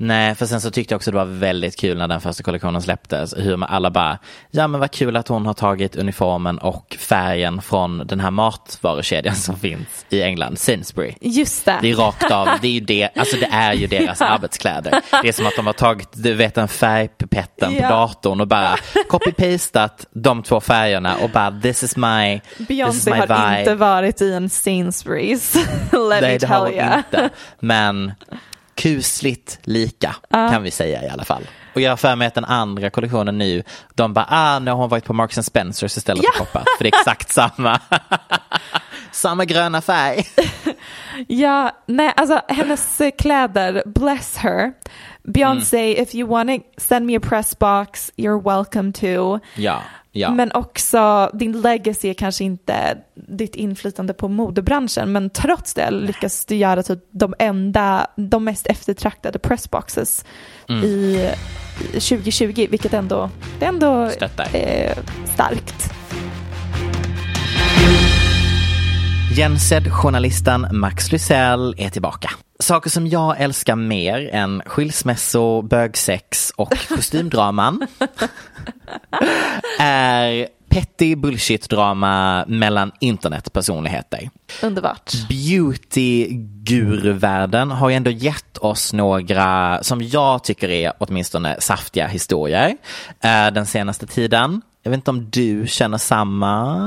Nej, 0.00 0.34
för 0.34 0.46
sen 0.46 0.60
så 0.60 0.70
tyckte 0.70 0.92
jag 0.92 0.96
också 0.96 1.10
det 1.10 1.16
var 1.16 1.24
väldigt 1.24 1.76
kul 1.76 1.98
när 1.98 2.08
den 2.08 2.20
första 2.20 2.42
kollektionen 2.42 2.82
släpptes. 2.82 3.34
Hur 3.36 3.64
alla 3.64 3.90
bara, 3.90 4.18
ja 4.50 4.66
men 4.66 4.80
vad 4.80 4.90
kul 4.90 5.16
att 5.16 5.28
hon 5.28 5.46
har 5.46 5.54
tagit 5.54 5.96
uniformen 5.96 6.58
och 6.58 6.96
färgen 6.98 7.62
från 7.62 8.06
den 8.06 8.20
här 8.20 8.30
matvarukedjan 8.30 9.34
som 9.36 9.56
finns 9.56 10.06
i 10.08 10.22
England, 10.22 10.58
Sainsbury. 10.58 11.14
Just 11.20 11.64
det. 11.64 11.78
Det 11.82 11.90
är 11.90 11.94
rakt 11.94 12.30
av, 12.30 12.48
det 12.62 12.68
är 12.68 12.72
ju 12.72 12.80
det, 12.80 13.08
alltså 13.16 13.36
det 13.36 13.48
är 13.52 13.72
ju 13.72 13.86
deras 13.86 14.20
ja. 14.20 14.26
arbetskläder. 14.26 15.00
Det 15.22 15.28
är 15.28 15.32
som 15.32 15.46
att 15.46 15.56
de 15.56 15.66
har 15.66 15.72
tagit, 15.72 16.08
du 16.12 16.34
vet 16.34 16.54
den 16.54 16.68
färgpipetten 16.68 17.74
ja. 17.74 17.82
på 17.82 17.88
datorn 17.88 18.40
och 18.40 18.48
bara 18.48 18.76
copy-pastat 19.10 20.06
de 20.10 20.42
två 20.42 20.60
färgerna 20.60 21.16
och 21.16 21.30
bara 21.30 21.60
this 21.62 21.82
is 21.82 21.96
my, 21.96 22.40
Beyoncé 22.58 23.10
har 23.10 23.20
vibe. 23.20 23.60
inte 23.60 23.74
varit 23.74 24.20
i 24.20 24.32
en 24.32 24.48
Sainsbury's, 24.48 25.56
let 26.08 26.22
Nej, 26.22 26.32
me 26.32 26.38
tell 26.38 26.74
you. 26.74 26.96
Inte. 26.96 27.30
Men 27.60 28.12
kusligt 28.78 29.58
lika 29.62 30.16
Ja. 30.28 30.48
kan 30.48 30.62
vi 30.62 30.70
säga 30.70 31.04
i 31.04 31.08
alla 31.08 31.24
fall. 31.24 31.42
Och 31.74 31.80
jag 31.80 31.90
har 31.90 31.96
för 31.96 32.16
mig 32.16 32.26
att 32.28 32.34
den 32.34 32.44
andra 32.44 32.90
kollektionen 32.90 33.38
nu, 33.38 33.62
de 33.94 34.12
bara, 34.12 34.26
ah, 34.28 34.58
nu 34.58 34.70
har 34.70 34.78
hon 34.78 34.88
varit 34.88 35.04
på 35.04 35.12
Marks 35.12 35.36
Spencers 35.46 35.96
istället 35.96 36.24
för 36.24 36.38
shoppat. 36.38 36.64
För 36.78 36.84
det 36.84 36.90
är 36.94 36.98
exakt 36.98 37.32
samma. 37.32 37.80
samma 39.10 39.44
gröna 39.44 39.80
färg. 39.80 40.24
Ja, 41.28 41.70
nej, 41.86 42.12
alltså 42.16 42.40
hennes 42.48 43.00
kläder, 43.18 43.82
bless 43.86 44.36
her. 44.36 44.72
Beyoncé, 45.24 45.90
Mm. 45.92 46.02
if 46.02 46.14
you 46.14 46.28
want 46.28 46.50
to 46.50 46.80
send 46.80 47.06
me 47.06 47.16
a 47.16 47.20
press 47.22 47.58
box, 47.58 48.12
you're 48.16 48.42
welcome 48.42 48.92
to. 48.92 49.38
Ja, 49.54 49.82
ja. 50.12 50.30
Men 50.30 50.52
också, 50.52 51.30
din 51.34 51.60
legacy 51.60 52.08
är 52.08 52.14
kanske 52.14 52.44
inte 52.44 52.98
ditt 53.14 53.54
inflytande 53.54 54.14
på 54.14 54.28
modebranschen, 54.28 55.12
men 55.12 55.30
trots 55.30 55.74
det 55.74 55.90
lyckas 55.90 56.44
du 56.44 56.54
göra 56.56 56.82
typ 56.82 56.98
de 57.10 57.34
enda, 57.38 58.06
de 58.16 58.44
mest 58.44 58.66
eftertraktade 58.66 59.38
pressboxes 59.38 60.24
Mm. 60.68 60.84
i 60.84 61.30
i 61.92 62.00
2020, 62.00 62.66
vilket 62.70 62.92
ändå, 62.94 63.30
det 63.58 63.64
är 63.64 63.68
ändå 63.68 64.10
Stöttar. 64.10 64.48
eh, 64.52 64.96
starkt. 65.34 65.92
Jensed-journalisten 69.36 70.66
Max 70.72 71.12
Lysell 71.12 71.74
är 71.78 71.90
tillbaka. 71.90 72.30
Saker 72.62 72.90
som 72.90 73.06
jag 73.06 73.40
älskar 73.40 73.76
mer 73.76 74.30
än 74.32 74.62
skilsmässo, 74.66 75.62
bögsex 75.62 76.52
och 76.56 76.74
kostymdraman 76.88 77.86
är 79.78 80.48
petty 80.68 81.14
bullshit-drama 81.14 82.44
mellan 82.48 82.92
internetpersonligheter. 83.00 84.30
Underbart. 84.62 85.12
Beauty-guruvärlden 85.28 87.70
har 87.70 87.88
ju 87.88 87.94
ändå 87.94 88.10
gett 88.10 88.58
oss 88.58 88.92
några, 88.92 89.78
som 89.82 90.02
jag 90.02 90.44
tycker 90.44 90.68
är 90.68 90.92
åtminstone 90.98 91.56
saftiga 91.60 92.06
historier 92.06 92.76
eh, 93.20 93.46
den 93.52 93.66
senaste 93.66 94.06
tiden. 94.06 94.62
Jag 94.88 94.90
vet 94.90 94.96
inte 94.98 95.10
om 95.10 95.30
du 95.30 95.66
känner 95.66 95.98
samma? 95.98 96.78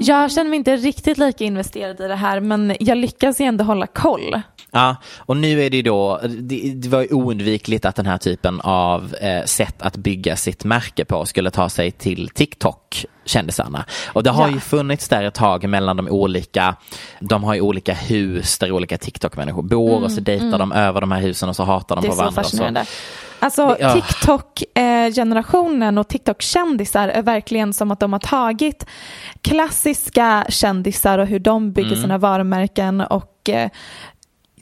Jag 0.00 0.32
känner 0.32 0.50
mig 0.50 0.56
inte 0.56 0.76
riktigt 0.76 1.18
lika 1.18 1.44
investerad 1.44 2.00
i 2.00 2.08
det 2.08 2.14
här, 2.14 2.40
men 2.40 2.76
jag 2.80 2.98
lyckas 2.98 3.40
ju 3.40 3.44
ändå 3.44 3.64
hålla 3.64 3.86
koll. 3.86 4.40
Ja, 4.70 4.96
och 5.18 5.36
nu 5.36 5.62
är 5.62 5.70
det 5.70 5.76
ju 5.76 5.82
då, 5.82 6.20
det, 6.28 6.72
det 6.74 6.88
var 6.88 7.00
ju 7.00 7.08
oundvikligt 7.10 7.84
att 7.84 7.96
den 7.96 8.06
här 8.06 8.18
typen 8.18 8.60
av 8.60 9.14
eh, 9.20 9.44
sätt 9.44 9.82
att 9.82 9.96
bygga 9.96 10.36
sitt 10.36 10.64
märke 10.64 11.04
på 11.04 11.26
skulle 11.26 11.50
ta 11.50 11.68
sig 11.68 11.90
till 11.90 12.28
TikTok 12.28 13.04
kändisarna. 13.24 13.84
Och 14.12 14.22
det 14.22 14.30
har 14.30 14.48
Ja. 14.48 14.54
ju 14.54 14.60
funnits 14.60 15.08
där 15.08 15.24
ett 15.24 15.34
tag 15.34 15.68
mellan 15.68 15.96
de 15.96 16.08
olika, 16.08 16.76
de 17.20 17.44
har 17.44 17.54
ju 17.54 17.60
olika 17.60 17.94
hus 17.94 18.58
där 18.58 18.72
olika 18.72 18.98
TikTok-människor 18.98 19.62
bor 19.62 20.02
och 20.04 20.10
så 20.10 20.14
Mm, 20.18 20.24
dejtar 20.24 20.46
mm. 20.46 20.58
de 20.58 20.72
över 20.72 21.00
de 21.00 21.12
här 21.12 21.20
husen 21.20 21.48
och 21.48 21.56
så 21.56 21.64
hatar 21.64 21.96
de 21.96 22.02
Det 22.02 22.06
är 22.06 22.10
på 22.10 22.44
så 22.44 22.56
varandra. 22.56 22.84
Alltså 23.40 23.76
Ja. 23.80 23.92
TikTok-generationen 23.92 25.98
och 25.98 26.08
TikTok-kändisar 26.08 27.08
är 27.08 27.22
verkligen 27.22 27.72
som 27.74 27.90
att 27.90 28.00
de 28.00 28.12
har 28.12 28.20
tagit 28.20 28.86
klassiska 29.42 30.46
kändisar 30.48 31.18
och 31.18 31.26
hur 31.26 31.38
de 31.38 31.72
bygger 31.72 31.90
Mm. 31.92 32.02
sina 32.02 32.18
varumärken 32.18 33.00
och 33.00 33.48
eh, 33.48 33.70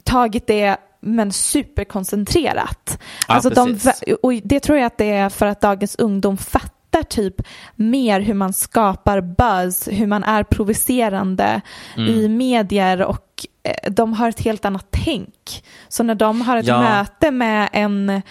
tagit 0.03 0.47
det 0.47 0.77
men 1.01 1.31
superkoncentrerat. 1.31 2.99
Ja, 3.27 3.33
alltså 3.33 3.49
de, 3.49 3.79
och 4.23 4.33
det 4.43 4.59
tror 4.59 4.77
jag 4.77 4.85
att 4.85 4.97
det 4.97 5.11
är 5.11 5.29
för 5.29 5.45
att 5.45 5.61
dagens 5.61 5.95
ungdom 5.95 6.37
fattar 6.37 7.03
typ 7.03 7.35
mer 7.75 8.19
hur 8.19 8.33
man 8.33 8.53
skapar 8.53 9.21
buzz, 9.21 9.87
hur 9.91 10.07
man 10.07 10.23
är 10.23 10.43
provocerande 10.43 11.61
Mm. 11.97 12.09
i 12.13 12.27
medier 12.27 13.01
och 13.01 13.45
eh, 13.63 13.91
de 13.91 14.13
har 14.13 14.29
ett 14.29 14.41
helt 14.41 14.65
annat 14.65 14.87
tänk. 14.89 15.63
Så 15.87 16.03
när 16.03 16.15
de 16.15 16.41
har 16.41 16.57
ett 16.57 16.67
Ja. 16.67 16.81
möte 16.81 17.31
med 17.31 17.69
en 17.71 18.21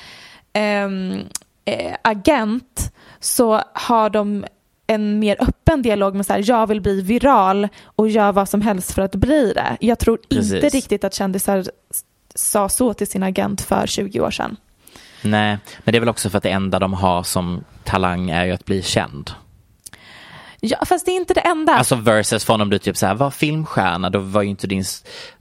eh, 0.55 1.97
agent 2.03 2.93
så 3.21 3.63
har 3.73 4.11
de 4.11 4.45
en 4.87 5.19
mer 5.19 5.37
öppen 5.41 5.83
dialog 5.83 6.15
med 6.15 6.27
så 6.27 6.33
här, 6.33 6.45
jag 6.47 6.67
vill 6.67 6.81
bli 6.81 7.03
viral 7.03 7.69
och 7.85 8.09
gör 8.09 8.33
vad 8.33 8.49
som 8.49 8.61
helst 8.61 8.93
för 8.93 9.03
att 9.03 9.15
bli 9.15 9.53
det. 9.53 9.77
Jag 9.81 9.99
tror 9.99 10.19
inte 10.29 10.55
Precis. 10.55 10.75
riktigt 10.75 11.05
att 11.05 11.15
kändisar 11.15 11.65
sa 12.35 12.69
så 12.69 12.95
till 12.95 13.07
sin 13.07 13.23
agent 13.23 13.61
för 13.61 13.87
20 13.87 14.21
år 14.21 14.31
sedan. 14.31 14.57
Nej, 15.23 15.59
men 15.85 15.93
det 15.93 15.99
är 15.99 16.01
väl 16.01 16.09
också 16.09 16.31
för 16.31 16.37
att 16.37 16.43
det 16.43 16.51
enda 16.51 16.79
de 16.79 16.93
har 16.93 17.23
som 17.23 17.65
talang 17.85 18.31
är 18.31 18.45
ju 18.45 18.53
att 18.53 18.65
bli 18.65 18.83
känd. 18.83 19.31
Ja, 20.67 20.85
fast 20.85 21.07
det 21.07 21.12
är 21.12 21.17
inte 21.17 21.35
det 21.35 21.41
enda. 21.41 21.73
Alltså 21.75 21.95
versus 21.97 22.45
från 22.45 22.61
om 22.61 22.71
du 22.71 22.79
typ 22.79 22.97
så 22.97 23.07
här 23.07 23.15
var 23.15 23.31
filmstjärna, 23.31 24.11
då 24.11 24.19
var 24.19 24.43
ju 24.43 24.49
inte 24.49 24.67
din, 24.67 24.85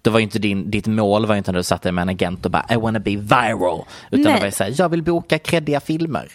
då 0.01 0.11
var 0.11 0.19
inte 0.19 0.39
din, 0.39 0.71
ditt 0.71 0.88
mål 0.88 1.26
var 1.26 1.36
ju 1.36 1.38
inte 1.38 1.51
när 1.51 1.59
du 1.59 1.63
satt 1.63 1.82
där 1.82 1.91
med 1.91 2.01
en 2.01 2.09
agent 2.09 2.45
och 2.45 2.51
bara 2.51 2.65
I 2.69 2.76
wanna 2.76 2.99
be 2.99 3.15
viral. 3.15 3.86
Utan 4.11 4.24
Nej. 4.24 4.34
det 4.34 4.39
var 4.39 4.45
ju 4.45 4.51
så 4.51 4.63
här, 4.63 4.74
jag 4.78 4.89
vill 4.89 5.03
boka 5.03 5.39
kreddiga 5.39 5.80
filmer. 5.80 6.28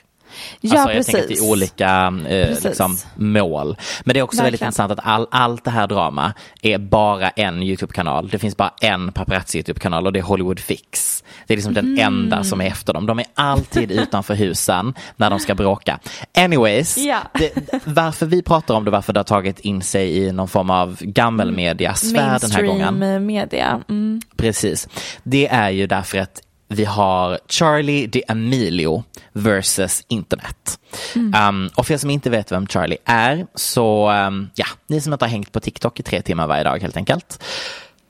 Ja, 0.61 0.81
alltså, 0.81 0.97
jag 0.97 1.07
tänker 1.07 1.22
att 1.22 1.29
det 1.29 1.29
precis. 1.29 1.45
är 1.47 1.51
olika 1.51 2.14
eh, 2.29 2.47
Precis. 2.47 2.64
liksom, 2.64 2.97
mål. 3.14 3.76
Men 4.05 4.14
det 4.14 4.20
är 4.20 4.22
också 4.24 4.43
väldigt 4.43 4.53
Verkligen. 4.62 4.68
intressant 4.68 4.93
att 4.93 5.01
all, 5.07 5.26
allt 5.31 5.64
det 5.64 5.70
här 5.70 5.87
drama 5.87 6.33
är 6.62 6.79
bara 6.79 7.31
en 7.31 7.62
YouTube-kanal. 7.62 8.29
Det 8.29 8.39
finns 8.39 8.57
bara 8.57 8.72
en 8.81 9.12
paparazzi 9.12 9.59
YouTube-kanal 9.59 10.07
och 10.07 10.12
det 10.12 10.18
är 10.18 10.22
Hollywood 10.22 10.61
Fix. 10.61 11.24
Det 11.47 11.55
är 11.55 11.57
liksom 11.57 11.74
den 11.74 11.85
Mm. 11.89 12.07
enda 12.07 12.45
som 12.45 12.61
är 12.61 12.66
efter 12.66 12.93
dem. 12.93 13.07
De 13.07 13.18
är 13.18 13.26
alltid 13.35 13.91
utanför 14.01 14.35
husen 14.35 14.95
när 15.16 15.31
de 15.31 15.39
ska 15.41 15.55
bråka. 15.55 15.99
Anyways, 16.37 16.99
Ja. 16.99 17.18
det, 17.35 17.53
varför 17.85 18.26
vi 18.26 18.43
pratar 18.43 18.74
om 18.74 18.85
det, 18.85 18.91
varför 18.91 19.12
det 19.12 19.20
har 19.20 19.24
tagit 19.24 19.59
in 19.61 19.83
sig 19.83 20.16
i 20.18 20.33
någon 20.33 20.49
form 20.49 20.70
av 20.70 20.97
gammelmediasfär 21.01 22.39
den 22.41 22.51
här 22.51 22.62
gången. 22.62 22.99
Mainstream 22.99 23.26
media. 23.26 23.81
Mm. 23.89 24.20
Precis. 24.37 24.89
Det 25.22 25.47
är 25.49 25.70
ju 25.70 25.87
därför 25.87 26.18
att 26.18 26.41
vi 26.69 26.85
har 26.85 27.39
Charlie 27.49 28.07
D'Amelio 28.07 29.03
versus 29.33 30.05
internet. 30.09 30.79
Mm. 31.14 31.49
Um, 31.49 31.71
och 31.77 31.87
för 31.87 31.95
er 31.95 31.99
som 31.99 32.11
inte 32.11 32.31
vet 32.31 32.53
vem 32.53 32.66
Charlie 32.66 32.99
är, 33.05 33.47
så 33.55 34.11
um, 34.11 34.51
ja, 34.55 34.66
ni 34.87 35.01
som 35.01 35.12
inte 35.12 35.25
har 35.25 35.31
hängt 35.31 35.53
på 35.53 35.61
TikTok 35.61 36.01
i 36.01 36.03
tre 36.03 36.23
timmar 36.23 36.47
varje 36.47 36.64
dag 36.64 36.83
helt 36.83 36.97
enkelt. 36.97 37.43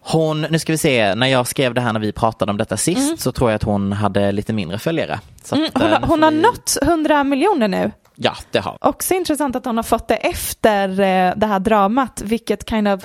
Hon, 0.00 0.40
nu 0.40 0.58
ska 0.58 0.72
vi 0.72 0.78
se, 0.78 1.14
när 1.14 1.26
jag 1.26 1.46
skrev 1.46 1.74
det 1.74 1.80
här 1.80 1.92
när 1.92 2.00
vi 2.00 2.12
pratade 2.12 2.50
om 2.50 2.58
detta 2.58 2.76
sist 2.76 3.20
så 3.20 3.32
tror 3.32 3.50
jag 3.50 3.56
att 3.56 3.62
hon 3.62 3.92
hade 3.92 4.32
lite 4.32 4.52
mindre 4.52 4.78
följare. 4.78 5.20
Mm, 5.52 5.64
att, 5.74 5.82
hon, 5.82 5.92
eh, 5.92 6.00
har- 6.00 6.06
hon 6.06 6.22
har 6.22 6.30
nått 6.30 6.76
100 6.82 7.24
miljoner 7.24 7.68
nu. 7.68 7.90
Ja, 8.14 8.34
det 8.50 8.58
har 8.58 8.78
Också 8.80 9.14
intressant 9.14 9.56
att 9.56 9.64
hon 9.64 9.76
har 9.76 9.82
fått 9.84 10.08
det 10.08 10.14
efter 10.16 10.88
eh, 10.90 11.32
det 11.36 11.46
här 11.46 11.58
dramat, 11.60 12.22
vilket 12.24 12.68
kind 12.70 12.88
of 12.88 13.00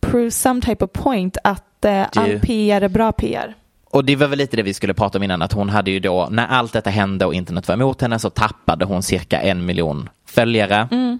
proves 0.00 0.40
some 0.40 0.60
type 0.60 0.84
of 0.84 0.90
point 0.92 1.36
att 1.44 1.84
eh, 1.84 2.02
all 2.16 2.38
PR 2.40 2.80
är 2.82 2.88
bra 2.88 3.12
PR. 3.12 3.54
Och 3.96 4.04
det 4.04 4.16
var 4.16 4.26
väl 4.26 4.38
lite 4.38 4.56
det 4.56 4.62
vi 4.62 4.74
skulle 4.74 4.94
prata 4.94 5.18
om 5.18 5.22
innan, 5.24 5.42
att 5.42 5.52
hon 5.52 5.68
hade 5.68 5.90
ju 5.90 6.00
då, 6.00 6.28
när 6.30 6.46
allt 6.46 6.72
detta 6.72 6.90
hände 6.90 7.26
och 7.26 7.34
internet 7.34 7.68
var 7.68 7.74
emot 7.74 8.00
henne 8.00 8.18
så 8.18 8.30
tappade 8.30 8.84
hon 8.84 9.02
cirka 9.02 9.40
en 9.40 9.66
miljon 9.66 10.08
följare 10.26 10.88
Mm. 10.90 11.18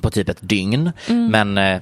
på 0.00 0.10
typ 0.10 0.28
ett 0.28 0.38
dygn. 0.40 0.92
Men 1.06 1.58
eh, 1.58 1.80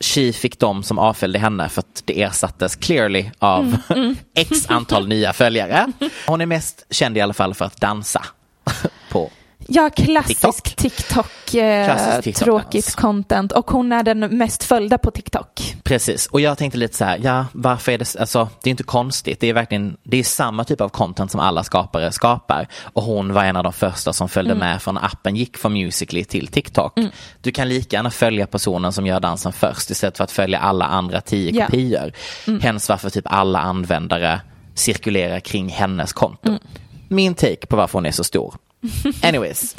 She 0.00 0.32
fick 0.32 0.58
dem 0.58 0.82
som 0.82 0.98
avföljde 0.98 1.38
henne 1.38 1.68
för 1.68 1.80
att 1.80 2.02
det 2.04 2.22
ersattes 2.22 2.76
clearly 2.76 3.30
av 3.38 3.76
Mm, 3.88 4.16
x 4.34 4.70
antal 4.70 5.08
nya 5.08 5.32
följare. 5.32 5.92
Hon 6.26 6.40
är 6.40 6.46
mest 6.46 6.86
känd 6.90 7.16
i 7.16 7.20
alla 7.20 7.34
fall 7.34 7.54
för 7.54 7.64
att 7.64 7.80
dansa 7.80 8.24
på 9.10 9.30
Ja, 9.68 9.90
klassisk 9.90 10.76
TikTok, 10.76 11.54
eh, 11.54 11.84
Klassisk 11.86 12.22
TikTok 12.24 12.44
tråkigt 12.44 12.94
content 12.96 13.52
och 13.52 13.70
hon 13.70 13.92
är 13.92 14.02
den 14.02 14.18
mest 14.20 14.64
följda 14.64 14.98
på 14.98 15.10
TikTok. 15.10 15.76
Precis, 15.82 16.26
och 16.26 16.40
jag 16.40 16.58
tänkte 16.58 16.78
lite 16.78 16.96
så 16.96 17.04
här, 17.04 17.20
ja 17.22 17.46
varför 17.52 17.92
är 17.92 17.98
det, 17.98 18.16
alltså 18.20 18.48
det 18.62 18.68
är 18.68 18.70
inte 18.70 18.82
konstigt, 18.82 19.40
det 19.40 19.46
är 19.48 19.52
verkligen, 19.54 19.96
det 20.02 20.16
är 20.16 20.24
samma 20.24 20.64
typ 20.64 20.80
av 20.80 20.88
content 20.88 21.30
som 21.30 21.40
alla 21.40 21.64
skapare 21.64 22.12
skapar. 22.12 22.68
Och 22.82 23.02
hon 23.02 23.32
var 23.32 23.44
en 23.44 23.56
av 23.56 23.62
de 23.64 23.72
första 23.72 24.12
som 24.12 24.28
följde 24.28 24.54
Mm. 24.54 24.68
med 24.68 24.82
från 24.82 24.98
appen, 24.98 25.36
gick 25.36 25.56
från 25.56 25.72
Musical.ly 25.72 26.24
till 26.24 26.46
TikTok. 26.46 26.98
Mm. 26.98 27.10
Du 27.40 27.50
kan 27.52 27.68
lika 27.68 27.96
gärna 27.96 28.10
följa 28.10 28.46
personen 28.46 28.92
som 28.92 29.06
gör 29.06 29.20
dansen 29.20 29.52
först 29.52 29.90
istället 29.90 30.16
för 30.16 30.24
att 30.24 30.30
följa 30.30 30.58
alla 30.58 30.84
andra 30.84 31.20
tio 31.20 31.50
Ja. 31.54 31.66
kopior. 31.66 32.12
Mm. 32.46 32.60
Hens 32.60 32.88
varför 32.88 33.10
typ 33.10 33.24
alla 33.28 33.58
användare 33.58 34.40
cirkulerar 34.74 35.40
kring 35.40 35.68
hennes 35.68 36.12
konto. 36.12 36.48
Mm. 36.48 36.60
Min 37.08 37.34
take 37.34 37.66
på 37.66 37.76
varför 37.76 37.98
hon 37.98 38.06
är 38.06 38.10
så 38.10 38.24
stor. 38.24 38.54
Anyways, 39.22 39.76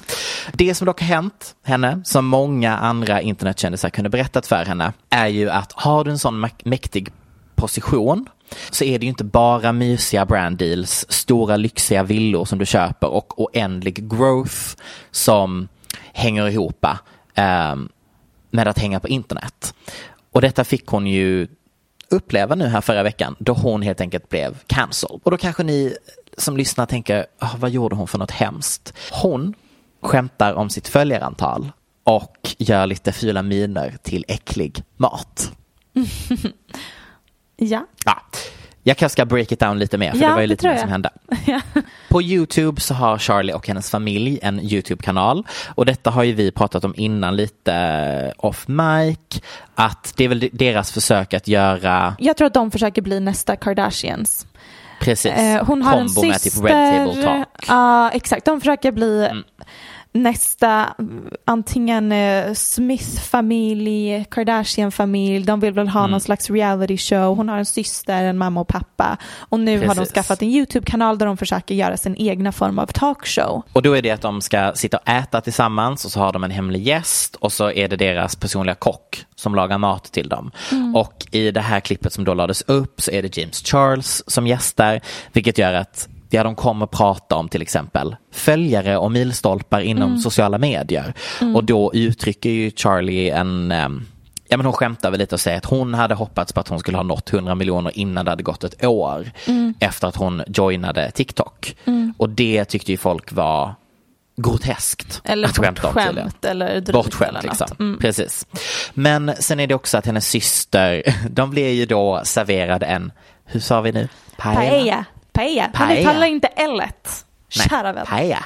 det 0.54 0.76
som 0.76 0.86
dock 0.86 1.02
har 1.02 1.08
hänt 1.08 1.56
henne, 1.64 2.02
som 2.06 2.26
många 2.26 2.78
andra 2.78 3.22
internetkändisar 3.22 3.90
kunde 3.90 4.10
berättat 4.10 4.48
för 4.48 4.66
henne, 4.66 4.94
är 5.10 5.28
ju 5.28 5.50
att 5.50 5.72
har 5.72 6.04
du 6.04 6.12
en 6.12 6.20
sån 6.20 6.48
mäktig 6.64 7.12
position 7.56 8.30
så 8.72 8.84
är 8.84 9.00
det 9.00 9.06
ju 9.06 9.10
inte 9.10 9.24
bara 9.24 9.72
mysiga 9.72 10.26
brand 10.26 10.58
deals, 10.58 11.06
stora 11.10 11.58
lyxiga 11.58 12.04
villor 12.04 12.46
som 12.46 12.60
du 12.60 12.66
köper 12.66 13.08
och 13.08 13.42
oändlig 13.42 14.10
growth 14.10 14.56
som 15.12 15.68
hänger 16.14 16.48
ihop 16.48 16.86
eh, 17.36 17.76
med 18.52 18.68
att 18.68 18.80
hänga 18.80 19.00
på 19.00 19.08
internet. 19.08 19.74
Och 20.32 20.42
detta 20.42 20.64
fick 20.64 20.88
hon 20.88 21.08
ju 21.08 21.48
uppleva 22.10 22.56
nu 22.56 22.68
här 22.68 22.82
förra 22.82 23.04
veckan 23.04 23.36
då 23.40 23.54
hon 23.54 23.82
helt 23.82 24.02
enkelt 24.02 24.30
blev 24.30 24.58
cancelled. 24.68 25.20
Och 25.24 25.32
då 25.32 25.38
kanske 25.38 25.64
ni 25.64 25.98
som 26.38 26.58
lyssnar 26.58 26.86
tänker, 26.86 27.26
"Ah, 27.40 27.50
vad 27.58 27.72
gjorde 27.72 27.96
hon 27.96 28.08
för 28.08 28.18
något 28.18 28.32
hemskt? 28.32 28.94
Hon 29.12 29.54
skämtar 30.02 30.54
om 30.54 30.70
sitt 30.70 30.88
följarantal 30.88 31.72
och 32.04 32.56
gör 32.58 32.88
lite 32.88 33.12
fula 33.12 33.42
miner 33.42 33.98
till 34.04 34.26
äcklig 34.28 34.84
mat. 34.98 35.52
ja. 37.58 37.86
Ja. 38.06 38.22
Jag 38.88 38.98
kanske 38.98 39.14
ska 39.14 39.26
break 39.26 39.52
it 39.52 39.60
down 39.60 39.80
lite 39.80 39.98
mer 39.98 40.12
för 40.12 40.18
Ja, 40.18 40.28
det 40.28 40.34
var 40.34 40.42
ju 40.42 40.48
lite 40.48 40.68
mer 40.68 40.78
som 40.78 40.90
hände. 40.90 41.10
Ja. 41.46 41.62
På 42.10 42.22
YouTube 42.22 42.82
så 42.82 42.94
har 42.94 43.18
Charlie 43.18 43.54
och 43.54 43.68
hennes 43.68 43.92
familj 43.92 44.40
en 44.42 44.60
YouTube-kanal 44.60 45.48
och 45.68 45.86
detta 45.86 46.10
har 46.10 46.24
ju 46.24 46.34
vi 46.34 46.52
pratat 46.52 46.84
om 46.84 46.94
innan 46.98 47.36
lite 47.36 48.34
off 48.38 48.68
mic 48.68 49.18
att 49.76 50.14
det 50.18 50.24
är 50.24 50.28
väl 50.30 50.50
deras 50.54 50.92
försök 50.92 51.34
att 51.34 51.48
göra 51.48 52.16
Jag 52.20 52.38
tror 52.38 52.48
att 52.48 52.54
de 52.54 52.72
försöker 52.72 53.02
bli 53.02 53.20
nästa 53.20 53.56
Kardashians. 53.56 54.48
Precis 55.06 55.32
Eh, 55.32 55.66
hon 55.66 55.82
har 55.82 55.98
en 55.98 56.08
kombo 56.08 56.22
med 56.28 56.42
syster. 56.42 56.62
typ 56.62 56.70
Red 56.70 57.06
Table 57.08 57.24
Talk. 57.24 57.48
Ja, 57.68 58.12
exakt. 58.12 58.46
De 58.46 58.60
försöker 58.62 58.92
bli 58.92 59.28
Mm. 59.32 59.44
Nästa, 60.16 60.96
antingen 61.46 62.12
eh, 62.12 62.54
Smith-familj, 62.54 64.26
Kardashian-familj. 64.32 65.46
De 65.46 65.60
vill 65.60 65.74
väl 65.74 65.88
ha 65.88 66.00
Mm. 66.00 66.12
någon 66.12 66.22
slags 66.22 66.50
reality 66.50 66.98
show. 66.98 67.36
Hon 67.38 67.50
har 67.50 67.58
en 67.58 67.66
syster, 67.66 68.24
en 68.24 68.38
mamma 68.38 68.60
och 68.62 68.68
pappa. 68.68 69.18
Och 69.40 69.60
nu 69.60 69.80
har 69.80 69.88
de 69.88 69.96
Precis. 69.96 70.14
skaffat 70.14 70.42
en 70.42 70.48
YouTube-kanal 70.48 71.18
där 71.18 71.26
de 71.26 71.38
försöker 71.38 71.76
göra 71.76 71.98
sin 71.98 72.16
egna 72.18 72.52
form 72.52 72.80
av 72.80 72.86
talkshow. 72.86 73.64
Och 73.74 73.82
då 73.82 73.94
är 73.98 74.02
det 74.02 74.12
att 74.12 74.22
de 74.22 74.42
ska 74.42 74.72
sitta 74.76 74.98
och 74.98 75.10
äta 75.10 75.42
tillsammans 75.42 76.06
och 76.06 76.12
så 76.12 76.20
har 76.20 76.34
de 76.34 76.44
en 76.44 76.52
hemlig 76.52 76.88
gäst 76.88 77.36
och 77.36 77.52
så 77.52 77.72
är 77.72 77.88
det 77.88 77.96
deras 77.96 78.36
personliga 78.36 78.76
kock 78.76 79.26
som 79.36 79.56
lagar 79.56 79.78
mat 79.78 80.04
till 80.04 80.30
dem. 80.30 80.52
Mm. 80.72 80.96
Och 80.96 81.26
i 81.32 81.52
det 81.52 81.62
här 81.62 81.80
klippet 81.80 82.14
som 82.14 82.24
då 82.24 82.34
lades 82.34 82.62
upp 82.62 83.02
så 83.02 83.12
är 83.12 83.22
det 83.22 83.38
James 83.38 83.64
Charles 83.66 84.24
som 84.28 84.48
gästar 84.48 85.02
vilket 85.34 85.58
gör 85.58 85.74
att 85.74 86.08
Ja, 86.36 86.44
de 86.44 86.56
kommer 86.56 86.86
prata 86.86 87.36
om 87.36 87.50
till 87.50 87.62
exempel 87.62 88.16
följare 88.34 88.98
och 88.98 89.12
milstolpar 89.12 89.80
inom 89.80 90.10
Mm. 90.10 90.20
sociala 90.22 90.58
medier. 90.58 91.14
Mm. 91.42 91.56
Och 91.56 91.64
då 91.64 91.92
uttrycker 91.94 92.50
ju 92.50 92.72
Charlie 92.76 93.30
en, 93.30 93.72
ehm, 93.72 94.06
ja 94.48 94.58
men 94.58 94.66
hon 94.66 94.74
skämtar 94.74 95.12
väl 95.12 95.20
lite 95.20 95.36
och 95.36 95.42
säger 95.42 95.58
att 95.58 95.66
hon 95.66 95.94
hade 95.94 96.16
hoppats 96.16 96.54
på 96.54 96.60
att 96.60 96.68
hon 96.68 96.80
skulle 96.80 96.98
ha 96.98 97.04
nått 97.04 97.30
100 97.34 97.56
miljoner 97.56 97.98
innan 97.98 98.26
det 98.26 98.32
hade 98.32 98.44
gått 98.44 98.64
ett 98.64 98.86
år 98.86 99.32
Mm. 99.48 99.74
efter 99.80 100.08
att 100.08 100.16
hon 100.16 100.44
joinade 100.48 101.12
TikTok. 101.12 101.76
Mm. 101.86 102.14
Och 102.18 102.30
det 102.30 102.66
tyckte 102.66 102.92
ju 102.92 102.98
folk 102.98 103.32
var 103.34 103.76
groteskt 104.38 105.22
Eller 105.24 105.48
att 105.48 105.56
bortskämt 105.58 106.46
eller 106.46 106.72
drygt 106.72 106.92
Bortskämt 106.92 107.30
eller 107.30 107.42
liksom. 107.42 107.68
Mm. 107.80 108.00
Precis. 108.00 108.46
Men 108.94 109.34
sen 109.40 109.60
är 109.60 109.68
det 109.68 109.76
också 109.76 109.98
att 109.98 110.06
hennes 110.06 110.28
syster, 110.30 111.04
de 111.30 111.50
blir 111.52 111.70
ju 111.72 111.86
då 111.86 112.22
serverade 112.24 112.86
en, 112.86 113.12
hur 113.46 113.60
sa 113.60 113.82
vi 113.82 113.92
nu? 113.92 114.08
Paella. 114.38 114.60
Paella. 114.62 115.06
Men 115.36 115.72
Paella. 115.72 115.96
det 115.96 116.04
talar 116.04 116.28
inte 116.28 116.48
L1. 116.58 116.80
Nej, 117.58 117.68
Kära 117.70 117.94
vän. 117.94 118.06
paella. 118.06 118.46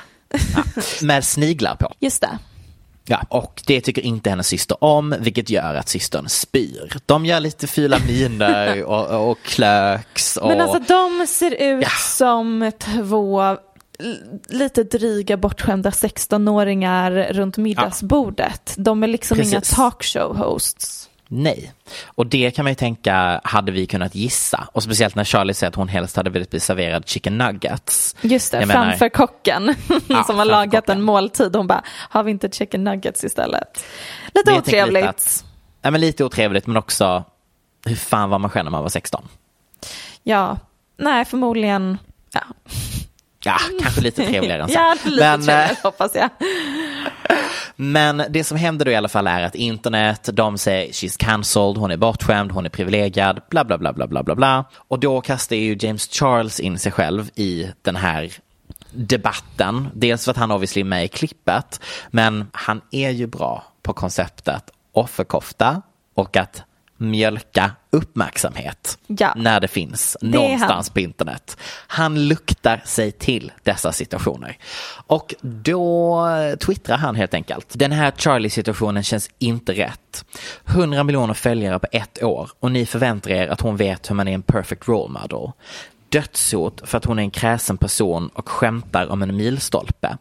Ja. 0.55 0.63
Med 1.01 1.23
sniglar 1.25 1.75
på. 1.75 1.93
Just 1.99 2.21
det. 2.21 2.37
Ja, 3.05 3.21
och 3.29 3.61
det 3.65 3.81
tycker 3.81 4.01
inte 4.01 4.29
hennes 4.29 4.47
syster 4.47 4.83
om, 4.83 5.15
vilket 5.19 5.49
gör 5.49 5.75
att 5.75 5.89
systern 5.89 6.29
spyr. 6.29 6.93
De 7.05 7.25
gör 7.25 7.39
lite 7.39 7.67
fula 7.67 7.97
miner 8.07 8.83
och, 8.89 9.29
och 9.29 9.37
klöks. 9.43 10.37
Och... 10.37 10.47
Men 10.47 10.61
alltså 10.61 10.79
de 10.79 11.27
ser 11.27 11.51
ut 11.51 11.83
Ja. 11.83 11.89
som 11.99 12.71
två 12.79 13.57
lite 14.47 14.83
dryga 14.83 15.37
bortskämda 15.37 15.89
16-åringar 15.89 17.27
runt 17.33 17.57
middagsbordet. 17.57 18.73
De 18.77 19.03
är 19.03 19.07
liksom 19.07 19.41
inga 19.41 19.59
Precis. 19.59 19.77
talkshow-hosts. 19.77 21.09
Nej, 21.32 21.73
och 22.05 22.25
det 22.27 22.51
kan 22.51 22.65
man 22.65 22.71
ju 22.71 22.75
tänka 22.75 23.41
hade 23.43 23.71
vi 23.71 23.86
kunnat 23.86 24.15
gissa. 24.15 24.67
Och 24.71 24.84
speciellt 24.84 25.15
när 25.15 25.23
Charlie 25.23 25.53
säger 25.53 25.69
att 25.69 25.75
hon 25.75 25.88
helst 25.88 26.15
hade 26.15 26.30
velat 26.30 26.49
bli 26.49 26.59
serverad 26.59 27.07
chicken 27.07 27.38
nuggets. 27.38 28.15
Just 28.21 28.51
det, 28.51 28.59
Jag 28.59 28.67
menar- 28.67 28.86
framför 28.89 29.09
kocken 29.09 29.75
Ja, 30.07 30.23
som 30.23 30.38
har 30.38 30.45
lagat 30.45 30.89
en 30.89 31.01
måltid. 31.01 31.55
Hon 31.55 31.67
bara, 31.67 31.84
har 31.88 32.23
vi 32.23 32.32
inte 32.32 32.49
chicken 32.51 32.84
nuggets 32.84 33.23
istället? 33.23 33.84
Lite 34.34 34.51
Men 34.51 34.59
otrevligt. 34.59 34.93
Lite, 35.03 35.09
att, 35.09 35.45
ja, 35.82 35.91
men 35.91 36.01
lite 36.01 36.23
otrevligt 36.23 36.67
men 36.67 36.77
också 36.77 37.23
hur 37.86 37.95
fan 37.95 38.30
var 38.30 38.39
man 38.39 38.49
själv 38.49 38.63
när 38.63 38.71
man 38.71 38.82
var 38.82 38.89
16? 38.89 39.27
Ja, 40.23 40.57
nej 40.97 41.25
förmodligen. 41.25 41.97
Ja, 42.34 42.41
Ja, 43.43 43.57
kanske 43.82 44.01
lite 44.01 44.25
trevligare 44.25 44.61
än 44.63 44.67
så. 44.69 44.73
ja 44.80 44.95
lite 45.05 45.23
men, 45.23 45.39
eh, 45.39 45.45
trevligare 45.45 45.75
hoppas 45.84 46.15
jag. 46.15 46.30
Men 47.75 48.23
det 48.30 48.43
som 48.43 48.57
händer 48.57 48.86
då 48.86 48.91
i 48.91 48.95
alla 48.95 49.07
fall 49.09 49.27
är 49.27 49.43
att 49.43 49.55
internet, 49.55 50.30
de 50.34 50.57
säger 50.57 50.91
she's 50.91 51.17
cancelled, 51.19 51.77
hon 51.77 51.91
är 51.91 51.97
bortskämd, 51.97 52.51
hon 52.51 52.65
är 52.65 52.69
privilegierad, 52.69 53.41
bla 53.49 53.65
bla 53.65 53.77
bla 53.77 53.93
bla 53.93 54.07
bla 54.07 54.23
bla 54.23 54.36
bla. 54.36 54.65
Och 54.75 54.99
då 54.99 55.21
kastar 55.21 55.55
ju 55.55 55.77
James 55.80 56.09
Charles 56.11 56.59
in 56.59 56.80
sig 56.80 56.91
själv 56.91 57.30
i 57.36 57.67
den 57.82 57.95
här 57.95 58.34
debatten. 58.91 59.88
Dels 59.93 60.25
för 60.25 60.32
att 60.32 60.38
han 60.38 60.51
obviously 60.51 60.82
är 60.82 60.86
med 60.86 61.05
i 61.05 61.07
klippet, 61.07 61.82
men 62.11 62.47
han 62.53 62.82
är 62.91 63.09
ju 63.09 63.27
bra 63.27 63.63
på 63.82 63.93
konceptet 63.93 64.71
offerkofta 64.91 65.82
och 66.15 66.38
att 66.38 66.63
mjölka 67.00 67.72
uppmärksamhet 67.91 68.97
Ja. 69.08 69.34
när 69.36 69.60
det 69.60 69.68
finns 69.68 70.18
är 70.22 70.26
någonstans 70.26 70.89
på 70.89 71.00
internet. 71.00 71.58
Han 71.88 72.28
luktar 72.28 72.82
sig 72.86 73.12
till 73.12 73.52
dessa 73.64 73.91
situationer. 73.91 74.58
Och 75.08 75.36
då 75.41 76.20
twittrar 76.66 76.97
han 76.97 77.16
helt 77.16 77.34
enkelt. 77.34 77.66
Den 77.74 77.91
här 77.91 78.12
Charlie-situationen 78.18 79.04
känns 79.04 79.30
inte 79.39 79.74
rätt. 79.74 80.26
100 80.66 81.04
miljoner 81.04 81.34
följare 81.34 81.80
på 81.80 81.88
ett 81.91 82.24
år 82.24 82.50
och 82.60 82.72
ni 82.72 82.86
förväntar 82.86 83.32
er 83.32 83.47
att 83.47 83.62
hon 83.62 83.78
vet 83.78 84.10
hur 84.10 84.16
man 84.16 84.28
är 84.28 84.34
en 84.34 84.41
perfect 84.41 84.88
role 84.88 85.20
model. 85.22 85.52
Dödshot 86.10 86.82
för 86.89 86.97
att 86.97 87.06
hon 87.06 87.20
är 87.20 87.24
en 87.24 87.32
kräsen 87.32 87.78
person 87.78 88.30
och 88.34 88.50
skämtar 88.50 89.08
om 89.12 89.22
en 89.22 89.38
milstolpe. 89.38 90.18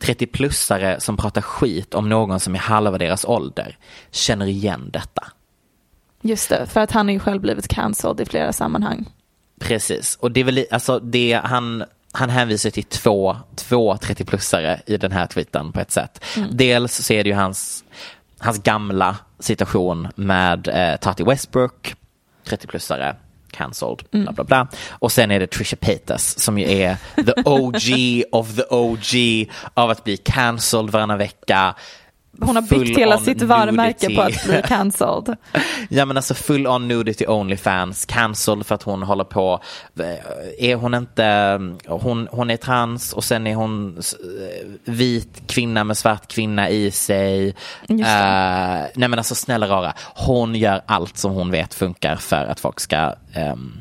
30-plussare 0.00 0.98
som 0.98 1.16
pratar 1.16 1.40
skit 1.40 1.94
om 1.94 2.08
någon 2.08 2.40
som 2.40 2.54
är 2.54 2.58
halva 2.58 2.98
deras 2.98 3.24
ålder. 3.24 3.78
Känner 4.10 4.46
igen 4.46 4.90
detta. 4.92 5.22
Just 6.22 6.48
det, 6.48 6.66
för 6.66 6.80
att 6.80 6.90
han 6.90 7.06
har 7.06 7.12
ju 7.12 7.18
själv 7.18 7.40
blivit 7.40 7.68
cancelled 7.68 8.20
i 8.20 8.24
flera 8.24 8.52
sammanhang. 8.52 9.08
Precis, 9.60 10.16
och 10.20 10.30
det 10.32 10.40
är 10.40 10.44
väl 10.44 10.66
alltså 10.70 10.98
det 10.98 11.40
han 11.44 11.84
han 12.12 12.30
hänvisar 12.30 12.70
till 12.70 12.84
två, 12.84 13.36
två 13.56 13.94
30-plussare 13.94 14.80
i 14.86 14.96
den 14.96 15.12
här 15.12 15.26
tweeten 15.26 15.72
på 15.72 15.80
ett 15.80 15.90
sätt. 15.90 16.24
Mm. 16.36 16.48
Dels 16.52 16.94
så 17.06 17.12
är 17.12 17.24
det 17.24 17.30
ju 17.30 17.36
hans, 17.36 17.84
hans 18.38 18.58
gamla 18.58 19.16
situation 19.38 20.08
med 20.14 20.68
eh, 20.68 20.96
Tati 20.96 21.22
Westbrook, 21.22 21.94
30-plussare, 22.46 23.14
cancelled, 23.50 24.02
Mm. 24.12 24.24
bla 24.24 24.32
bla 24.32 24.44
bla. 24.44 24.68
Och 24.90 25.12
sen 25.12 25.30
är 25.30 25.40
det 25.40 25.46
Trisha 25.46 25.76
Paytas 25.76 26.38
som 26.38 26.58
ju 26.58 26.72
är 26.72 26.96
the 27.16 27.32
OG 27.44 28.24
of 28.32 28.56
the 28.56 28.62
OG 28.70 29.46
av 29.74 29.90
att 29.90 30.04
bli 30.04 30.16
cancelled 30.16 30.90
varannan 30.90 31.18
vecka. 31.18 31.74
Hon 32.40 32.56
har 32.56 32.62
byggt 32.62 32.98
hela 32.98 33.18
sitt 33.18 33.42
varumärke 33.42 34.14
på 34.16 34.22
att 34.22 34.44
bli 34.44 34.62
cancelled. 34.64 35.36
Ja 35.88 36.04
men 36.04 36.16
alltså 36.16 36.34
full 36.34 36.66
on 36.66 36.88
nudity 36.88 37.26
Onlyfans, 37.26 38.06
cancelled 38.06 38.66
för 38.66 38.74
att 38.74 38.82
hon 38.82 39.02
håller 39.02 39.24
på, 39.24 39.60
eh, 40.00 40.70
är 40.70 40.74
hon 40.74 40.94
inte, 40.94 41.58
hon, 41.86 42.28
hon 42.30 42.50
är 42.50 42.56
trans 42.56 43.12
och 43.12 43.24
sen 43.24 43.46
är 43.46 43.54
hon 43.54 43.98
eh, 43.98 44.66
vit 44.84 45.42
kvinna 45.46 45.84
med 45.84 45.98
svart 45.98 46.28
kvinna 46.32 46.70
i 46.70 46.90
sig. 46.90 47.48
Eh, 47.88 47.94
nej 48.94 49.08
men 49.08 49.14
alltså 49.14 49.34
snälla 49.34 49.68
rara, 49.68 49.92
hon 50.14 50.54
gör 50.54 50.82
allt 50.86 51.16
som 51.16 51.32
hon 51.32 51.50
vet 51.50 51.74
funkar 51.74 52.16
för 52.16 52.44
att 52.44 52.60
folk 52.60 52.80
ska 52.80 53.14
ehm, 53.34 53.72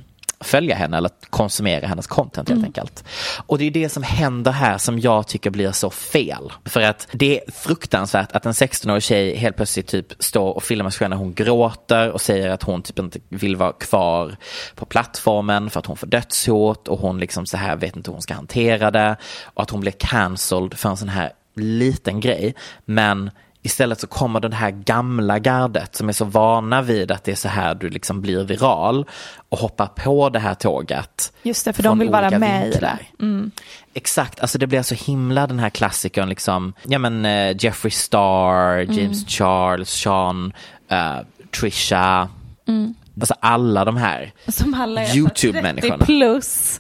följa 0.42 0.76
henne 0.76 0.98
eller 0.98 1.12
konsumera 1.30 1.88
hennes 1.88 2.08
content 2.08 2.50
helt 2.50 2.58
Mm. 2.58 2.66
enkelt. 2.68 3.04
Och 3.46 3.58
det 3.58 3.66
är 3.66 3.72
det 3.72 3.90
som 3.90 4.04
händer 4.04 4.52
här 4.52 4.78
som 4.78 5.00
jag 5.00 5.28
tycker 5.28 5.50
blir 5.50 5.72
så 5.72 5.90
fel. 5.90 6.52
För 6.66 6.82
att 6.82 7.08
det 7.12 7.40
är 7.40 7.52
fruktansvärt 7.52 8.32
att 8.32 8.46
en 8.46 8.52
16-årig 8.54 9.04
tjej 9.04 9.36
helt 9.36 9.56
plötsligt 9.56 9.88
typ 9.88 10.06
står 10.20 10.54
och 10.54 10.64
filmar 10.64 10.90
sig 10.90 11.00
själv 11.00 11.10
när 11.10 11.18
hon 11.18 11.34
gråter 11.34 12.10
och 12.12 12.22
säger 12.22 12.50
att 12.50 12.64
hon 12.64 12.82
typ 12.82 13.00
inte 13.00 13.20
vill 13.30 13.56
vara 13.56 13.72
kvar 13.72 14.36
på 14.76 14.86
plattformen 14.86 15.70
för 15.70 15.80
att 15.80 15.86
hon 15.86 15.98
får 15.98 16.08
dödshot 16.08 16.88
och 16.88 17.00
hon 17.00 17.20
liksom 17.20 17.46
så 17.46 17.58
här 17.58 17.76
vet 17.76 17.96
inte 17.96 18.10
hur 18.12 18.14
hon 18.16 18.22
ska 18.22 18.34
hantera 18.34 18.92
det 18.92 19.16
och 19.44 19.64
att 19.64 19.70
hon 19.70 19.82
blir 19.82 19.92
cancelled 19.92 20.74
för 20.74 20.90
en 20.90 20.98
sån 20.98 21.10
här 21.10 21.32
liten 21.56 22.20
grej. 22.20 22.56
Men 22.86 23.32
Istället 23.70 24.00
så 24.00 24.08
kommer 24.08 24.40
den 24.40 24.54
här 24.54 24.72
gamla 24.72 25.40
gardet 25.40 25.96
som 25.96 26.10
är 26.10 26.14
så 26.14 26.26
vana 26.26 26.82
vid 26.82 27.12
att 27.12 27.24
det 27.24 27.32
är 27.32 27.36
så 27.36 27.48
här 27.48 27.76
du 27.76 27.90
liksom 27.90 28.22
blir 28.22 28.44
viral 28.44 29.06
och 29.50 29.58
hoppar 29.60 29.88
på 29.88 30.30
det 30.30 30.40
här 30.40 30.54
tåget. 30.54 31.34
Just 31.44 31.66
det, 31.66 31.74
för 31.74 31.84
de 31.84 32.00
vill 32.00 32.10
vara 32.10 32.40
med 32.40 32.60
i 32.68 32.70
vinklar. 32.70 32.98
det. 33.18 33.24
Mm. 33.24 33.52
Exakt, 33.94 34.40
alltså 34.40 34.58
det 34.58 34.68
blir 34.68 34.82
så 34.82 34.96
himla 34.96 35.48
den 35.48 35.60
här 35.60 35.70
klassikern 35.70 36.30
liksom, 36.30 36.74
ja 36.84 37.00
men 37.00 37.26
eh, 37.26 37.56
Jeffree 37.60 37.92
Star, 37.92 38.78
James 38.78 38.98
Mm. 39.00 39.28
Charles, 39.28 39.90
Sean, 39.90 40.54
eh, 40.90 41.18
Trisha, 41.60 42.30
Mm. 42.68 42.94
alltså 43.22 43.34
alla 43.40 43.86
de 43.86 43.98
här 43.98 44.32
YouTube-människorna. 45.16 45.98
30 45.98 46.06
plus. 46.06 46.80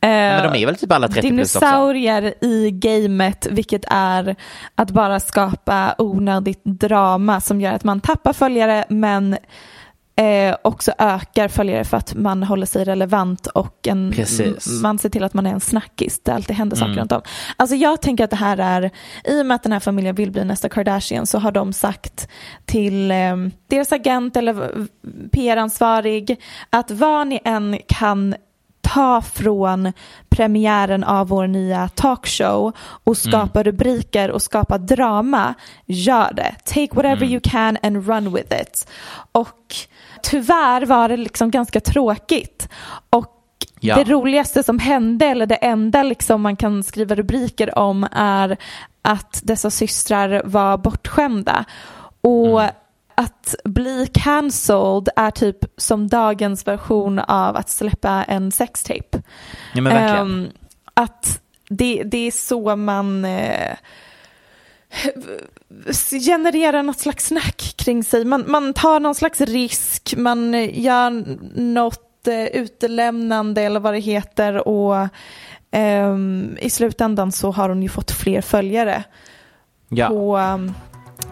Eh, 0.00 0.08
Men 0.10 0.52
de 0.52 0.62
är 0.62 0.66
väl 0.66 0.76
typ 0.76 0.92
alla 0.92 1.08
30 1.08 1.28
plus 1.28 1.56
också? 1.56 1.60
Dinosaurier 1.66 2.34
i 2.44 2.70
gamet, 2.70 3.46
vilket 3.50 3.84
är 3.90 4.36
att 4.74 4.90
bara 4.90 5.20
skapa 5.20 5.94
onödigt 5.98 6.60
drama 6.64 7.40
som 7.40 7.60
gör 7.60 7.72
att 7.72 7.84
man 7.84 8.00
tappar 8.00 8.32
följare 8.32 8.84
men 8.88 9.36
eh, 10.16 10.56
också 10.62 10.92
ökar 10.98 11.48
följare 11.48 11.84
för 11.84 11.96
att 11.96 12.14
man 12.14 12.42
håller 12.42 12.66
sig 12.66 12.84
relevant 12.84 13.46
och 13.46 13.88
en, 13.88 14.12
Precis. 14.16 14.66
man 14.82 14.98
ser 14.98 15.08
till 15.08 15.24
att 15.24 15.34
man 15.34 15.46
är 15.46 15.50
en 15.52 15.60
snackis. 15.60 16.20
Det 16.22 16.32
alltid 16.34 16.56
händer 16.56 16.76
saker 16.76 16.92
Mm. 16.92 16.98
runt 16.98 17.12
om. 17.12 17.22
Alltså 17.56 17.76
jag 17.76 18.02
tänker 18.02 18.24
att 18.24 18.30
det 18.30 18.36
här 18.36 18.58
är, 18.58 18.90
i 19.24 19.42
och 19.42 19.46
med 19.46 19.54
att 19.54 19.62
den 19.62 19.72
här 19.72 19.80
familjen 19.80 20.14
vill 20.14 20.30
bli 20.30 20.44
nästa 20.44 20.68
Kardashian 20.68 21.26
så 21.26 21.38
har 21.38 21.52
de 21.52 21.72
sagt 21.72 22.28
till 22.64 23.10
eh, 23.10 23.36
deras 23.68 23.92
agent 23.92 24.36
eller 24.36 24.86
PR-ansvarig 25.32 26.36
att 26.70 26.90
vad 26.90 27.26
ni 27.26 27.40
än 27.44 27.78
kan 27.88 28.34
ta 28.80 29.22
från 29.22 29.92
premiären 30.28 31.04
av 31.04 31.28
vår 31.28 31.46
nya 31.46 31.88
talkshow 31.88 32.72
och 32.78 33.16
skapa 33.16 33.62
rubriker 33.62 34.30
och 34.30 34.42
skapa 34.42 34.78
drama, 34.78 35.54
gör 35.86 36.32
det. 36.32 36.54
Take 36.64 36.88
whatever 36.94 37.26
you 37.26 37.40
can 37.44 37.78
and 37.82 38.08
run 38.08 38.32
with 38.34 38.60
it. 38.60 38.88
Och 39.32 39.74
tyvärr 40.22 40.86
var 40.86 41.08
det 41.08 41.16
liksom 41.16 41.50
ganska 41.50 41.80
tråkigt. 41.80 42.68
Och 43.10 43.34
Ja. 43.80 43.96
det 43.96 44.04
roligaste 44.04 44.62
som 44.62 44.78
hände, 44.78 45.26
eller 45.26 45.46
det 45.46 45.54
enda 45.54 46.02
liksom 46.02 46.42
man 46.42 46.56
kan 46.56 46.82
skriva 46.82 47.14
rubriker 47.14 47.78
om 47.78 48.06
är 48.12 48.56
att 49.02 49.40
dessa 49.44 49.70
systrar 49.70 50.42
var 50.44 50.76
bortskämda. 50.76 51.64
Och 52.20 52.62
att 53.18 53.54
bli 53.64 54.06
cancelled 54.14 55.08
är 55.16 55.30
typ 55.30 55.56
som 55.76 56.08
dagens 56.08 56.66
version 56.66 57.18
av 57.18 57.56
att 57.56 57.68
släppa 57.68 58.24
en 58.24 58.52
sextape. 58.52 59.22
Ja, 59.74 59.80
men 59.82 59.84
verkligen. 59.84 60.44
Ehm, 60.44 60.48
att 60.94 61.40
det, 61.68 62.02
det 62.02 62.26
är 62.26 62.30
så 62.30 62.76
man 62.76 63.24
eh, 63.24 63.76
genererar 66.26 66.82
något 66.82 66.98
slags 66.98 67.26
snack 67.26 67.74
kring 67.76 68.04
sig. 68.04 68.24
Man, 68.24 68.44
man 68.46 68.74
tar 68.74 69.00
någon 69.00 69.14
slags 69.14 69.40
risk, 69.40 70.14
man 70.16 70.52
gör 70.72 71.10
något 71.60 72.28
eh, 72.28 72.44
utelämnande 72.44 73.62
eller 73.62 73.80
vad 73.80 73.94
det 73.94 74.00
heter 74.00 74.68
och 74.68 75.08
ehm, 75.70 76.56
i 76.60 76.70
slutändan 76.70 77.32
så 77.32 77.50
har 77.50 77.68
hon 77.68 77.82
ju 77.82 77.88
fått 77.88 78.10
fler 78.10 78.40
följare 78.40 79.04
Ja. 79.90 80.08
på 80.08 80.36
um, 80.38 80.74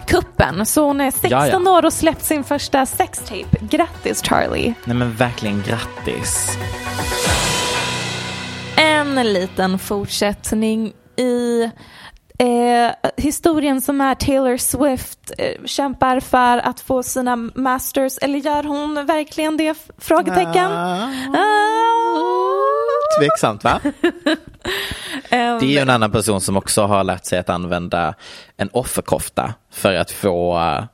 kuppen. 0.06 0.66
Så 0.66 0.86
hon 0.86 1.00
är 1.00 1.10
16 1.10 1.30
Ja, 1.30 1.46
ja. 1.46 1.70
år 1.70 1.84
och 1.84 1.92
släppt 1.92 2.24
sin 2.24 2.44
första 2.44 2.86
sextape. 2.86 3.58
Grattis 3.70 4.22
Charlie! 4.22 4.74
Nej 4.84 4.96
men 4.96 5.12
verkligen 5.14 5.62
grattis. 5.62 6.58
En 8.76 9.14
liten 9.32 9.78
fortsättning 9.78 10.92
i 11.16 11.62
eh, 12.38 13.10
historien 13.16 13.80
som 13.80 14.00
är 14.00 14.14
Taylor 14.14 14.56
Swift 14.56 15.32
eh, 15.38 15.64
kämpar 15.64 16.20
för 16.20 16.58
att 16.58 16.80
få 16.80 17.02
sina 17.02 17.36
masters, 17.36 18.18
eller 18.22 18.38
gör 18.38 18.62
hon 18.62 19.06
verkligen 19.06 19.56
det? 19.56 19.74
Frågetecken. 19.98 20.72
Ah. 20.72 21.08
Tveksamt 23.18 23.64
va? 23.64 23.80
Det 25.30 25.36
är 25.36 25.62
ju 25.62 25.78
en 25.78 25.90
annan 25.90 26.12
person 26.12 26.40
som 26.40 26.56
också 26.56 26.82
har 26.82 27.04
lärt 27.04 27.24
sig 27.24 27.38
att 27.38 27.48
använda 27.48 28.14
en 28.56 28.68
offerkofta 28.72 29.54
för 29.70 29.94
att 29.94 30.10
få 30.10 30.58
uh, 30.58 30.84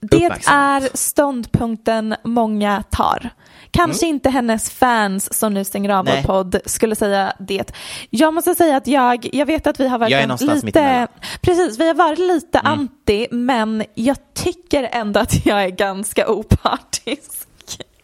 Det 0.00 0.24
är 0.46 0.96
ståndpunkten 0.96 2.14
många 2.24 2.82
tar. 2.90 3.30
Kanske 3.70 4.06
inte 4.06 4.30
hennes 4.30 4.70
fans 4.70 5.38
som 5.38 5.54
nu 5.54 5.64
stänger 5.64 5.90
av 5.90 6.04
vår 6.04 6.12
Mm. 6.12 6.24
Podd 6.24 6.56
skulle 6.66 6.96
säga 6.96 7.32
det. 7.38 7.72
Jag 8.10 8.34
måste 8.34 8.54
säga 8.54 8.76
att 8.76 8.86
jag, 8.86 9.28
jag 9.32 9.46
vet 9.46 9.66
att 9.66 9.80
vi 9.80 9.88
har 9.88 9.98
varit 9.98 10.10
Jag 10.10 10.20
är 10.22 10.26
någonstans 10.26 10.64
lite. 10.64 10.80
Mm. 10.80 11.08
precis, 11.40 11.78
vi 11.78 11.86
har 11.86 11.94
varit 11.94 12.18
lite 12.18 12.60
anti, 12.60 13.26
men 13.30 13.84
jag 13.94 14.16
tycker 14.34 14.88
ändå 14.92 15.20
att 15.20 15.46
jag 15.46 15.64
är 15.64 15.68
ganska 15.68 16.28
opartisk. 16.28 17.45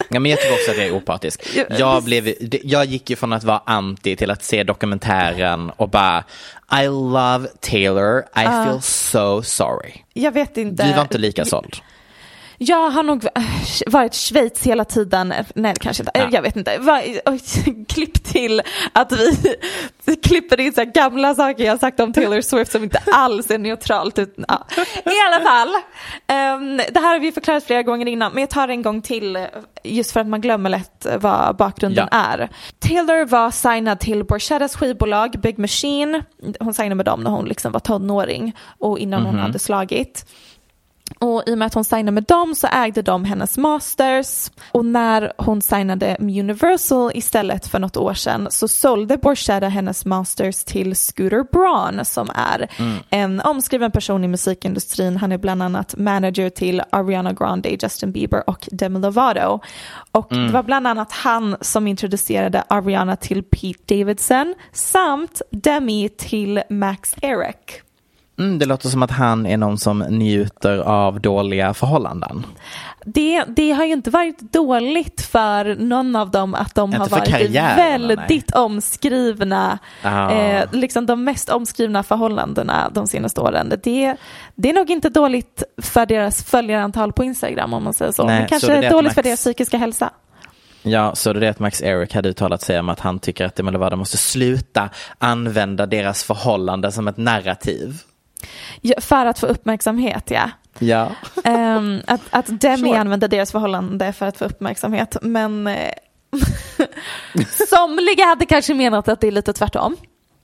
Ja, 0.08 0.20
men 0.20 0.30
jag 0.30 0.40
tycker 0.40 0.54
också 0.54 0.70
att 0.70 0.76
jag 0.76 0.86
är 0.86 0.92
opartisk. 0.94 1.40
Ja, 1.56 1.64
Jag, 1.78 2.02
blev, 2.04 2.34
jag 2.64 2.84
gick 2.84 3.10
ju 3.10 3.16
från 3.16 3.32
att 3.32 3.44
vara 3.44 3.62
anti 3.66 4.16
till 4.16 4.30
att 4.30 4.44
se 4.44 4.62
dokumentären 4.64 5.70
och 5.76 5.88
bara 5.88 6.24
I 6.82 6.86
love 6.86 7.48
Taylor, 7.60 8.18
I 8.18 8.22
Ja. 8.34 8.64
feel 8.64 8.82
so 8.82 9.42
sorry. 9.42 9.92
Jag 10.12 10.32
vet 10.32 10.56
inte. 10.56 10.86
Du 10.86 10.92
var 10.92 11.02
inte 11.02 11.18
lika 11.18 11.44
såld. 11.44 11.76
Jag 12.64 12.90
har 12.90 13.02
nog 13.02 13.24
äh, 13.24 13.30
varit 13.86 14.14
Schweiz 14.14 14.62
hela 14.66 14.84
tiden, 14.84 15.34
nej 15.54 15.74
kanske 15.80 16.02
inte, 16.02 16.10
Ja. 16.14 16.28
jag 16.32 16.42
vet 16.42 16.56
inte. 16.56 16.78
Klipp 17.88 18.24
till 18.24 18.62
att 18.92 19.12
vi 20.04 20.16
klipper 20.22 20.60
in 20.60 20.72
så 20.72 20.84
gamla 20.84 21.34
saker 21.34 21.64
jag 21.64 21.80
sagt 21.80 22.00
om 22.00 22.12
Taylor 22.12 22.40
Swift 22.40 22.72
som 22.72 22.82
inte 22.84 23.02
alls 23.12 23.50
är 23.50 23.58
neutralt. 23.58 24.18
Utan, 24.18 24.44
ja. 24.48 24.66
I 25.04 25.34
alla 25.34 25.44
fall, 25.50 25.68
ehm, 26.26 26.76
det 26.76 27.00
här 27.00 27.12
har 27.12 27.18
vi 27.18 27.32
förklarat 27.32 27.64
flera 27.64 27.82
gånger 27.82 28.08
innan 28.08 28.32
men 28.32 28.40
jag 28.40 28.50
tar 28.50 28.66
det 28.66 28.72
en 28.72 28.82
gång 28.82 29.02
till 29.02 29.46
just 29.84 30.12
för 30.12 30.20
att 30.20 30.26
man 30.26 30.40
glömmer 30.40 30.70
lätt 30.70 31.06
vad 31.20 31.56
bakgrunden 31.56 32.08
Ja. 32.12 32.18
är. 32.18 32.48
Taylor 32.78 33.24
var 33.26 33.50
signad 33.50 34.00
till 34.00 34.24
Borchettas 34.24 34.76
skivbolag 34.76 35.30
Big 35.42 35.58
Machine. 35.58 36.22
Hon 36.60 36.74
signade 36.74 36.94
med 36.94 37.06
dem 37.06 37.20
när 37.20 37.30
hon 37.30 37.44
liksom 37.44 37.72
var 37.72 37.80
tonåring 37.80 38.56
och 38.78 38.98
innan 38.98 39.22
hon 39.22 39.34
Mhm. 39.34 39.42
hade 39.42 39.58
slagit. 39.58 40.26
Och 41.18 41.42
i 41.46 41.54
och 41.54 41.58
med 41.58 41.66
att 41.66 41.74
hon 41.74 41.84
signade 41.84 42.10
med 42.10 42.24
dem 42.24 42.54
så 42.54 42.66
ägde 42.66 43.02
de 43.02 43.24
hennes 43.24 43.58
masters. 43.58 44.50
Och 44.72 44.84
när 44.84 45.32
hon 45.38 45.62
signade 45.62 46.16
med 46.20 46.40
Universal 46.40 47.10
istället 47.14 47.66
för 47.66 47.78
något 47.78 47.96
år 47.96 48.14
sedan 48.14 48.48
så 48.50 48.68
sålde 48.68 49.16
Borchetta 49.16 49.68
hennes 49.68 50.04
masters 50.04 50.64
till 50.64 50.96
Scooter 50.96 51.44
Braun 51.52 52.04
som 52.04 52.30
är 52.34 52.68
en 53.10 53.40
omskriven 53.40 53.90
person 53.90 54.24
i 54.24 54.28
musikindustrin. 54.28 55.16
Han 55.16 55.32
är 55.32 55.38
bland 55.38 55.62
annat 55.62 55.96
manager 55.96 56.50
till 56.50 56.82
Ariana 56.90 57.32
Grande, 57.32 57.68
Justin 57.82 58.12
Bieber 58.12 58.50
och 58.50 58.68
Demi 58.72 59.00
Lovato. 59.00 59.60
Och 60.12 60.26
det 60.28 60.52
var 60.52 60.62
bland 60.62 60.86
annat 60.86 61.12
han 61.12 61.56
som 61.60 61.86
introducerade 61.86 62.64
Ariana 62.68 63.16
till 63.16 63.42
Pete 63.42 63.94
Davidson 63.94 64.54
samt 64.72 65.42
Demi 65.50 66.08
till 66.08 66.62
Max 66.70 67.14
Eric. 67.22 67.82
Mm, 68.38 68.58
det 68.58 68.66
låter 68.66 68.88
som 68.88 69.02
att 69.02 69.10
han 69.10 69.46
är 69.46 69.56
någon 69.56 69.78
som 69.78 69.98
njuter 69.98 70.78
av 70.78 71.20
dåliga 71.20 71.74
förhållanden. 71.74 72.46
Det, 73.04 73.44
det 73.48 73.72
har 73.72 73.84
ju 73.84 73.92
inte 73.92 74.10
varit 74.10 74.38
dåligt 74.52 75.20
för 75.20 75.74
någon 75.74 76.16
av 76.16 76.30
dem 76.30 76.54
att 76.54 76.74
de 76.74 76.90
Inte 76.90 76.98
har 76.98 77.06
för 77.06 77.18
varit 77.18 77.50
väldigt 77.78 78.50
omskrivna, 78.54 79.78
Ah. 80.02 80.30
eh, 80.30 80.64
liksom 80.72 81.06
de 81.06 81.24
mest 81.24 81.48
omskrivna 81.48 82.02
förhållandena 82.02 82.90
de 82.94 83.06
senaste 83.06 83.40
åren. 83.40 83.72
Det, 83.82 84.16
det 84.54 84.70
är 84.70 84.74
nog 84.74 84.90
inte 84.90 85.08
dåligt 85.08 85.62
för 85.82 86.06
deras 86.06 86.44
följarantal 86.44 87.12
på 87.12 87.24
Instagram 87.24 87.74
om 87.74 87.84
man 87.84 87.94
säger 87.94 88.12
så. 88.12 88.24
Nej, 88.24 88.38
Men 88.38 88.48
så 88.48 88.48
kanske 88.48 88.66
det 88.72 88.78
är 88.78 88.82
det 88.82 88.88
dåligt 88.88 89.12
för 89.14 89.18
Max- 89.22 89.28
deras 89.28 89.40
psykiska 89.40 89.76
hälsa. 89.78 90.10
Ja, 90.82 91.14
så 91.14 91.32
det 91.32 91.46
är 91.46 91.50
att 91.50 91.58
Max 91.58 91.82
Eric 91.82 92.14
hade 92.14 92.28
uttalat 92.28 92.62
sig 92.62 92.78
om 92.80 92.88
att 92.88 93.00
han 93.00 93.18
tycker 93.18 93.44
att 93.46 93.56
Demi 93.56 93.70
Lovato 93.72 93.96
måste 93.96 94.16
sluta 94.16 94.88
använda 95.18 95.86
deras 95.86 96.24
förhållande 96.24 96.92
som 96.92 97.08
ett 97.08 97.16
narrativ. 97.16 97.94
För 99.00 99.26
att 99.26 99.38
få 99.38 99.46
uppmärksamhet, 99.46 100.30
ja. 100.30 100.50
Ja. 100.78 101.08
Ehm, 101.44 102.00
att, 102.06 102.20
att 102.30 102.60
Demi 102.60 102.76
Sure. 102.88 102.98
använder 102.98 103.28
deras 103.28 103.52
förhållande 103.52 104.12
för 104.12 104.26
att 104.26 104.36
få 104.38 104.44
uppmärksamhet. 104.44 105.16
Men 105.22 105.66
eh, 105.66 105.92
somliga 107.68 108.26
hade 108.26 108.46
kanske 108.46 108.74
menat 108.74 109.08
att 109.08 109.20
det 109.20 109.26
är 109.26 109.32
lite 109.32 109.52
tvärtom. 109.52 109.96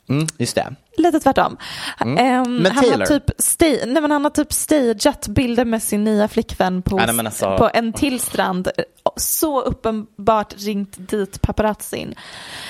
Mm, 0.08 0.26
just 0.38 0.54
det. 0.54 0.74
Lite 0.96 1.20
tvärtom. 1.20 1.56
Mm. 2.00 2.52
Men 2.62 2.72
han, 2.72 2.84
har 3.00 3.06
typ 3.06 3.30
sta- 3.38 3.86
nej, 3.86 4.02
men 4.02 4.10
han 4.10 4.24
har 4.24 4.30
typ 4.30 4.52
stageat 4.52 5.28
bilder 5.28 5.64
med 5.64 5.82
sin 5.82 6.04
nya 6.04 6.28
flickvän 6.28 6.82
på, 6.82 6.96
nej, 6.96 7.08
alltså- 7.26 7.58
på 7.58 7.70
en 7.74 7.92
till 7.92 8.20
strand. 8.20 8.68
Så 9.16 9.60
uppenbart 9.60 10.54
ringt 10.56 10.94
dit 10.98 11.42
paparazzin. 11.42 12.14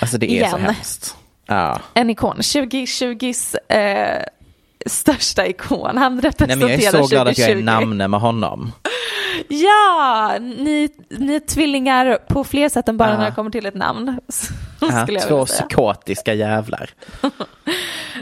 Alltså 0.01 0.19
det 0.19 0.27
är 0.33 0.49
så 0.51 0.57
Igen. 0.57 0.67
hemskt. 0.67 1.17
Ja. 1.47 1.81
En 1.95 2.11
ikon. 2.11 2.37
2020s 2.37 3.57
eh, 3.69 4.23
största 4.87 5.47
ikon. 5.47 5.97
Han 5.97 6.15
Nej, 6.15 6.23
representerar 6.25 6.59
men 6.59 6.69
jag 6.69 6.95
är 6.95 7.03
så 7.03 7.07
glad 7.07 7.29
att 7.29 7.39
jag 7.39 7.49
är 7.51 7.55
2020. 7.55 7.65
namne 7.65 8.09
med 8.09 8.21
honom. 8.21 8.73
Ja, 9.49 10.37
ni, 10.41 10.89
ni 11.11 11.35
är 11.35 11.41
tvillingar 11.41 12.19
på 12.29 12.45
fler 12.45 12.69
sätt 12.69 12.89
än 12.89 12.97
bara 12.97 13.11
Ja. 13.11 13.19
när 13.19 13.25
det 13.25 13.33
kommer 13.33 13.51
till 13.51 13.67
ett 13.67 13.75
namn. 13.75 14.21
Ja, 14.81 15.07
två 15.29 15.47
psykotiska 15.47 16.35
jävlar. 16.35 16.91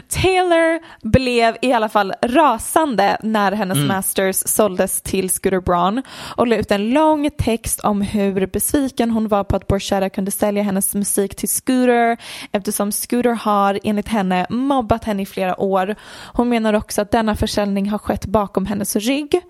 Taylor 0.09 0.79
blev 1.09 1.57
i 1.61 1.73
alla 1.73 1.89
fall 1.89 2.13
rasande 2.25 3.17
när 3.23 3.51
hennes 3.51 3.75
Mm. 3.75 3.87
masters 3.87 4.35
såldes 4.45 5.01
till 5.01 5.29
Scooter 5.29 5.59
Braun 5.61 6.01
och 6.35 6.47
la 6.47 6.55
ut 6.55 6.71
en 6.71 6.89
lång 6.89 7.29
text 7.37 7.79
om 7.79 8.01
hur 8.01 8.45
besviken 8.47 9.11
hon 9.11 9.27
var 9.27 9.43
på 9.43 9.55
att 9.55 9.67
Borchetta 9.67 10.09
kunde 10.09 10.31
sälja 10.31 10.63
hennes 10.63 10.95
musik 10.95 11.35
till 11.35 11.49
Scooter 11.49 12.17
eftersom 12.51 12.91
Scooter 12.91 13.33
har 13.33 13.79
enligt 13.83 14.07
henne 14.07 14.45
mobbat 14.49 15.03
henne 15.03 15.21
i 15.21 15.25
flera 15.25 15.59
år. 15.61 15.95
Hon 16.33 16.49
menar 16.49 16.73
också 16.73 17.01
att 17.01 17.11
denna 17.11 17.35
försäljning 17.35 17.89
har 17.89 17.97
skett 17.97 18.25
bakom 18.25 18.65
hennes 18.65 18.95
rygg. 18.95 19.41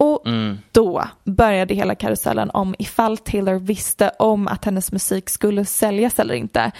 Och 0.00 0.26
Mm. 0.26 0.58
då 0.72 1.04
började 1.24 1.74
hela 1.74 1.94
karusellen 1.94 2.50
om 2.50 2.74
ifall 2.78 3.18
Taylor 3.18 3.54
visste 3.54 4.10
om 4.18 4.48
att 4.48 4.64
hennes 4.64 4.92
musik 4.92 5.30
skulle 5.30 5.64
säljas 5.64 6.18
eller 6.18 6.34
inte. 6.34 6.72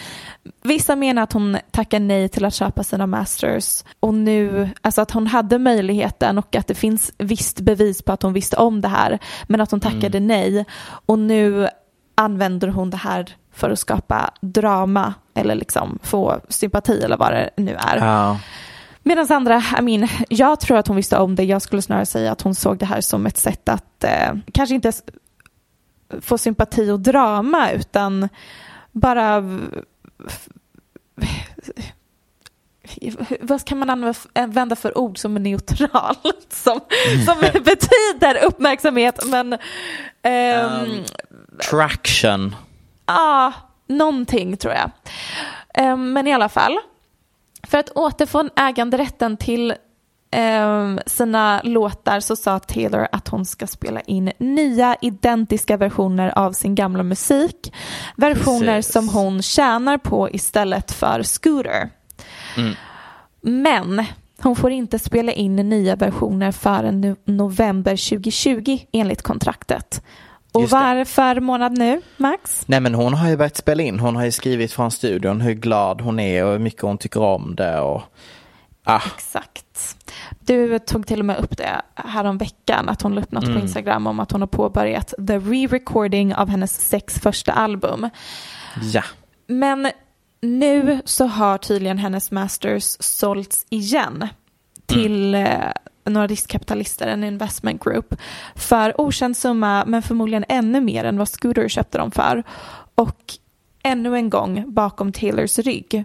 Vissa 0.62 0.97
menar 0.97 1.23
att 1.23 1.33
hon 1.33 1.57
tackar 1.71 2.01
nej 2.01 2.29
till 2.29 2.45
att 2.45 2.55
köpa 2.55 2.85
sina 2.85 3.07
masters 3.07 3.85
och 4.01 4.14
nu, 4.14 4.71
alltså 4.83 5.01
att 5.01 5.11
hon 5.11 5.27
hade 5.27 5.59
möjligheten 5.59 6.39
och 6.39 6.57
att 6.57 6.66
det 6.66 6.75
finns 6.75 7.12
visst 7.19 7.61
bevis 7.61 8.03
på 8.03 8.12
att 8.12 8.23
hon 8.23 8.33
visste 8.33 8.57
om 8.57 8.81
det 8.81 8.89
här 8.89 9.19
men 9.47 9.61
att 9.61 9.71
hon 9.71 9.81
tackade 9.81 10.21
nej 10.21 10.64
och 11.07 11.19
nu 11.19 11.69
använder 12.14 12.69
hon 12.69 12.91
det 12.91 12.97
här 12.97 13.37
för 13.53 13.71
att 13.71 13.79
skapa 13.79 14.31
drama 14.41 15.14
eller 15.35 15.55
liksom 15.55 15.99
få 16.03 16.41
sympati 16.49 17.01
eller 17.03 17.16
vad 17.16 17.33
det 17.33 17.51
nu 17.57 17.75
är. 17.79 17.97
Ja. 17.97 18.39
Medan 19.09 19.27
andra, 19.31 19.63
I 19.79 19.83
mean, 19.83 20.09
jag 20.29 20.61
tror 20.61 20.79
att 20.79 20.87
hon 20.87 20.97
visste 20.97 21.19
om 21.19 21.35
det. 21.35 21.45
Jag 21.45 21.63
skulle 21.63 21.83
snarare 21.83 22.07
säga 22.07 22.33
att 22.33 22.43
hon 22.43 22.55
såg 22.55 22.79
det 22.79 22.87
här 22.87 23.01
som 23.01 23.27
ett 23.27 23.37
sätt 23.37 23.69
att 23.69 24.05
eh, 24.05 24.35
kanske 24.53 24.75
inte 24.75 24.93
få 26.21 26.39
sympati 26.39 26.91
och 26.91 27.01
drama 27.01 27.71
utan 27.73 28.29
bara 28.93 29.45
vad 33.41 33.65
kan 33.65 33.79
man 33.79 34.15
använda 34.35 34.77
för 34.77 34.99
ord 34.99 35.19
som 35.19 35.37
är 35.37 35.41
neutralt 35.41 36.47
som, 36.49 36.81
mm. 37.13 37.27
som 37.27 37.41
betyder 37.41 38.45
uppmärksamhet 38.45 39.25
men 39.27 39.53
um, 39.53 41.05
traction 41.71 42.57
ja 43.07 43.15
ah, 43.15 43.53
någonting 43.87 44.57
tror 44.57 44.75
jag 44.75 44.91
um, 45.93 46.13
men 46.13 46.27
i 46.27 46.33
alla 46.33 46.49
fall 46.49 46.79
för 47.69 47.79
att 47.79 47.91
återfå 47.91 48.49
äganderätten 48.57 49.37
till 49.37 49.75
um, 50.37 51.01
sina 51.07 51.61
låtar 51.64 52.21
så 52.21 52.37
sa 52.37 52.59
Taylor 52.59 53.09
att 53.12 53.29
hon 53.29 53.45
ska 53.45 53.66
spela 53.66 54.01
in 54.01 54.33
nya 54.39 54.97
identiska 55.01 55.77
versioner 55.77 56.39
av 56.39 56.53
sin 56.53 56.75
gamla 56.75 57.03
musik. 57.03 57.75
Versioner 58.16 58.77
Precis. 58.77 58.93
som 58.93 59.09
hon 59.09 59.43
tjänar 59.43 59.99
på 59.99 60.31
istället 60.31 60.93
för 60.93 61.23
Scooter. 61.23 61.91
Mm. 62.57 62.75
Men 63.41 64.05
hon 64.43 64.57
får 64.57 64.71
inte 64.71 64.99
spela 64.99 65.33
in 65.33 65.57
nya 65.57 65.97
versioner 65.97 66.53
förrän 66.53 67.16
november 67.25 68.11
2020 68.11 68.79
enligt 68.93 69.23
kontraktet. 69.23 70.03
Och 70.53 70.70
varför 70.70 71.40
månad 71.40 71.78
nu, 71.78 72.03
Max? 72.16 72.62
Nej 72.66 72.80
men 72.80 72.94
hon 72.94 73.14
har 73.14 73.28
ju 73.28 73.36
börjat 73.36 73.57
spela 73.57 73.82
in. 73.82 74.01
Hon 74.01 74.16
har 74.16 74.24
ju 74.24 74.32
skrivit 74.32 74.72
från 74.72 74.90
studion 74.90 75.40
hur 75.40 75.55
glad 75.55 76.01
hon 76.01 76.20
är 76.20 76.44
och 76.44 76.53
hur 76.53 76.59
mycket 76.59 76.82
hon 76.82 76.99
tycker 76.99 77.22
om 77.22 77.55
det. 77.57 77.80
Och... 77.80 78.03
Ah. 78.84 79.03
Exakt. 79.07 79.96
Du 80.40 80.78
tog 80.78 81.07
till 81.07 81.18
och 81.18 81.24
med 81.24 81.38
upp 81.38 81.57
det 81.57 81.82
här 81.94 82.24
om 82.24 82.38
veckan 82.38 82.88
att 82.88 83.03
hon 83.03 83.14
la 83.14 83.20
upp 83.20 83.32
något 83.32 83.44
mm. 83.44 83.57
på 83.57 83.62
Instagram 83.62 84.07
om 84.07 84.20
att 84.20 84.32
hon 84.32 84.40
har 84.40 84.49
påbörjat 84.49 85.09
the 85.09 85.38
re-recording 85.38 86.34
av 86.34 86.49
hennes 86.49 86.88
sex 86.88 87.18
första 87.18 87.53
album. 87.53 88.11
Ja. 88.92 89.03
Men 89.46 89.90
nu 90.40 91.01
så 91.05 91.26
har 91.26 91.59
tydligen 91.59 91.99
hennes 91.99 92.30
masters 92.30 92.96
sålts 93.01 93.66
igen 93.70 94.28
till 94.86 95.34
mm. 95.34 95.72
Några 96.09 96.27
riskkapitalister, 96.27 97.07
en 97.07 97.25
investment 97.25 97.85
group, 97.85 98.15
för 98.55 99.01
okänd 99.01 99.37
summa 99.37 99.85
men 99.87 100.03
förmodligen 100.03 100.45
ännu 100.49 100.81
mer 100.81 101.05
än 101.05 101.19
vad 101.19 101.29
Scooter 101.29 101.69
köpte 101.69 101.99
dem 101.99 102.11
för. 102.11 102.43
Och 102.95 103.35
ännu 103.83 104.17
en 104.17 104.31
gång 104.31 104.75
bakom 104.75 105.13
Taylors 105.13 105.59
rygg. 105.59 106.05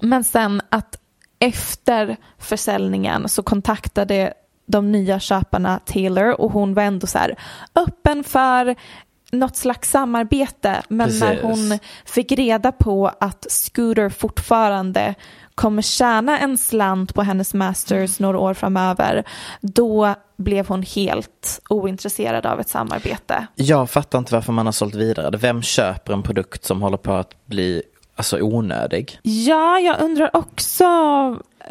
Men 0.00 0.24
sen 0.24 0.60
att 0.68 0.98
efter 1.38 2.16
försäljningen 2.38 3.28
så 3.28 3.42
kontaktade 3.42 4.32
de 4.66 4.92
nya 4.92 5.20
köparna 5.20 5.78
Taylor 5.78 6.40
och 6.40 6.52
hon 6.52 6.74
var 6.74 6.82
ändå 6.82 7.06
så 7.06 7.18
här 7.18 7.36
öppen 7.74 8.24
för 8.24 8.76
något 9.32 9.56
slags 9.56 9.90
samarbete 9.90 10.82
men 10.88 11.06
Precis. 11.06 11.20
när 11.20 11.42
hon 11.42 11.78
fick 12.04 12.32
reda 12.32 12.72
på 12.72 13.12
att 13.20 13.46
Scooter 13.50 14.08
fortfarande 14.08 15.14
kommer 15.58 15.82
tjäna 15.82 16.38
en 16.38 16.58
slant 16.58 17.14
på 17.14 17.22
hennes 17.22 17.54
masters 17.54 18.20
några 18.20 18.38
år 18.38 18.54
framöver 18.54 19.24
då 19.60 20.14
blev 20.36 20.68
hon 20.68 20.82
helt 20.82 21.60
ointresserad 21.68 22.46
av 22.46 22.60
ett 22.60 22.68
samarbete. 22.68 23.46
Jag 23.54 23.90
fattar 23.90 24.18
inte 24.18 24.34
varför 24.34 24.52
man 24.52 24.66
har 24.66 24.72
sålt 24.72 24.94
vidare. 24.94 25.36
Vem 25.36 25.62
köper 25.62 26.12
en 26.12 26.22
produkt 26.22 26.64
som 26.64 26.82
håller 26.82 26.96
på 26.96 27.12
att 27.12 27.46
bli 27.46 27.82
alltså 28.16 28.40
onödig? 28.40 29.18
Ja, 29.22 29.78
jag 29.78 30.00
undrar 30.00 30.36
också 30.36 30.86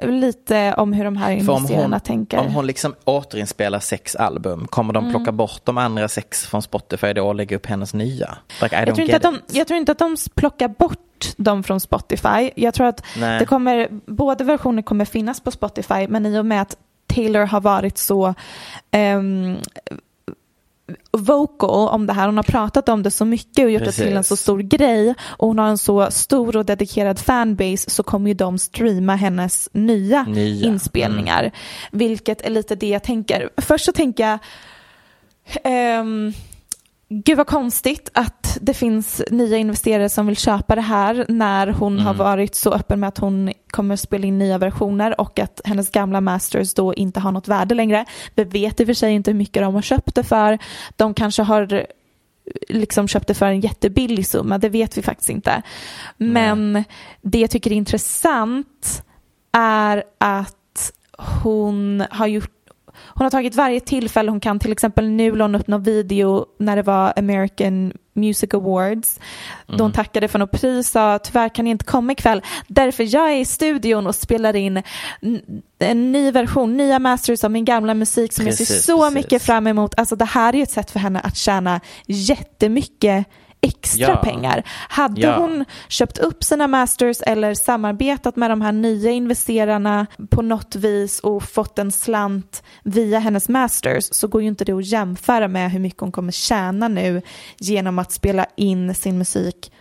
lite 0.04 0.74
om 0.74 0.94
hur 0.94 1.06
de 1.06 1.18
här 1.18 1.32
investerarna 1.32 2.00
tänker. 2.00 2.38
Om 2.38 2.54
hon 2.54 2.68
liksom 2.68 2.96
återinspelar 3.04 3.80
sex 3.80 4.16
album, 4.16 4.68
kommer 4.68 4.94
de 4.94 5.10
plocka 5.12 5.30
mm. 5.30 5.38
bort 5.38 5.62
de 5.64 5.78
andra 5.78 6.08
sex 6.08 6.46
från 6.46 6.62
Spotify 6.62 7.14
då 7.14 7.28
och 7.28 7.36
lägga 7.36 7.56
upp 7.56 7.66
hennes 7.66 7.94
nya? 7.94 8.38
Like, 8.62 8.86
jag, 8.86 8.96
tror 8.96 9.20
de, 9.20 9.40
jag 9.52 9.68
tror 9.68 9.78
inte 9.78 9.92
att 9.92 10.00
de 10.00 10.18
plockar 10.36 10.68
bort 10.68 11.07
dem 11.38 11.63
från 11.63 11.80
Spotify. 11.80 12.51
Jag 12.55 12.74
tror 12.74 12.88
att 12.88 13.05
det 13.39 13.45
kommer, 13.45 13.88
båda 14.05 14.43
versioner 14.43 14.82
kommer 14.82 15.05
finnas 15.05 15.39
på 15.39 15.51
Spotify, 15.51 16.07
men 16.07 16.26
i 16.26 16.39
och 16.39 16.45
med 16.45 16.61
att 16.61 16.78
Taylor 17.07 17.45
har 17.45 17.61
varit 17.61 17.97
så 17.97 18.34
um, 18.91 19.57
vocal 21.11 21.89
om 21.89 22.07
det 22.07 22.13
här. 22.13 22.26
Hon 22.26 22.38
har 22.38 22.43
pratat 22.43 22.89
om 22.89 23.03
det 23.03 23.11
så 23.11 23.26
mycket 23.26 23.65
och 23.65 23.72
gjort 23.72 23.84
Precis. 23.84 23.97
det 23.97 24.05
till 24.07 24.18
en 24.18 24.24
så 24.24 24.36
stor 24.36 24.59
grej 24.59 25.15
och 25.22 25.47
hon 25.47 25.59
har 25.59 25.68
en 25.68 25.78
så 25.78 26.11
stor 26.11 26.57
och 26.57 26.65
dedikerad 26.65 27.20
fanbase 27.20 27.89
så 27.89 28.03
kommer 28.03 28.28
ju 28.28 28.34
de 28.34 28.57
streama 28.57 29.15
hennes 29.15 29.70
nya, 29.74 30.24
nya. 30.24 30.68
inspelningar. 30.68 31.39
Mm. 31.39 31.51
Vilket 31.91 32.41
är 32.41 32.49
lite 32.49 32.76
det 32.76 32.88
jag 32.88 33.03
tänker. 33.03 33.49
Först 33.57 33.86
så 33.86 33.91
tänker 33.91 34.39
jag 35.63 35.99
um, 35.99 36.34
Gud 37.10 37.38
vad 37.38 37.47
konstigt 37.47 38.10
att 38.14 38.58
det 38.62 38.74
finns 38.74 39.22
nya 39.32 39.58
investerare 39.58 40.10
som 40.10 40.28
vill 40.28 40.38
köpa 40.38 40.76
det 40.76 40.82
här 40.82 41.26
när 41.28 41.68
hon 41.68 41.93
mm. 41.93 42.05
har 42.05 42.14
varit 42.14 42.55
så 42.55 42.74
öppen 42.74 42.99
med 42.99 43.08
att 43.08 43.18
hon 43.18 43.53
kommer 43.70 43.95
spela 43.95 44.28
in 44.28 44.38
nya 44.38 44.58
versioner 44.58 45.22
och 45.22 45.39
att 45.39 45.62
hennes 45.66 45.89
gamla 45.89 46.22
masters 46.22 46.74
då 46.74 46.93
inte 46.93 47.20
har 47.20 47.32
något 47.32 47.47
värde 47.47 47.76
längre. 47.76 48.05
Vi 48.36 48.43
vet 48.43 48.80
i 48.80 48.84
och 48.84 48.88
för 48.88 48.93
sig 48.93 49.14
inte 49.14 49.32
hur 49.32 49.38
mycket 49.38 49.64
de 49.64 49.74
har 49.74 49.82
köpt 49.82 50.16
det 50.16 50.24
för. 50.24 50.60
De 50.95 51.14
kanske 51.14 51.43
har 51.43 51.88
liksom 52.70 53.08
köpt 53.08 53.28
det 53.28 53.34
för 53.34 53.45
en 53.45 53.60
jättebillig 53.60 54.28
summa, 54.28 54.58
det 54.58 54.70
vet 54.70 54.97
vi 54.97 55.01
faktiskt 55.01 55.30
inte. 55.30 55.62
Men 56.18 56.70
mm. 56.70 56.84
det 57.22 57.39
jag 57.39 57.49
tycker 57.49 57.72
är 57.72 57.76
intressant 57.76 59.03
är 59.51 60.03
att 60.18 60.91
hon 61.43 62.03
har 62.10 62.28
gjort 62.28 62.57
hon 63.18 63.26
har 63.26 63.32
tagit 63.32 63.55
varje 63.55 63.80
tillfälle 63.80 64.32
hon 64.32 64.39
kan, 64.39 64.59
till 64.59 64.72
exempel 64.72 65.09
nu 65.09 65.36
la 65.36 65.43
hon 65.43 65.55
upp 65.55 65.68
någon 65.68 65.84
video 65.84 66.45
när 66.59 66.76
det 66.76 66.82
var 66.82 67.13
American 67.15 67.93
Music 68.13 68.53
Awards. 68.53 69.20
Mm. 69.20 69.78
Då 69.78 69.84
hon 69.84 69.91
mm. 69.91 69.91
tackade 69.91 70.28
för 70.28 70.39
något 70.39 70.51
pris 70.51 70.89
sa 70.89 71.20
tyvärr 71.20 71.49
kan 71.49 71.68
jag 71.68 71.72
inte 71.72 71.86
komma 71.86 72.11
ikväll. 72.11 72.41
Därför 72.68 73.15
jag 73.15 73.32
är 73.32 73.36
i 73.36 73.45
studion 73.45 74.07
och 74.07 74.15
spelar 74.15 74.55
in 74.55 74.84
en 75.80 76.11
ny 76.11 76.32
version, 76.32 76.78
nya 76.78 76.99
masters 76.99 77.43
av 77.43 77.51
min 77.51 77.65
gamla 77.65 77.93
musik 77.93 78.34
som 78.34 78.45
precis, 78.45 78.70
jag 78.70 78.78
ser 78.78 78.93
så 78.93 78.99
precis. 78.99 79.15
mycket 79.15 79.41
fram 79.43 79.68
emot. 79.68 79.99
Alltså 79.99 80.15
det 80.15 80.26
här 80.26 80.55
är 80.55 80.63
ett 80.63 80.72
sätt 80.72 80.91
för 80.91 80.99
henne 80.99 81.20
att 81.20 81.38
tjäna 81.38 81.82
jättemycket 82.05 83.28
extra 83.62 84.08
ja. 84.08 84.16
pengar. 84.16 84.64
Hade 84.89 85.22
ja. 85.22 85.38
hon 85.38 85.66
köpt 85.88 86.18
upp 86.18 86.43
sina 86.43 86.68
masters 86.68 87.22
eller 87.22 87.53
samarbetat 87.53 88.36
med 88.36 88.51
de 88.51 88.62
här 88.62 88.72
nya 88.72 89.12
investerarna 89.12 90.08
på 90.30 90.41
något 90.41 90.76
vis 90.76 91.20
och 91.20 91.43
fått 91.43 91.80
en 91.80 91.91
slant 91.91 92.64
via 92.84 93.20
hennes 93.20 93.49
masters 93.49 94.08
så 94.12 94.28
går 94.28 94.41
ju 94.41 94.47
inte 94.47 94.66
det 94.66 94.74
att 94.74 94.86
jämföra 94.86 95.47
med 95.47 95.72
hur 95.72 95.80
mycket 95.80 95.99
hon 95.99 96.12
kommer 96.12 96.32
tjäna 96.32 96.88
nu 96.88 97.22
genom 97.58 97.99
att 97.99 98.12
spela 98.12 98.45
in 98.55 98.95
sin 98.95 99.18
musik 99.18 99.72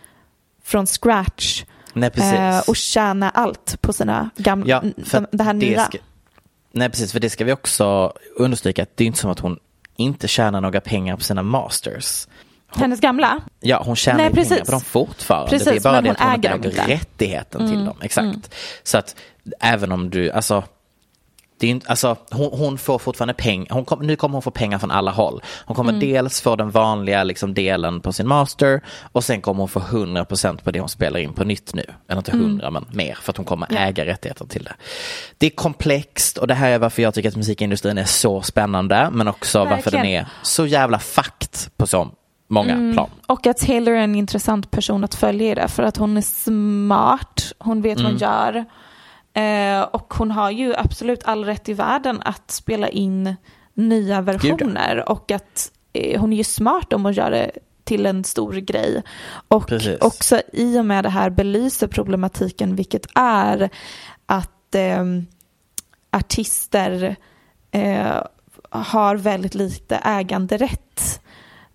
från 0.63 0.87
scratch 0.87 1.63
Nej, 1.93 2.11
eh, 2.15 2.59
och 2.67 2.75
tjäna 2.75 3.29
allt 3.29 3.81
på 3.81 3.93
sina 3.93 4.29
gamla, 4.37 4.67
ja, 4.69 4.83
de, 5.11 5.27
det 5.31 5.43
här 5.43 5.53
det 5.53 5.59
nya. 5.59 5.85
Ska, 5.85 5.97
nej 6.71 6.89
precis, 6.89 7.11
för 7.11 7.19
det 7.19 7.29
ska 7.29 7.45
vi 7.45 7.53
också 7.53 8.13
understryka 8.35 8.83
att 8.83 8.97
det 8.97 9.03
är 9.03 9.05
inte 9.05 9.19
som 9.19 9.31
att 9.31 9.39
hon 9.39 9.59
inte 9.95 10.27
tjänar 10.27 10.61
några 10.61 10.81
pengar 10.81 11.15
på 11.15 11.23
sina 11.23 11.43
masters. 11.43 12.27
Hennes 12.75 12.99
gamla? 12.99 13.41
Ja, 13.59 13.83
hon 13.85 13.95
tjänar 13.95 14.17
Nej, 14.17 14.33
pengar 14.33 14.65
på 14.65 14.71
dem 14.71 14.81
fortfarande. 14.81 15.49
Precis, 15.49 15.67
det 15.67 15.75
är 15.75 15.79
bara 15.79 16.01
det 16.01 16.11
att 16.11 16.19
hon 16.19 16.29
äger, 16.29 16.55
äger 16.55 16.87
rättigheten 16.87 17.61
mm. 17.61 17.73
till 17.73 17.85
dem. 17.85 17.97
Exakt. 18.01 18.25
Mm. 18.25 18.41
Så 18.83 18.97
att 18.97 19.15
även 19.59 19.91
om 19.91 20.09
du, 20.09 20.31
alltså 20.31 20.63
det 21.59 21.67
är 21.67 21.71
inte, 21.71 21.89
alltså, 21.89 22.15
hon, 22.31 22.49
hon, 22.51 22.77
får 22.77 22.99
fortfarande 22.99 23.33
pengar, 23.33 23.83
kom, 23.83 24.07
nu 24.07 24.15
kommer 24.15 24.33
hon 24.33 24.41
få 24.41 24.51
pengar 24.51 24.79
från 24.79 24.91
alla 24.91 25.11
håll. 25.11 25.41
Hon 25.65 25.75
kommer 25.75 25.89
mm. 25.89 25.99
dels 25.99 26.41
få 26.41 26.55
den 26.55 26.71
vanliga 26.71 27.23
liksom, 27.23 27.53
delen 27.53 28.01
på 28.01 28.13
sin 28.13 28.27
master 28.27 28.81
och 29.11 29.23
sen 29.23 29.41
kommer 29.41 29.59
hon 29.59 29.69
få 29.69 29.79
100% 29.79 30.63
på 30.63 30.71
det 30.71 30.79
hon 30.79 30.89
spelar 30.89 31.19
in 31.19 31.33
på 31.33 31.43
nytt 31.43 31.73
nu. 31.73 31.83
Eller 32.07 32.17
inte 32.17 32.31
100 32.31 32.67
mm. 32.67 32.73
men 32.73 32.97
mer 32.97 33.17
för 33.21 33.31
att 33.31 33.37
hon 33.37 33.45
kommer 33.45 33.67
ja. 33.69 33.77
äga 33.77 34.05
rättigheter 34.05 34.45
till 34.45 34.63
det. 34.63 34.73
Det 35.37 35.45
är 35.45 35.49
komplext 35.49 36.37
och 36.37 36.47
det 36.47 36.53
här 36.53 36.71
är 36.71 36.79
varför 36.79 37.01
jag 37.01 37.13
tycker 37.13 37.29
att 37.29 37.35
musikindustrin 37.35 37.97
är 37.97 38.05
så 38.05 38.41
spännande 38.41 39.09
men 39.11 39.27
också 39.27 39.59
Verkligen. 39.59 39.77
varför 39.77 39.91
den 39.91 40.05
är 40.05 40.27
så 40.43 40.65
jävla 40.65 40.99
fakt 40.99 41.77
på 41.77 41.87
så 41.87 42.11
många 42.47 42.73
mm. 42.73 42.93
plan. 42.93 43.09
Och 43.27 43.47
att 43.47 43.57
Taylor 43.57 43.93
är 43.93 44.01
en 44.01 44.15
intressant 44.15 44.71
person 44.71 45.03
att 45.03 45.15
följa 45.15 45.51
i 45.51 45.55
det 45.55 45.67
för 45.67 45.83
att 45.83 45.97
hon 45.97 46.17
är 46.17 46.21
smart, 46.21 47.51
hon 47.59 47.81
vet 47.81 47.99
mm. 47.99 48.11
vad 48.11 48.21
hon 48.21 48.29
mm. 48.29 48.55
gör. 48.55 48.65
Eh, 49.33 49.81
och 49.81 50.13
hon 50.13 50.31
har 50.31 50.51
ju 50.51 50.75
absolut 50.75 51.23
all 51.23 51.45
rätt 51.45 51.69
i 51.69 51.73
världen 51.73 52.21
att 52.25 52.51
spela 52.51 52.89
in 52.89 53.35
nya 53.73 54.21
versioner 54.21 54.95
Gud. 54.95 55.03
och 55.03 55.31
att 55.31 55.71
eh, 55.93 56.21
hon 56.21 56.33
är 56.33 56.37
ju 56.37 56.43
smart 56.43 56.93
om 56.93 57.05
att 57.05 57.15
göra 57.15 57.29
det 57.29 57.51
till 57.83 58.05
en 58.05 58.23
stor 58.23 58.53
grej. 58.53 59.03
Och 59.47 59.67
Precis. 59.67 60.01
också 60.01 60.41
i 60.53 60.79
och 60.79 60.85
med 60.85 61.03
det 61.03 61.09
här 61.09 61.29
belyser 61.29 61.87
problematiken 61.87 62.75
vilket 62.75 63.05
är 63.15 63.69
att 64.25 64.75
eh, 64.75 65.03
artister 66.11 67.15
eh, 67.71 68.21
har 68.69 69.15
väldigt 69.15 69.55
lite 69.55 69.95
äganderätt 69.95 71.21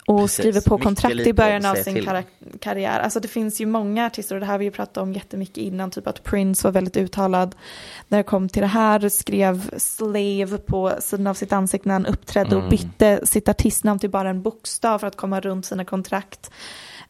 och 0.07 0.21
Precis. 0.21 0.39
skriver 0.39 0.61
på 0.61 0.79
kontrakt 0.79 1.27
i 1.27 1.33
början 1.33 1.65
av 1.65 1.75
sin 1.75 2.05
kar 2.05 2.25
karriär. 2.61 3.01
Alltså 3.01 3.21
det 3.21 3.29
finns 3.29 3.61
ju 3.61 3.67
många 3.67 4.07
artister 4.07 4.35
och 4.35 4.41
det 4.41 4.47
här 4.47 4.53
har 4.53 4.59
vi 4.59 4.65
ju 4.65 4.71
pratat 4.71 4.97
om 4.97 5.13
jättemycket 5.13 5.57
innan, 5.57 5.91
typ 5.91 6.07
att 6.07 6.25
Prince 6.25 6.67
var 6.67 6.73
väldigt 6.73 6.97
uttalad 6.97 7.55
när 8.09 8.19
det 8.19 8.25
kom 8.25 8.49
till 8.49 8.63
det 8.63 8.69
här, 8.69 9.09
skrev 9.09 9.71
slave 9.77 10.59
på 10.59 10.93
sidan 11.01 11.27
av 11.27 11.35
sitt 11.35 11.53
ansikte 11.53 11.89
när 11.89 11.93
han 11.95 12.07
uppträdde 12.07 12.51
mm. 12.51 12.65
och 12.65 12.71
bytte 12.71 13.27
sitt 13.27 13.49
artistnamn 13.49 13.99
till 13.99 14.11
bara 14.11 14.31
en 14.31 14.43
bokstav 14.43 14.99
för 14.99 15.07
att 15.07 15.17
komma 15.17 15.41
runt 15.41 15.67
sina 15.67 15.85
kontrakt. 15.85 16.51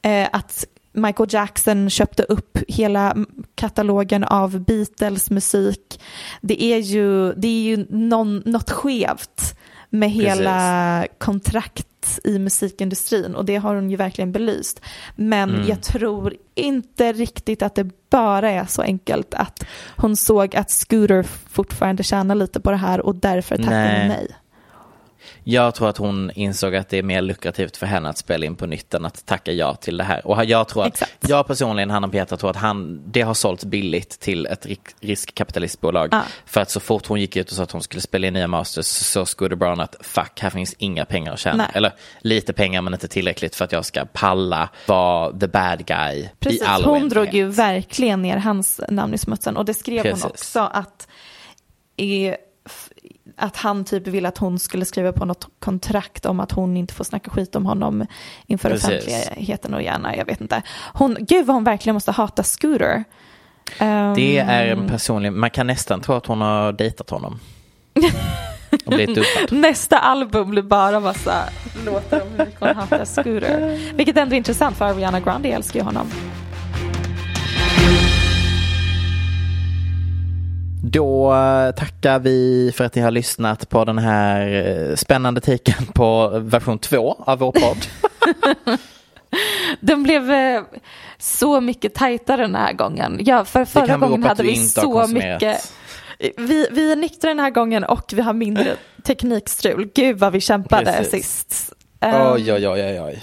Eh, 0.02 0.28
att 0.32 0.64
Michael 0.92 1.28
Jackson 1.32 1.90
köpte 1.90 2.22
upp 2.22 2.58
hela 2.68 3.16
katalogen 3.54 4.24
av 4.24 4.60
Beatles 4.60 5.30
musik. 5.30 6.00
Det 6.40 6.62
är 6.62 6.78
ju, 6.78 7.32
det 7.32 7.48
är 7.48 7.62
ju 7.62 7.86
någon, 7.90 8.42
något 8.46 8.70
skevt 8.70 9.58
med 9.90 10.10
hela 10.10 11.06
kontrakt 11.18 11.86
i 12.24 12.38
musikindustrin 12.38 13.34
och 13.34 13.44
det 13.44 13.56
har 13.56 13.74
hon 13.74 13.90
ju 13.90 13.96
verkligen 13.96 14.32
belyst. 14.32 14.80
Men 15.16 15.50
Mm. 15.54 15.68
jag 15.68 15.82
tror 15.82 16.34
inte 16.54 17.12
riktigt 17.12 17.62
att 17.62 17.74
det 17.74 18.10
bara 18.10 18.50
är 18.50 18.64
så 18.64 18.82
enkelt 18.82 19.34
att 19.34 19.64
hon 19.96 20.16
såg 20.16 20.56
att 20.56 20.70
Scooter 20.70 21.22
fortfarande 21.50 22.02
tjänar 22.02 22.34
lite 22.34 22.60
på 22.60 22.70
det 22.70 22.76
här 22.76 23.00
och 23.00 23.14
därför 23.14 23.56
tackade 23.56 23.76
Nej. 23.82 24.08
nej. 24.08 24.28
Jag 25.44 25.74
tror 25.74 25.88
att 25.88 25.96
hon 25.96 26.30
insåg 26.34 26.76
att 26.76 26.88
det 26.88 26.98
är 26.98 27.02
mer 27.02 27.22
lukrativt 27.22 27.76
för 27.76 27.86
henne 27.86 28.08
att 28.08 28.18
spela 28.18 28.46
in 28.46 28.56
på 28.56 28.66
nytt 28.66 28.94
än 28.94 29.04
att 29.04 29.26
tacka 29.26 29.52
ja 29.52 29.74
till 29.74 29.96
det 29.96 30.04
här. 30.04 30.26
Och 30.26 30.44
jag 30.44 30.68
tror 30.68 30.86
att, 30.86 31.02
jag 31.20 31.46
personligen, 31.46 31.90
Hanna 31.90 32.08
Petra, 32.08 32.36
tror 32.36 32.50
att 32.50 32.56
han, 32.56 33.02
det 33.06 33.22
har 33.22 33.34
sålts 33.34 33.64
billigt 33.64 34.20
till 34.20 34.46
ett 34.46 34.66
riskkapitalistbolag. 35.00 36.08
Ja. 36.12 36.22
För 36.46 36.60
att 36.60 36.70
så 36.70 36.80
fort 36.80 37.06
hon 37.06 37.20
gick 37.20 37.36
ut 37.36 37.50
och 37.50 37.56
sa 37.56 37.62
att 37.62 37.70
hon 37.70 37.82
skulle 37.82 38.00
spela 38.00 38.26
in 38.26 38.34
nya 38.34 38.46
masters 38.46 38.86
så 38.86 39.26
Scooter 39.26 39.56
Brown 39.56 39.80
att 39.80 39.96
fuck, 40.00 40.40
här 40.40 40.50
finns 40.50 40.74
inga 40.78 41.04
pengar 41.04 41.32
att 41.32 41.38
tjäna. 41.38 41.56
Nej. 41.56 41.70
Eller 41.74 41.92
lite 42.20 42.52
pengar 42.52 42.82
men 42.82 42.92
inte 42.94 43.08
tillräckligt 43.08 43.54
för 43.54 43.64
att 43.64 43.72
jag 43.72 43.84
ska 43.84 44.04
palla 44.04 44.68
vara 44.86 45.38
the 45.38 45.46
bad 45.48 45.86
guy 45.86 46.28
Precis, 46.38 46.62
i 46.62 46.64
all 46.64 46.84
hon 46.84 46.92
oändlighet. 46.92 47.12
drog 47.12 47.34
ju 47.34 47.48
verkligen 47.48 48.22
ner 48.22 48.36
hans 48.36 48.80
namn 48.88 49.14
i 49.14 49.18
smutsen 49.18 49.56
och 49.56 49.64
det 49.64 49.74
skrev 49.74 50.02
Precis. 50.02 50.22
hon 50.22 50.30
också 50.30 50.60
att, 50.60 51.08
är, 51.96 52.36
att 53.36 53.56
han 53.56 53.84
typ 53.84 54.06
ville 54.06 54.28
att 54.28 54.38
hon 54.38 54.58
skulle 54.58 54.84
skriva 54.84 55.12
på 55.12 55.24
något 55.24 55.48
kontrakt 55.58 56.26
om 56.26 56.40
att 56.40 56.52
hon 56.52 56.76
inte 56.76 56.94
får 56.94 57.04
snacka 57.04 57.30
skit 57.30 57.56
om 57.56 57.66
honom 57.66 58.06
inför 58.46 58.70
Precis. 58.70 58.88
offentligheten 59.06 59.74
och 59.74 59.82
gärna, 59.82 60.16
jag 60.16 60.24
vet 60.24 60.40
inte. 60.40 60.62
Hon, 60.94 61.16
gud 61.20 61.46
vad 61.46 61.56
hon 61.56 61.64
verkligen 61.64 61.94
måste 61.94 62.12
hata 62.12 62.42
Scooter. 62.42 63.04
Ehm, 63.78 64.14
Det 64.14 64.38
är 64.38 64.66
en 64.66 64.88
personlig, 64.88 65.32
man 65.32 65.50
kan 65.50 65.66
nästan 65.66 66.00
tro 66.00 66.14
att 66.14 66.26
hon 66.26 66.40
har 66.40 66.72
dejtat 66.72 67.10
honom. 67.10 67.38
Nästa 69.50 69.98
album 69.98 70.50
blir 70.50 70.62
bara 70.62 71.00
massa 71.00 71.44
låtar 71.86 72.20
om 72.20 72.28
hur 72.30 72.38
mycket 72.44 72.60
hon 72.60 72.76
hatar 72.76 73.04
Scooter. 73.04 73.78
Vilket 73.96 74.16
ändå 74.16 74.34
är 74.34 74.36
intressant 74.36 74.76
för 74.76 74.84
Ariana 74.84 75.20
Grande 75.20 75.48
älskar 75.48 75.80
ju 75.80 75.84
honom. 75.84 76.06
Då 80.84 81.34
eh, 81.34 81.70
tackar 81.74 82.18
vi 82.18 82.72
för 82.76 82.84
att 82.84 82.94
ni 82.94 83.02
har 83.02 83.10
lyssnat 83.10 83.68
på 83.68 83.84
den 83.84 83.98
här 83.98 84.66
eh, 84.90 84.96
spännande 84.96 85.40
taken 85.40 85.86
på 85.86 86.28
version 86.38 86.78
två 86.78 87.16
av 87.26 87.38
vår 87.38 87.52
podd. 87.52 87.86
Den 89.80 90.02
blev 90.02 90.30
eh, 90.30 90.62
så 91.18 91.60
mycket 91.60 91.94
tajtare 91.94 92.42
den 92.42 92.54
här 92.54 92.72
gången. 92.72 93.18
Ja, 93.20 93.44
för 93.44 93.64
förra 93.64 93.96
gången 93.96 94.22
hade 94.22 94.42
vi 94.42 94.50
har 94.50 95.06
så 95.06 95.06
mycket. 95.06 95.72
Vi, 96.36 96.66
vi 96.70 96.92
är 96.92 96.96
nyktra 96.96 97.28
den 97.28 97.40
här 97.40 97.50
gången 97.50 97.84
och 97.84 98.12
vi 98.12 98.22
har 98.22 98.32
mindre 98.32 98.76
teknikstrul. 99.02 99.90
Gud 99.94 100.18
vad 100.18 100.32
vi 100.32 100.40
kämpade 100.40 100.92
Precis. 100.92 101.10
sist. 101.10 101.72
Ehm, 102.02 102.32
Oj, 102.32 102.52
oj, 102.52 102.68
oj, 102.68 102.82
oj, 102.82 103.00
oj. 103.00 103.20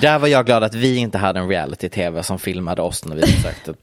Där 0.00 0.18
var 0.18 0.28
jag 0.28 0.46
glad 0.46 0.64
att 0.64 0.74
vi 0.74 0.96
inte 0.96 1.18
hade 1.18 1.40
en 1.40 1.48
reality-tv 1.48 2.22
som 2.22 2.38
filmade 2.38 2.82
oss 2.82 3.04
när 3.04 3.16
vi 3.16 3.22
försökte. 3.22 3.74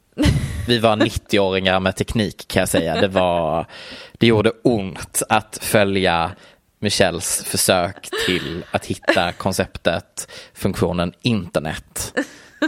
Vi 0.67 0.79
var 0.79 0.95
90-åringar 0.95 1.79
med 1.79 1.95
teknik 1.95 2.47
kan 2.47 2.59
jag 2.59 2.69
säga. 2.69 3.01
Det, 3.01 3.07
var, 3.07 3.65
det 4.13 4.27
gjorde 4.27 4.51
ont 4.63 5.23
att 5.29 5.59
följa 5.61 6.31
Michelles 6.79 7.43
försök 7.43 8.09
till 8.25 8.65
att 8.71 8.85
hitta 8.85 9.31
konceptet, 9.31 10.31
funktionen 10.53 11.13
internet. 11.21 12.13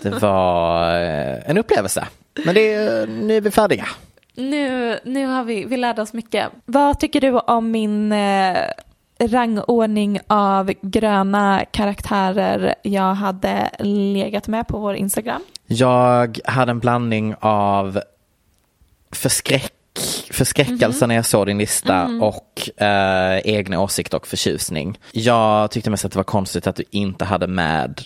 Det 0.04 0.10
var 0.10 0.96
eh, 1.02 1.50
en 1.50 1.58
upplevelse. 1.58 2.08
Men 2.46 2.56
det 2.56 3.10
nu 3.10 3.38
är 3.38 3.42
vi 3.42 3.52
färdiga. 3.52 3.88
Nu, 4.36 5.00
nu 5.04 5.26
har 5.26 5.44
vi, 5.44 5.66
vi 5.66 5.78
lärde 5.78 6.02
oss 6.02 6.14
mycket. 6.14 6.48
Vad 6.66 7.00
tycker 7.00 7.22
du 7.22 7.32
om 7.32 7.72
min 7.72 8.12
eh, 8.12 8.58
rangordning 9.28 10.20
av 10.28 10.72
gröna 10.82 11.66
karaktärer 11.72 12.76
jag 12.82 13.14
hade 13.14 13.70
legat 13.80 14.48
med 14.48 14.68
på 14.68 14.80
vår 14.80 14.96
Instagram? 14.96 15.42
Jag 15.68 16.40
hade 16.46 16.72
en 16.72 16.80
blandning 16.80 17.36
av 17.40 18.00
förskräck, 19.12 19.74
förskräckelse 20.32 21.08
när 21.08 21.16
jag 21.16 21.26
såg 21.26 21.48
din 21.48 21.58
lista 21.58 22.08
Mhm. 22.08 22.24
och 22.24 22.82
eh, 22.82 23.38
egna 23.44 23.80
åsikter 23.82 24.18
och 24.18 24.28
förtjusning. 24.28 25.00
Jag 25.12 25.72
tyckte 25.72 25.90
mest 25.90 26.06
att 26.06 26.12
det 26.12 26.20
var 26.20 26.24
konstigt 26.24 26.68
att 26.68 26.76
du 26.76 26.84
inte 26.92 27.26
hade 27.26 27.48
med 27.48 28.02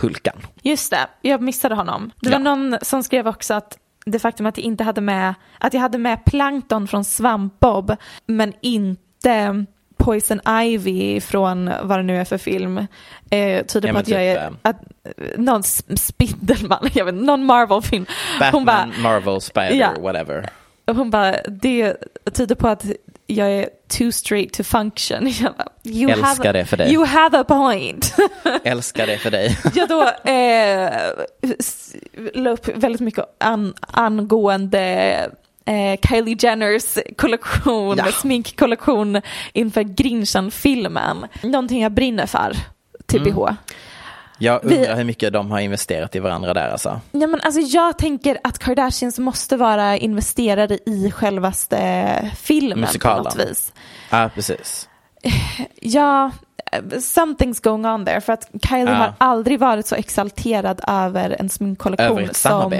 Hulkan. 0.00 0.36
Just 0.62 0.90
det, 0.90 1.06
jag 1.22 1.42
missade 1.42 1.74
honom. 1.74 2.10
Det 2.20 2.30
var 2.30 2.38
någon 2.38 2.76
som 2.82 3.02
skrev 3.02 3.28
också 3.28 3.54
att 3.54 3.78
det 4.06 4.18
faktum 4.18 4.46
att 4.46 4.58
jag 4.58 4.64
inte 4.64 4.84
hade 4.84 5.00
med, 5.00 5.34
att 5.58 5.74
jag 5.74 5.80
hade 5.80 5.98
med 5.98 6.24
Plankton 6.24 6.88
från 6.88 7.04
Svampbob 7.04 7.96
men 8.26 8.52
inte 8.60 9.64
Poison 9.96 10.40
Ivy 10.62 11.20
från 11.20 11.70
vad 11.82 11.98
det 11.98 12.02
nu 12.02 12.16
är 12.16 12.24
för 12.24 12.38
film 12.38 12.78
eh, 13.30 13.66
tyder 13.66 13.88
Ja, 13.88 13.92
på 13.94 13.98
att 14.00 14.08
jag 14.08 14.20
typ, 14.20 14.36
är 14.42 14.46
eh, 14.46 14.50
att, 14.62 14.76
eh, 15.04 15.38
någon 15.38 15.62
Spindelman, 15.96 16.88
jag 16.94 17.04
vet 17.04 17.14
någon 17.14 17.44
Marvel-film. 17.44 18.06
Batman, 18.40 18.64
bara, 18.64 18.88
Marvel, 19.02 19.40
Spider, 19.40 19.74
Ja. 19.74 19.90
whatever. 20.00 20.48
hon 20.86 21.10
bara, 21.10 21.36
det 21.48 21.96
tyder 22.32 22.54
på 22.54 22.68
att 22.68 22.84
jag 23.26 23.50
är 23.52 23.68
too 23.88 24.12
straight 24.12 24.52
to 24.52 24.62
function. 24.62 25.32
Jag 25.40 25.52
bara, 25.56 25.68
you 25.84 26.10
Älskar 26.10 26.44
have, 26.44 26.52
det 26.52 26.64
för 26.64 26.76
dig. 26.76 26.92
You 26.92 27.04
have 27.06 27.38
a 27.38 27.44
point. 27.44 28.14
Älskar 28.64 29.06
det 29.06 29.18
för 29.18 29.30
dig. 29.30 29.58
jag 29.74 29.88
då 29.88 30.02
eh, 30.30 30.90
la 32.34 32.50
upp 32.50 32.68
väldigt 32.68 33.00
mycket 33.00 33.24
an, 33.40 33.74
angående 33.80 35.30
eh, 35.66 35.98
Kylie 36.08 36.36
Jenners 36.40 36.98
kollektion, 37.16 37.96
Ja. 37.96 38.04
sminkkollektion 38.12 39.20
inför 39.52 39.82
Grinchen-filmen. 39.82 41.26
Någonting 41.42 41.82
jag 41.82 41.92
brinner 41.92 42.26
för, 42.26 42.56
TBH. 43.06 43.56
Jag 44.38 44.60
Vi- 44.64 44.76
undrar 44.76 44.96
hur 44.96 45.04
mycket 45.04 45.32
de 45.32 45.50
har 45.50 45.60
investerat 45.60 46.16
i 46.16 46.18
varandra 46.18 46.54
där 46.54 46.68
alltså. 46.70 47.00
Ja, 47.12 47.26
men 47.26 47.40
alltså, 47.40 47.60
jag 47.60 47.98
tänker 47.98 48.38
att 48.44 48.58
Kardashians 48.58 49.18
måste 49.18 49.56
vara 49.56 49.96
investerade 49.96 50.78
i 50.90 51.10
självaste 51.10 52.30
filmen 52.36 52.80
Musikalen. 52.80 53.24
på 53.24 53.38
något 53.38 53.50
vis. 53.50 53.72
Ja, 54.10 54.30
precis. 54.34 54.88
Ja, 55.80 56.30
eh, 56.72 56.80
something's 56.90 57.62
going 57.62 57.86
on 57.86 58.04
there. 58.06 58.20
För 58.20 58.32
att 58.32 58.48
Kylie 58.68 58.84
Ja. 58.90 58.94
har 58.94 59.14
aldrig 59.18 59.58
varit 59.60 59.86
så 59.86 59.94
exalterad 59.94 60.80
över 60.88 61.36
en 61.38 61.48
sminkkollektion 61.48 62.18
Över 62.18 62.34
som 62.34 62.72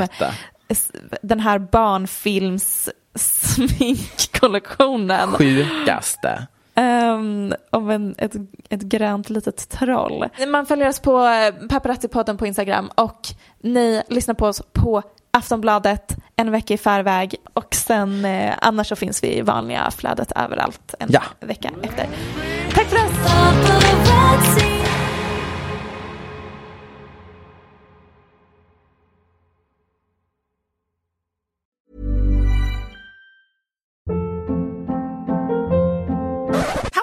den 1.22 1.40
här 1.40 1.58
barnfilms 1.58 2.88
sminkkollektionen. 3.14 5.32
Sjukaste. 5.32 6.46
Um, 6.78 7.54
om 7.70 7.90
en, 7.90 8.14
ett, 8.18 8.32
ett 8.68 8.82
grönt 8.82 9.30
litet 9.30 9.68
troll. 9.68 10.24
Man 10.48 10.66
följer 10.66 10.88
oss 10.88 11.00
på 11.00 11.18
eh, 11.18 11.54
Paparazzi-podden 11.68 12.36
på 12.36 12.46
Instagram 12.46 12.90
och 12.94 13.20
ni 13.60 14.02
lyssnar 14.08 14.34
på 14.34 14.46
oss 14.46 14.62
på 14.72 15.02
Aftonbladet 15.30 16.16
en 16.36 16.50
vecka 16.50 16.74
i 16.74 16.78
förväg 16.78 17.34
och 17.52 17.74
sen 17.74 18.24
eh, 18.24 18.54
annars 18.60 18.88
så 18.88 18.96
finns 18.96 19.24
vi 19.24 19.36
i 19.38 19.42
vanliga 19.42 19.90
flödet 19.90 20.32
överallt 20.36 20.94
en 20.98 21.08
Ja. 21.12 21.22
vecka 21.40 21.70
efter. 21.82 22.06
Tack 22.74 22.86
för 22.86 22.96
oss! 22.96 24.65